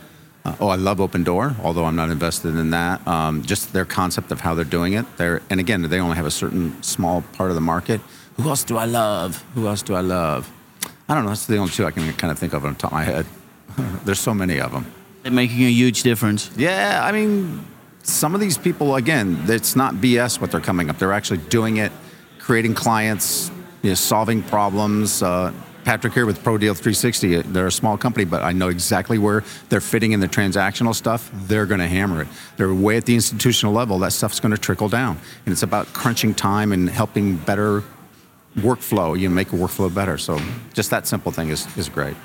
Uh, 0.46 0.56
oh, 0.62 0.68
I 0.70 0.76
love 0.76 1.00
Opendoor, 1.00 1.60
although 1.62 1.86
I'm 1.86 1.96
not 1.96 2.10
invested 2.10 2.56
in 2.56 2.72
that. 2.72 3.06
Um, 3.08 3.44
just 3.44 3.74
their 3.74 3.86
concept 3.86 4.32
of 4.32 4.40
how 4.40 4.56
they're 4.56 4.66
doing 4.66 4.94
it. 4.94 5.06
They're, 5.18 5.42
and 5.50 5.60
again, 5.60 5.82
they 5.82 6.00
only 6.00 6.16
have 6.16 6.26
a 6.26 6.32
certain 6.32 6.82
small 6.82 7.22
part 7.34 7.52
of 7.52 7.56
the 7.56 7.62
market. 7.62 8.00
Who 8.38 8.48
else 8.48 8.64
do 8.64 8.78
I 8.78 8.86
love? 8.86 9.44
Who 9.54 9.68
else 9.68 9.82
do 9.82 9.96
I 9.96 10.02
love? 10.02 10.50
I 11.10 11.16
don't 11.16 11.24
know. 11.24 11.32
That's 11.32 11.46
the 11.46 11.58
only 11.58 11.72
two 11.72 11.86
I 11.86 11.92
can 11.92 12.14
kind 12.14 12.32
of 12.32 12.40
think 12.40 12.54
of 12.54 12.64
on 12.64 12.76
top 12.76 12.92
of 12.92 12.98
my 12.98 13.04
head. 13.04 13.26
There's 14.06 14.20
so 14.20 14.34
many 14.34 14.60
of 14.60 14.72
them. 14.72 14.86
they're 15.24 15.32
making 15.32 15.64
a 15.64 15.72
huge 15.72 16.04
difference. 16.04 16.50
Yeah, 16.56 17.02
I 17.04 17.12
mean, 17.12 17.66
some 18.04 18.34
of 18.34 18.42
these 18.42 18.58
people, 18.58 18.96
again, 18.96 19.44
it's 19.48 19.76
not 19.76 19.96
BS 19.96 20.40
what 20.42 20.52
they're 20.52 20.62
coming 20.62 20.90
up. 20.90 20.98
They're 20.98 21.14
actually 21.14 21.40
doing 21.50 21.78
it, 21.78 21.92
creating 22.40 22.74
clients, 22.74 23.52
you 23.82 23.90
know, 23.90 23.96
solving 23.96 24.44
problems. 24.44 25.22
Uh, 25.22 25.54
Patrick 25.86 26.14
here 26.14 26.26
with 26.26 26.40
ProDeal 26.44 26.76
360, 26.76 27.42
they're 27.44 27.68
a 27.68 27.72
small 27.72 27.98
company, 27.98 28.26
but 28.26 28.44
I 28.44 28.52
know 28.52 28.68
exactly 28.68 29.18
where 29.18 29.44
they're 29.70 29.82
fitting 29.82 30.12
in 30.12 30.20
the 30.20 30.28
transactional 30.28 30.94
stuff. 30.94 31.32
They're 31.34 31.66
going 31.66 31.80
to 31.80 31.88
hammer 31.88 32.22
it. 32.22 32.28
They're 32.58 32.74
way 32.74 32.98
at 32.98 33.06
the 33.06 33.16
institutional 33.16 33.74
level. 33.74 33.98
That 34.00 34.12
stuff's 34.12 34.40
going 34.40 34.52
to 34.52 34.58
trickle 34.58 34.90
down. 34.90 35.18
And 35.46 35.52
it's 35.52 35.64
about 35.64 35.88
crunching 35.94 36.36
time 36.36 36.74
and 36.74 36.90
helping 36.90 37.38
better 37.38 37.84
workflow, 38.58 39.20
you 39.20 39.30
know, 39.30 39.36
make 39.36 39.52
a 39.54 39.56
workflow 39.56 39.94
better. 39.94 40.18
So 40.18 40.40
just 40.74 40.90
that 40.90 41.08
simple 41.08 41.32
thing 41.32 41.50
is, 41.50 41.66
is 41.78 41.90
great. 41.90 42.16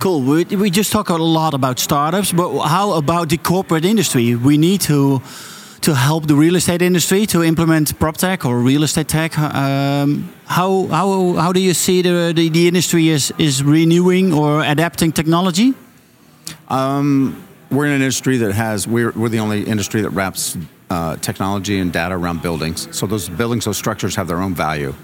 Cool. 0.00 0.22
We, 0.22 0.44
we 0.56 0.70
just 0.70 0.92
talk 0.92 1.10
a 1.10 1.16
lot 1.16 1.52
about 1.52 1.78
startups, 1.78 2.32
but 2.32 2.60
how 2.60 2.92
about 2.92 3.28
the 3.28 3.36
corporate 3.36 3.84
industry? 3.84 4.34
We 4.34 4.56
need 4.56 4.80
to 4.82 5.20
to 5.82 5.94
help 5.94 6.26
the 6.26 6.34
real 6.34 6.56
estate 6.56 6.80
industry 6.80 7.26
to 7.26 7.42
implement 7.42 7.98
prop 7.98 8.16
tech 8.16 8.46
or 8.46 8.58
real 8.60 8.82
estate 8.82 9.08
tech. 9.08 9.38
Um, 9.38 10.32
how 10.46 10.86
how 10.86 11.34
how 11.34 11.52
do 11.52 11.60
you 11.60 11.74
see 11.74 12.00
the 12.00 12.32
the, 12.34 12.48
the 12.48 12.66
industry 12.66 13.08
is 13.08 13.30
is 13.36 13.62
renewing 13.62 14.32
or 14.32 14.64
adapting 14.64 15.12
technology? 15.12 15.74
we're 17.70 17.84
in 17.84 17.92
an 17.92 18.00
industry 18.00 18.38
that 18.38 18.52
has 18.52 18.86
we're, 18.88 19.10
we're 19.10 19.28
the 19.28 19.40
only 19.40 19.64
industry 19.64 20.00
that 20.00 20.10
wraps 20.10 20.56
uh, 20.88 21.16
technology 21.16 21.78
and 21.78 21.92
data 21.92 22.14
around 22.14 22.40
buildings 22.40 22.88
so 22.90 23.06
those 23.06 23.28
buildings 23.28 23.64
those 23.64 23.76
structures 23.76 24.16
have 24.16 24.26
their 24.26 24.40
own 24.40 24.54
value 24.54 24.94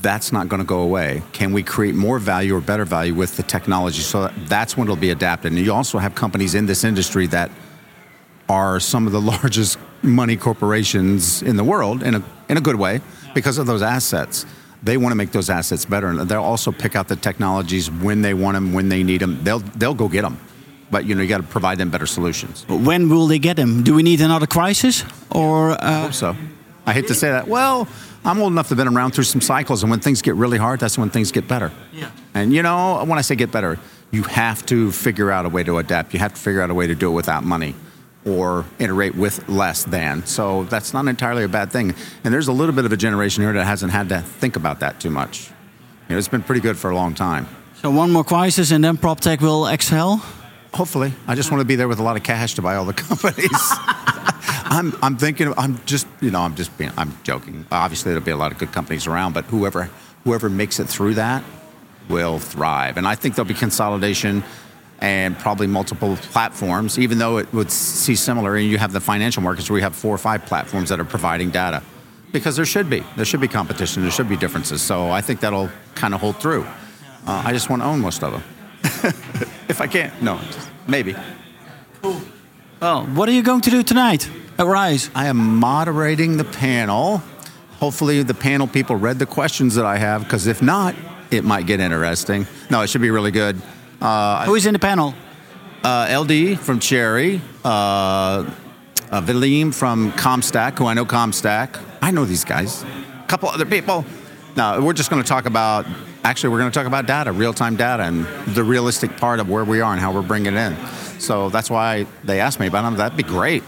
that's 0.00 0.32
not 0.32 0.48
going 0.48 0.60
to 0.60 0.66
go 0.66 0.80
away 0.80 1.22
can 1.32 1.52
we 1.52 1.62
create 1.62 1.94
more 1.94 2.18
value 2.18 2.54
or 2.54 2.60
better 2.60 2.84
value 2.84 3.14
with 3.14 3.36
the 3.36 3.42
technology 3.42 4.00
so 4.00 4.28
that's 4.46 4.76
when 4.76 4.86
it'll 4.86 4.96
be 4.96 5.10
adapted 5.10 5.52
and 5.52 5.60
you 5.60 5.72
also 5.72 5.98
have 5.98 6.14
companies 6.14 6.54
in 6.54 6.66
this 6.66 6.84
industry 6.84 7.26
that 7.26 7.50
are 8.48 8.80
some 8.80 9.06
of 9.06 9.12
the 9.12 9.20
largest 9.34 9.78
money 10.02 10.36
corporations 10.36 11.42
in 11.42 11.56
the 11.56 11.64
world 11.64 12.02
in 12.02 12.14
a, 12.14 12.22
in 12.48 12.56
a 12.56 12.60
good 12.60 12.76
way 12.76 13.00
because 13.34 13.58
of 13.58 13.66
those 13.66 13.82
assets. 13.82 14.46
They 14.82 14.96
want 14.96 15.10
to 15.10 15.16
make 15.16 15.32
those 15.32 15.50
assets 15.50 15.84
better, 15.84 16.06
and 16.06 16.20
they'll 16.20 16.42
also 16.42 16.70
pick 16.70 16.94
out 16.94 17.08
the 17.08 17.16
technologies 17.16 17.90
when 17.90 18.22
they 18.22 18.32
want 18.32 18.54
them, 18.54 18.72
when 18.72 18.88
they 18.88 19.02
need 19.02 19.20
them. 19.20 19.42
They'll 19.42 19.58
they'll 19.58 19.94
go 19.94 20.06
get 20.06 20.22
them, 20.22 20.38
but 20.88 21.04
you 21.04 21.16
know 21.16 21.22
you 21.22 21.28
got 21.28 21.38
to 21.38 21.42
provide 21.42 21.78
them 21.78 21.90
better 21.90 22.06
solutions. 22.06 22.64
When 22.68 23.08
will 23.08 23.26
they 23.26 23.40
get 23.40 23.56
them? 23.56 23.82
Do 23.82 23.94
we 23.94 24.04
need 24.04 24.20
another 24.20 24.46
crisis 24.46 25.04
or? 25.30 25.72
Uh, 25.72 26.02
hope 26.02 26.14
so. 26.14 26.36
I 26.86 26.92
hate 26.92 27.08
to 27.08 27.14
say 27.14 27.28
that. 27.28 27.48
Well, 27.48 27.88
I'm 28.24 28.40
old 28.40 28.52
enough 28.52 28.66
to 28.68 28.74
have 28.74 28.78
been 28.84 28.94
around 28.94 29.12
through 29.12 29.24
some 29.24 29.40
cycles, 29.40 29.82
and 29.82 29.90
when 29.90 30.00
things 30.00 30.22
get 30.22 30.34
really 30.34 30.58
hard, 30.58 30.80
that's 30.80 30.98
when 30.98 31.10
things 31.10 31.32
get 31.32 31.48
better. 31.48 31.72
Yeah. 31.92 32.10
And 32.34 32.52
you 32.52 32.62
know, 32.62 33.04
when 33.04 33.18
I 33.18 33.22
say 33.22 33.36
get 33.36 33.50
better, 33.50 33.78
you 34.10 34.22
have 34.24 34.64
to 34.66 34.90
figure 34.92 35.30
out 35.30 35.46
a 35.46 35.48
way 35.48 35.62
to 35.64 35.78
adapt. 35.78 36.12
You 36.14 36.20
have 36.20 36.34
to 36.34 36.40
figure 36.40 36.62
out 36.62 36.70
a 36.70 36.74
way 36.74 36.86
to 36.86 36.94
do 36.94 37.10
it 37.10 37.14
without 37.14 37.44
money 37.44 37.74
or 38.24 38.64
iterate 38.78 39.14
with 39.14 39.48
less 39.48 39.84
than. 39.84 40.24
So 40.26 40.64
that's 40.64 40.92
not 40.92 41.06
entirely 41.08 41.44
a 41.44 41.48
bad 41.48 41.70
thing. 41.70 41.94
And 42.24 42.34
there's 42.34 42.48
a 42.48 42.52
little 42.52 42.74
bit 42.74 42.84
of 42.84 42.92
a 42.92 42.96
generation 42.96 43.42
here 43.42 43.52
that 43.52 43.64
hasn't 43.64 43.92
had 43.92 44.08
to 44.10 44.20
think 44.20 44.56
about 44.56 44.80
that 44.80 45.00
too 45.00 45.10
much. 45.10 45.50
You 46.08 46.14
know, 46.14 46.18
it's 46.18 46.28
been 46.28 46.42
pretty 46.42 46.60
good 46.60 46.76
for 46.76 46.90
a 46.90 46.94
long 46.94 47.14
time. 47.14 47.46
So 47.80 47.90
one 47.90 48.10
more 48.10 48.24
crisis 48.24 48.70
and 48.70 48.82
then 48.82 48.96
PropTech 48.96 49.40
will 49.40 49.66
excel? 49.66 50.16
Hopefully. 50.74 51.12
I 51.26 51.34
just 51.34 51.50
want 51.50 51.60
to 51.60 51.64
be 51.64 51.76
there 51.76 51.88
with 51.88 51.98
a 52.00 52.02
lot 52.02 52.16
of 52.16 52.22
cash 52.22 52.54
to 52.54 52.62
buy 52.62 52.76
all 52.76 52.84
the 52.84 52.92
companies. 53.08 53.50
I'm, 54.70 54.94
I'm 55.02 55.16
thinking, 55.16 55.54
I'm 55.56 55.82
just, 55.86 56.06
you 56.20 56.30
know, 56.30 56.40
I'm 56.40 56.54
just 56.54 56.76
being, 56.76 56.92
I'm 56.96 57.16
joking. 57.22 57.66
Obviously, 57.72 58.12
there'll 58.12 58.24
be 58.24 58.32
a 58.32 58.36
lot 58.36 58.52
of 58.52 58.58
good 58.58 58.72
companies 58.72 59.06
around, 59.06 59.32
but 59.32 59.46
whoever, 59.46 59.88
whoever 60.24 60.50
makes 60.50 60.78
it 60.78 60.88
through 60.88 61.14
that 61.14 61.42
will 62.08 62.38
thrive. 62.38 62.96
And 62.98 63.06
I 63.06 63.14
think 63.14 63.34
there'll 63.34 63.48
be 63.48 63.54
consolidation 63.54 64.44
and 65.00 65.38
probably 65.38 65.66
multiple 65.66 66.16
platforms, 66.16 66.98
even 66.98 67.18
though 67.18 67.38
it 67.38 67.50
would 67.52 67.70
see 67.70 68.14
similar. 68.14 68.56
And 68.56 68.66
you 68.66 68.78
have 68.78 68.92
the 68.92 69.00
financial 69.00 69.42
markets 69.42 69.70
where 69.70 69.76
we 69.76 69.82
have 69.82 69.94
four 69.94 70.14
or 70.14 70.18
five 70.18 70.44
platforms 70.44 70.90
that 70.90 71.00
are 71.00 71.04
providing 71.04 71.50
data. 71.50 71.82
Because 72.30 72.56
there 72.56 72.66
should 72.66 72.90
be. 72.90 73.02
There 73.16 73.24
should 73.24 73.40
be 73.40 73.48
competition. 73.48 74.02
There 74.02 74.10
should 74.10 74.28
be 74.28 74.36
differences. 74.36 74.82
So 74.82 75.10
I 75.10 75.22
think 75.22 75.40
that'll 75.40 75.70
kind 75.94 76.14
of 76.14 76.20
hold 76.20 76.36
through. 76.40 76.64
Uh, 77.26 77.42
I 77.44 77.52
just 77.52 77.70
want 77.70 77.80
to 77.80 77.86
own 77.86 78.00
most 78.00 78.22
of 78.22 78.32
them. 78.32 78.42
if 79.68 79.80
I 79.80 79.86
can't, 79.86 80.20
no, 80.22 80.38
maybe. 80.86 81.16
Cool. 82.02 82.20
Well, 82.80 83.06
what 83.06 83.28
are 83.28 83.32
you 83.32 83.42
going 83.42 83.62
to 83.62 83.70
do 83.70 83.82
tonight 83.82 84.28
at 84.58 84.66
Rise? 84.66 85.10
I 85.14 85.26
am 85.26 85.56
moderating 85.56 86.36
the 86.36 86.44
panel. 86.44 87.22
Hopefully, 87.78 88.22
the 88.22 88.34
panel 88.34 88.66
people 88.66 88.96
read 88.96 89.18
the 89.18 89.26
questions 89.26 89.76
that 89.76 89.86
I 89.86 89.98
have, 89.98 90.24
because 90.24 90.46
if 90.46 90.60
not, 90.60 90.94
it 91.30 91.44
might 91.44 91.66
get 91.66 91.80
interesting. 91.80 92.46
No, 92.70 92.82
it 92.82 92.88
should 92.88 93.00
be 93.00 93.10
really 93.10 93.30
good. 93.30 93.60
Uh, 94.00 94.44
Who 94.46 94.54
is 94.54 94.66
in 94.66 94.72
the 94.72 94.78
panel? 94.78 95.14
uh, 95.84 96.22
LD 96.22 96.58
from 96.58 96.80
Cherre, 96.80 97.40
uh, 97.64 97.68
uh, 97.68 98.44
Vilim 99.22 99.72
from 99.72 100.12
CompStak, 100.12 100.78
who 100.78 100.86
I 100.86 100.94
know 100.94 101.04
CompStak. 101.04 101.80
I 102.02 102.10
know 102.10 102.24
these 102.24 102.44
guys. 102.44 102.82
A 102.82 103.24
couple 103.28 103.48
other 103.48 103.64
people. 103.64 104.04
Now 104.56 104.80
we're 104.80 104.92
just 104.92 105.10
going 105.10 105.22
to 105.22 105.28
talk 105.28 105.46
about. 105.46 105.86
Actually, 106.24 106.50
we're 106.50 106.58
going 106.58 106.70
to 106.70 106.76
talk 106.76 106.86
about 106.86 107.06
data, 107.06 107.30
real-time 107.30 107.76
data, 107.76 108.02
and 108.02 108.26
the 108.54 108.64
realistic 108.64 109.16
part 109.16 109.38
of 109.38 109.48
where 109.48 109.64
we 109.64 109.80
are 109.80 109.92
and 109.92 110.00
how 110.00 110.12
we're 110.12 110.20
bringing 110.20 110.54
it 110.54 110.58
in. 110.58 110.76
So 111.20 111.48
that's 111.48 111.70
why 111.70 112.06
they 112.24 112.40
asked 112.40 112.58
me 112.58 112.66
about 112.66 112.82
them. 112.82 112.96
That'd 112.96 113.16
be 113.16 113.22
great. 113.22 113.62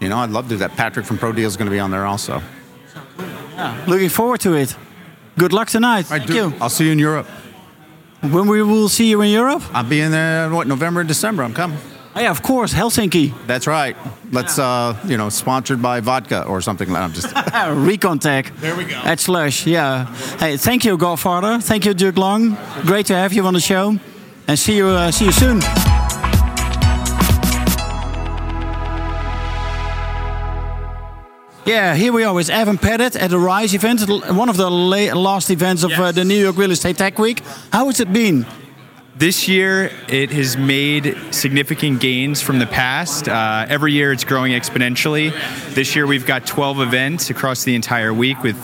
You 0.00 0.08
know, 0.08 0.18
I'd 0.18 0.30
love 0.30 0.44
to 0.44 0.50
do 0.50 0.56
that. 0.58 0.76
Patrick 0.76 1.06
from 1.06 1.18
ProDeal 1.18 1.44
is 1.44 1.56
going 1.56 1.66
to 1.66 1.72
be 1.72 1.80
on 1.80 1.90
there 1.90 2.06
also. 2.06 2.42
Looking 3.86 4.08
forward 4.08 4.40
to 4.42 4.54
it. 4.54 4.76
Good 5.36 5.52
luck 5.52 5.68
tonight. 5.68 6.06
Thank 6.06 6.28
you. 6.28 6.52
I'll 6.60 6.70
see 6.70 6.86
you 6.86 6.92
in 6.92 6.98
Europe. 6.98 7.26
When 8.20 8.48
we 8.48 8.62
will 8.62 8.88
see 8.88 9.08
you 9.08 9.20
in 9.20 9.30
Europe? 9.30 9.62
I'll 9.72 9.84
be 9.88 10.00
in 10.00 10.10
there. 10.10 10.50
What 10.50 10.66
November 10.66 11.00
and 11.00 11.08
December? 11.08 11.42
I'm 11.42 11.54
coming. 11.54 11.78
Oh, 12.16 12.20
yeah, 12.20 12.30
of 12.30 12.42
course, 12.42 12.74
Helsinki. 12.74 13.32
That's 13.46 13.68
right. 13.68 13.96
Let's, 14.32 14.58
uh, 14.58 14.96
you 15.06 15.16
know, 15.16 15.28
sponsored 15.28 15.80
by 15.80 16.00
vodka 16.00 16.44
or 16.44 16.60
something. 16.60 16.94
I'm 16.94 17.12
just. 17.12 17.28
Recontech. 17.34 18.56
There 18.60 18.74
we 18.74 18.84
go. 18.86 18.96
At 18.96 19.20
Slush, 19.20 19.66
yeah. 19.66 20.06
Hey, 20.38 20.56
thank 20.56 20.84
you, 20.84 20.96
Godfather. 20.96 21.60
Thank 21.60 21.84
you, 21.84 21.94
Duke 21.94 22.16
Long. 22.16 22.56
Great 22.82 23.06
to 23.06 23.14
have 23.14 23.32
you 23.32 23.46
on 23.46 23.54
the 23.54 23.60
show. 23.60 23.98
And 24.48 24.58
see 24.58 24.76
you, 24.76 24.88
uh, 24.88 25.12
see 25.12 25.26
you 25.26 25.32
soon. 25.32 25.60
Yeah, 31.68 31.96
here 31.96 32.14
we 32.14 32.24
are 32.24 32.32
with 32.32 32.48
Evan 32.48 32.78
Pettit 32.78 33.14
at 33.14 33.28
the 33.28 33.38
Rise 33.38 33.74
event, 33.74 34.00
one 34.08 34.48
of 34.48 34.56
the 34.56 34.70
la- 34.70 35.12
last 35.12 35.50
events 35.50 35.82
of 35.82 35.92
uh, 35.92 36.12
the 36.12 36.24
New 36.24 36.34
York 36.34 36.56
Real 36.56 36.70
Estate 36.70 36.96
Tech 36.96 37.18
Week. 37.18 37.42
How 37.70 37.84
has 37.88 38.00
it 38.00 38.10
been? 38.10 38.46
This 39.14 39.48
year, 39.48 39.92
it 40.08 40.30
has 40.30 40.56
made 40.56 41.14
significant 41.30 42.00
gains 42.00 42.40
from 42.40 42.58
the 42.58 42.66
past. 42.66 43.28
Uh, 43.28 43.66
every 43.68 43.92
year, 43.92 44.12
it's 44.12 44.24
growing 44.24 44.52
exponentially. 44.52 45.30
This 45.74 45.94
year, 45.94 46.06
we've 46.06 46.24
got 46.24 46.46
12 46.46 46.80
events 46.80 47.28
across 47.28 47.64
the 47.64 47.74
entire 47.74 48.14
week 48.14 48.42
with 48.42 48.56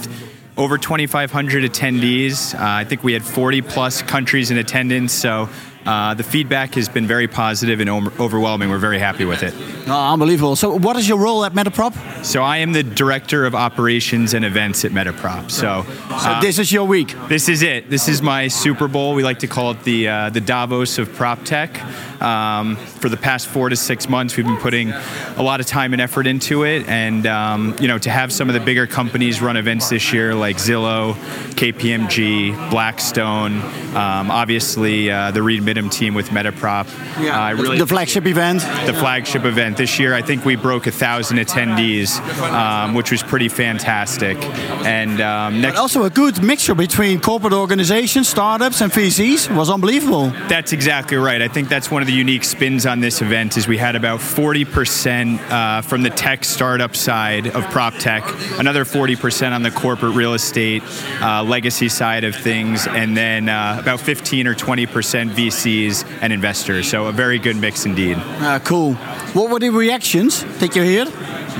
over 0.57 0.79
2,500 0.79 1.63
attendees. 1.63 2.55
Uh, 2.55 2.59
I 2.63 2.85
think 2.85 3.05
we 3.05 3.13
had 3.13 3.23
40 3.23 3.61
plus 3.61 4.01
countries 4.01 4.51
in 4.51 4.57
attendance. 4.57 5.13
So 5.13 5.51
uh, 5.87 6.15
the 6.15 6.23
feedback 6.23 6.75
has 6.75 6.89
been 6.89 7.07
very 7.07 7.29
positive 7.29 7.81
and 7.81 7.91
overwhelming. 7.91 8.71
We're 8.71 8.79
very 8.79 8.99
happy 8.99 9.25
with 9.25 9.43
it. 9.43 9.55
Oh, 9.87 10.13
unbelievable. 10.13 10.57
So, 10.57 10.77
what 10.79 10.97
is 10.97 11.09
your 11.09 11.19
role 11.19 11.45
at 11.45 11.53
Metaprop? 11.53 12.25
So 12.25 12.43
I 12.43 12.59
am 12.59 12.73
the 12.73 12.83
director 12.83 13.45
of 13.45 13.55
operations 13.55 14.33
and 14.33 14.45
events 14.45 14.85
at 14.85 14.93
Metaprop. 14.93 15.51
So, 15.51 15.83
So 15.85 15.87
uh, 16.11 16.41
this 16.41 16.59
is 16.59 16.73
your 16.73 16.87
week. 16.87 17.15
this 17.29 17.49
is 17.49 17.63
it. 17.63 17.91
This 17.91 18.09
is 18.09 18.23
my 18.23 18.49
Super 18.49 18.89
Bowl. 18.89 19.15
We 19.15 19.23
like 19.23 19.41
to 19.41 19.47
call 19.47 19.73
it 19.73 19.83
the 19.85 20.09
uh, 20.09 20.31
the 20.31 20.41
Davos 20.41 20.99
of 20.99 21.13
prop 21.15 21.45
tech. 21.45 21.81
Um, 22.23 22.77
for 22.77 23.11
the 23.11 23.19
past 23.19 23.49
four 23.49 23.69
to 23.69 23.77
six 23.77 24.09
months, 24.09 24.35
we've 24.37 24.47
been 24.47 24.57
putting 24.57 24.93
a 25.37 25.43
lot 25.43 25.61
of 25.61 25.67
time 25.67 25.93
and 25.93 26.01
effort 26.01 26.27
into 26.27 26.65
it, 26.65 26.89
and 26.89 27.27
um, 27.27 27.77
you 27.79 27.87
know, 27.89 27.99
to 27.99 28.09
have 28.09 28.33
some 28.33 28.49
of 28.49 28.55
the 28.55 28.61
bigger 28.61 28.87
companies 28.87 29.43
run 29.43 29.59
events 29.59 29.91
this 29.91 30.11
year, 30.15 30.35
like 30.35 30.57
Zillow, 30.57 31.13
KPMG, 31.55 32.71
Blackstone, 32.71 33.61
um, 33.95 34.31
obviously 34.31 35.11
uh, 35.11 35.31
the 35.33 35.43
Reed 35.43 35.63
Midham 35.75 35.91
team 35.91 36.15
with 36.15 36.29
Metaprop. 36.29 36.87
Yeah, 37.23 37.41
I 37.41 37.51
really 37.51 37.79
the 37.79 37.87
flagship 37.87 38.27
event. 38.27 38.61
the 38.87 38.95
flagship 38.95 39.45
event 39.45 39.77
this 39.77 39.99
year. 39.99 40.15
I 40.15 40.23
think 40.23 40.45
we 40.45 40.57
broke 40.57 40.87
a 40.87 40.91
thousand 40.91 41.39
attendees, 41.39 42.19
um, 42.51 42.95
which 42.95 43.11
was 43.11 43.23
pretty 43.23 43.49
fantastic. 43.49 44.37
And 44.85 45.21
um, 45.21 45.55
But 45.55 45.69
next, 45.69 45.79
also 45.79 46.05
a 46.05 46.11
good 46.11 46.43
mixture 46.43 46.75
between 46.75 47.21
corporate 47.21 47.53
organizations, 47.53 48.29
startups, 48.29 48.81
and 48.81 48.93
VCs 48.93 49.55
was 49.55 49.71
unbelievable. 49.71 50.31
That's 50.49 50.73
exactly 50.73 51.17
right. 51.17 51.43
I 51.43 51.49
think 51.49 51.69
that's 51.69 51.91
one 51.91 52.03
of 52.03 52.07
the 52.07 52.15
unique 52.15 52.45
spins 52.45 52.87
on 52.87 53.01
this 53.01 53.21
event 53.23 53.57
is 53.57 53.67
we 53.67 53.79
had 53.79 53.97
about 53.97 54.21
40% 54.21 55.41
uh, 55.51 55.83
from 55.83 56.03
the 56.03 56.11
tech 56.11 56.45
startup 56.45 56.95
side 56.95 57.49
of 57.49 57.65
prop 57.71 57.95
tech, 57.95 58.23
another 58.59 58.85
40% 58.85 59.53
on 59.53 59.63
the 59.63 59.71
corporate 59.71 60.15
real 60.15 60.35
estate 60.35 60.83
uh, 61.21 61.43
legacy 61.43 61.89
side 61.89 62.25
of 62.25 62.35
things, 62.35 62.87
and 62.87 63.17
then 63.17 63.49
uh, 63.49 63.79
about 63.81 64.01
15 64.01 64.47
or 64.47 64.55
20% 64.55 65.31
VCs 65.65 66.07
and 66.21 66.33
investors. 66.33 66.89
So 66.89 67.07
a 67.07 67.13
very 67.13 67.39
good 67.39 67.57
mix 67.57 67.87
indeed. 67.87 68.17
Uh, 68.19 68.59
cool. 68.61 68.95
What 69.35 69.51
were 69.51 69.59
the 69.59 69.71
reactions? 69.71 70.43
Did 70.59 70.77
you 70.77 70.83
hear? 70.83 71.07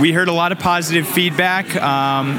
We 0.01 0.13
heard 0.13 0.29
a 0.29 0.33
lot 0.33 0.53
of 0.53 0.59
positive 0.59 1.07
feedback. 1.07 1.75
Um, 1.77 2.39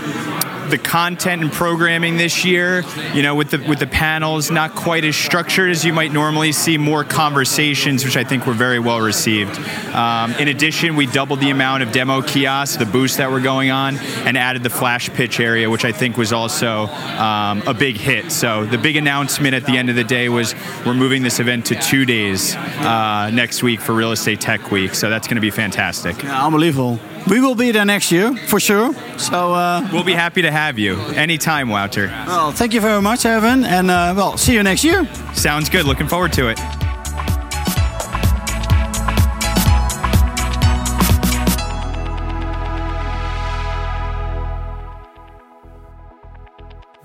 the 0.69 0.77
content 0.77 1.41
and 1.41 1.51
programming 1.51 2.17
this 2.17 2.45
year, 2.45 2.83
you 3.13 3.21
know, 3.21 3.35
with 3.35 3.51
the 3.51 3.57
with 3.67 3.79
the 3.79 3.87
panels, 3.87 4.51
not 4.51 4.75
quite 4.75 5.05
as 5.05 5.15
structured 5.15 5.69
as 5.69 5.83
you 5.83 5.93
might 5.93 6.11
normally 6.11 6.51
see. 6.51 6.77
More 6.77 7.03
conversations, 7.03 8.03
which 8.03 8.17
I 8.17 8.23
think 8.23 8.45
were 8.45 8.53
very 8.53 8.79
well 8.79 9.01
received. 9.01 9.57
Um, 9.93 10.31
in 10.33 10.47
addition, 10.47 10.95
we 10.95 11.05
doubled 11.05 11.39
the 11.39 11.49
amount 11.49 11.83
of 11.83 11.91
demo 11.91 12.21
kiosks, 12.21 12.77
the 12.77 12.85
booths 12.85 13.17
that 13.17 13.31
were 13.31 13.39
going 13.39 13.71
on, 13.71 13.97
and 13.97 14.37
added 14.37 14.63
the 14.63 14.69
flash 14.69 15.09
pitch 15.09 15.39
area, 15.39 15.69
which 15.69 15.85
I 15.85 15.91
think 15.91 16.17
was 16.17 16.33
also 16.33 16.87
um, 16.87 17.63
a 17.65 17.73
big 17.73 17.97
hit. 17.97 18.31
So 18.31 18.65
the 18.65 18.77
big 18.77 18.95
announcement 18.95 19.55
at 19.55 19.65
the 19.65 19.77
end 19.77 19.89
of 19.89 19.95
the 19.95 20.03
day 20.03 20.29
was 20.29 20.53
we're 20.85 20.93
moving 20.93 21.23
this 21.23 21.39
event 21.39 21.65
to 21.67 21.75
two 21.75 22.05
days 22.05 22.55
uh, 22.55 23.31
next 23.33 23.63
week 23.63 23.79
for 23.79 23.93
Real 23.93 24.11
Estate 24.11 24.41
Tech 24.41 24.71
Week. 24.71 24.93
So 24.95 25.09
that's 25.09 25.27
going 25.27 25.35
to 25.35 25.41
be 25.41 25.51
fantastic. 25.51 26.21
Yeah, 26.23 26.45
unbelievable. 26.45 26.99
We 27.27 27.39
will 27.39 27.55
be 27.55 27.71
there 27.71 27.85
next 27.85 28.11
year 28.11 28.35
for 28.47 28.59
sure. 28.59 28.93
So, 29.17 29.53
uh, 29.53 29.87
We'll 29.91 30.03
be 30.03 30.13
happy 30.13 30.41
to 30.43 30.51
have 30.51 30.77
you 30.77 30.99
anytime, 31.15 31.69
Wouter. 31.69 32.07
well, 32.27 32.51
thank 32.51 32.73
you 32.73 32.81
very 32.81 33.01
much, 33.01 33.25
Evan, 33.25 33.63
and 33.65 33.89
uh, 33.89 34.13
well, 34.15 34.37
see 34.37 34.53
you 34.53 34.61
next 34.63 34.83
year. 34.83 35.07
Sounds 35.33 35.69
good. 35.69 35.85
Looking 35.85 36.07
forward 36.07 36.33
to 36.33 36.49
it. 36.49 36.59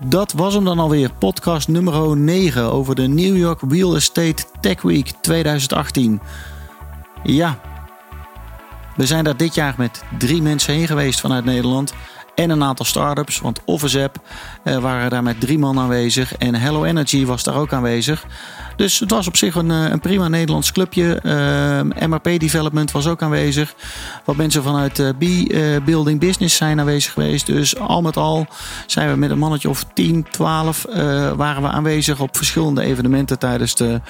Dat 0.05 0.33
was 0.33 0.53
hem 0.53 0.63
dan 0.63 0.79
alweer, 0.79 1.09
podcast 1.19 1.67
nummer 1.67 2.17
9 2.17 2.71
over 2.71 2.95
de 2.95 3.07
New 3.07 3.35
York 3.37 3.61
Real 3.69 3.95
Estate 3.95 4.43
Tech 4.61 4.81
Week 4.81 5.11
2018. 5.21 6.21
Ja, 7.23 7.59
we 9.01 9.07
zijn 9.07 9.23
daar 9.23 9.37
dit 9.37 9.55
jaar 9.55 9.73
met 9.77 10.03
drie 10.17 10.41
mensen 10.41 10.73
heen 10.73 10.87
geweest 10.87 11.19
vanuit 11.19 11.45
Nederland. 11.45 11.93
En 12.35 12.49
een 12.49 12.63
aantal 12.63 12.85
start-ups, 12.85 13.39
want 13.39 13.59
OfficeApp 13.65 14.17
eh, 14.63 14.77
waren 14.77 15.09
daar 15.09 15.23
met 15.23 15.39
drie 15.39 15.59
man 15.59 15.79
aanwezig. 15.79 16.35
En 16.35 16.55
Hello 16.55 16.83
Energy 16.83 17.25
was 17.25 17.43
daar 17.43 17.55
ook 17.55 17.73
aanwezig. 17.73 18.25
Dus 18.75 18.99
het 18.99 19.11
was 19.11 19.27
op 19.27 19.37
zich 19.37 19.55
een, 19.55 19.71
eh, 19.71 19.89
een 19.89 19.99
prima 19.99 20.27
Nederlands 20.27 20.71
clubje. 20.71 21.19
Eh, 21.21 22.07
MRP 22.07 22.39
Development 22.39 22.91
was 22.91 23.07
ook 23.07 23.21
aanwezig. 23.21 23.73
Wat 24.25 24.35
mensen 24.35 24.63
vanuit 24.63 24.99
eh, 24.99 25.09
B-Building 25.09 26.19
Business 26.19 26.55
zijn 26.55 26.79
aanwezig 26.79 27.13
geweest. 27.13 27.45
Dus 27.45 27.79
al 27.79 28.01
met 28.01 28.17
al 28.17 28.47
zijn 28.85 29.09
we 29.09 29.15
met 29.15 29.29
een 29.29 29.39
mannetje 29.39 29.69
of 29.69 29.85
10, 29.93 30.25
12 30.31 30.85
eh, 30.85 31.31
waren 31.31 31.61
we 31.61 31.67
aanwezig 31.67 32.19
op 32.19 32.37
verschillende 32.37 32.81
evenementen 32.81 33.39
tijdens, 33.39 33.75
de, 33.75 34.01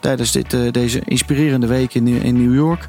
tijdens 0.00 0.32
dit, 0.32 0.74
deze 0.74 1.00
inspirerende 1.04 1.66
week 1.66 1.94
in, 1.94 2.06
in 2.06 2.42
New 2.42 2.54
York. 2.54 2.88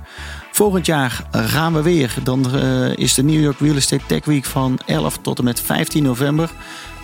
Volgend 0.56 0.86
jaar 0.86 1.24
gaan 1.32 1.74
we 1.74 1.82
weer. 1.82 2.16
Dan 2.24 2.56
eh, 2.56 2.98
is 2.98 3.14
de 3.14 3.24
New 3.24 3.42
York 3.42 3.60
Real 3.60 3.76
Estate 3.76 4.06
Tech 4.08 4.26
Week 4.26 4.46
van 4.46 4.80
11 4.86 5.18
tot 5.18 5.38
en 5.38 5.44
met 5.44 5.62
15 5.62 6.04
november. 6.04 6.50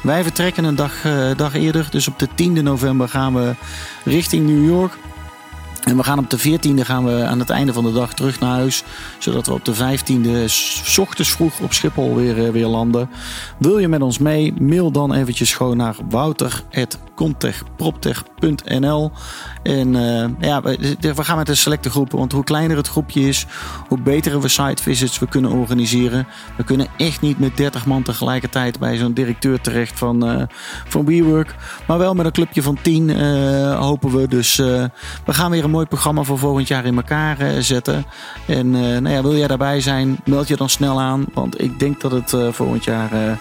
Wij 0.03 0.23
vertrekken 0.23 0.63
een 0.63 0.75
dag, 0.75 1.05
eh, 1.05 1.29
dag 1.35 1.53
eerder. 1.53 1.87
Dus 1.89 2.07
op 2.07 2.19
de 2.19 2.27
10e 2.35 2.61
november 2.61 3.09
gaan 3.09 3.33
we 3.33 3.55
richting 4.03 4.47
New 4.47 4.65
York. 4.65 4.93
En 5.83 5.97
we 5.97 6.03
gaan 6.03 6.19
op 6.19 6.29
de 6.29 6.37
14e 6.37 6.85
gaan 6.85 7.05
we 7.05 7.23
aan 7.23 7.39
het 7.39 7.49
einde 7.49 7.73
van 7.73 7.83
de 7.83 7.93
dag 7.93 8.13
terug 8.13 8.39
naar 8.39 8.55
huis. 8.55 8.83
Zodat 9.19 9.47
we 9.47 9.53
op 9.53 9.65
de 9.65 9.75
15e 9.75 10.47
s 10.47 10.97
ochtends 10.97 11.31
vroeg 11.31 11.59
op 11.59 11.73
Schiphol 11.73 12.15
weer, 12.15 12.45
eh, 12.45 12.51
weer 12.51 12.67
landen. 12.67 13.09
Wil 13.57 13.77
je 13.77 13.87
met 13.87 14.01
ons 14.01 14.17
mee? 14.17 14.53
Mail 14.61 14.91
dan 14.91 15.13
eventjes 15.13 15.53
gewoon 15.53 15.77
naar 15.77 15.95
www.comtechproptech.nl. 17.21 19.11
En 19.63 19.93
uh, 19.93 20.25
ja, 20.39 20.61
we, 20.61 21.23
gaan 21.23 21.37
met 21.37 21.49
een 21.49 21.57
selecte 21.57 21.89
groep. 21.89 22.11
Want 22.11 22.31
hoe 22.31 22.43
kleiner 22.43 22.77
het 22.77 22.87
groepje 22.87 23.21
is, 23.21 23.45
hoe 23.87 24.01
betere 24.01 24.41
we 24.41 24.47
site 24.47 24.83
visits 24.83 25.19
we 25.19 25.27
kunnen 25.27 25.51
organiseren. 25.51 26.27
We 26.57 26.63
kunnen 26.63 26.87
echt 26.97 27.21
niet 27.21 27.39
met 27.39 27.57
30 27.57 27.85
man 27.85 28.03
tegelijkertijd 28.03 28.79
bij 28.79 28.97
zo'n 28.97 29.13
directeur 29.13 29.61
terecht 29.61 29.99
van, 29.99 30.29
uh, 30.29 30.43
van 30.87 31.05
WeWork. 31.05 31.55
Maar 31.87 31.97
wel 31.97 32.13
met 32.13 32.25
een 32.25 32.31
clubje 32.31 32.61
van 32.61 32.77
10 32.81 33.09
uh, 33.09 33.79
hopen 33.79 34.11
we. 34.11 34.27
Dus 34.27 34.55
we 34.55 34.89
gaan 35.25 35.51
weer 35.51 35.63
een 35.63 35.69
mooi 35.69 35.85
programma 35.85 36.23
voor 36.23 36.37
volgend 36.37 36.67
jaar 36.67 36.85
in 36.85 36.95
elkaar 36.95 37.63
zetten. 37.63 38.05
En 38.47 38.69
nou 38.71 39.09
ja, 39.09 39.21
wil 39.21 39.37
jij 39.37 39.47
daarbij 39.47 39.81
zijn, 39.81 40.19
meld 40.25 40.47
je 40.47 40.55
dan 40.55 40.69
snel 40.69 41.01
aan. 41.01 41.25
Want 41.33 41.61
ik 41.61 41.79
denk 41.79 42.01
dat 42.01 42.11
het 42.11 42.35
volgend 42.51 42.83
jaar 42.83 43.39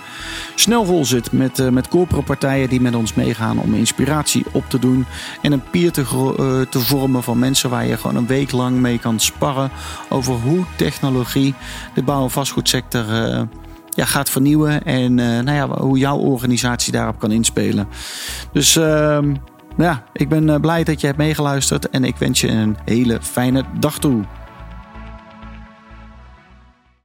snel 0.55 0.85
vol 0.85 1.05
zit 1.05 1.33
met, 1.33 1.71
met 1.71 1.89
corporate 1.89 2.27
partijen 2.27 2.69
die 2.69 2.81
met 2.81 2.95
ons 2.95 3.15
meegaan 3.15 3.59
om 3.59 3.70
inspiratie 3.75 4.45
op 4.53 4.65
te 4.69 4.79
doen. 4.79 5.07
En 5.43 5.53
een 5.53 5.63
peer 5.71 5.93
te 5.93 6.01
eh, 6.01 6.71
te 6.71 6.81
vormen 6.81 7.23
van 7.23 7.39
mensen 7.39 7.71
waar 7.71 7.87
je 7.87 7.97
gewoon 7.97 8.17
een 8.17 8.27
week 8.27 8.53
lang 8.53 8.77
mee 8.77 8.99
kan 8.99 9.21
sparren 9.21 9.71
over 10.09 10.35
hoe 10.35 10.65
technologie 10.77 11.55
de 11.95 12.03
bouw- 12.03 12.23
en 12.23 12.31
vastgoedsector 12.31 13.05
uh, 13.09 13.41
ja, 13.89 14.05
gaat 14.05 14.31
vernieuwen 14.31 14.85
en 14.85 15.19
uh, 15.19 15.27
nou 15.27 15.53
ja, 15.53 15.69
hoe 15.69 15.99
jouw 15.99 16.17
organisatie 16.17 16.93
daarop 16.93 17.19
kan 17.19 17.31
inspelen. 17.31 17.89
Dus 18.53 18.77
ehm, 18.77 19.35
ja, 19.77 20.05
ik 20.13 20.29
ben 20.29 20.61
blij 20.61 20.85
dat 20.85 21.01
je 21.01 21.07
hebt 21.07 21.19
meegeluisterd 21.19 21.91
en 21.91 22.05
ik 22.05 22.17
wens 22.17 22.41
je 22.41 22.49
een 22.49 22.77
hele 22.85 23.19
fijne 23.23 23.65
dag 23.79 23.99
toe. 23.99 24.25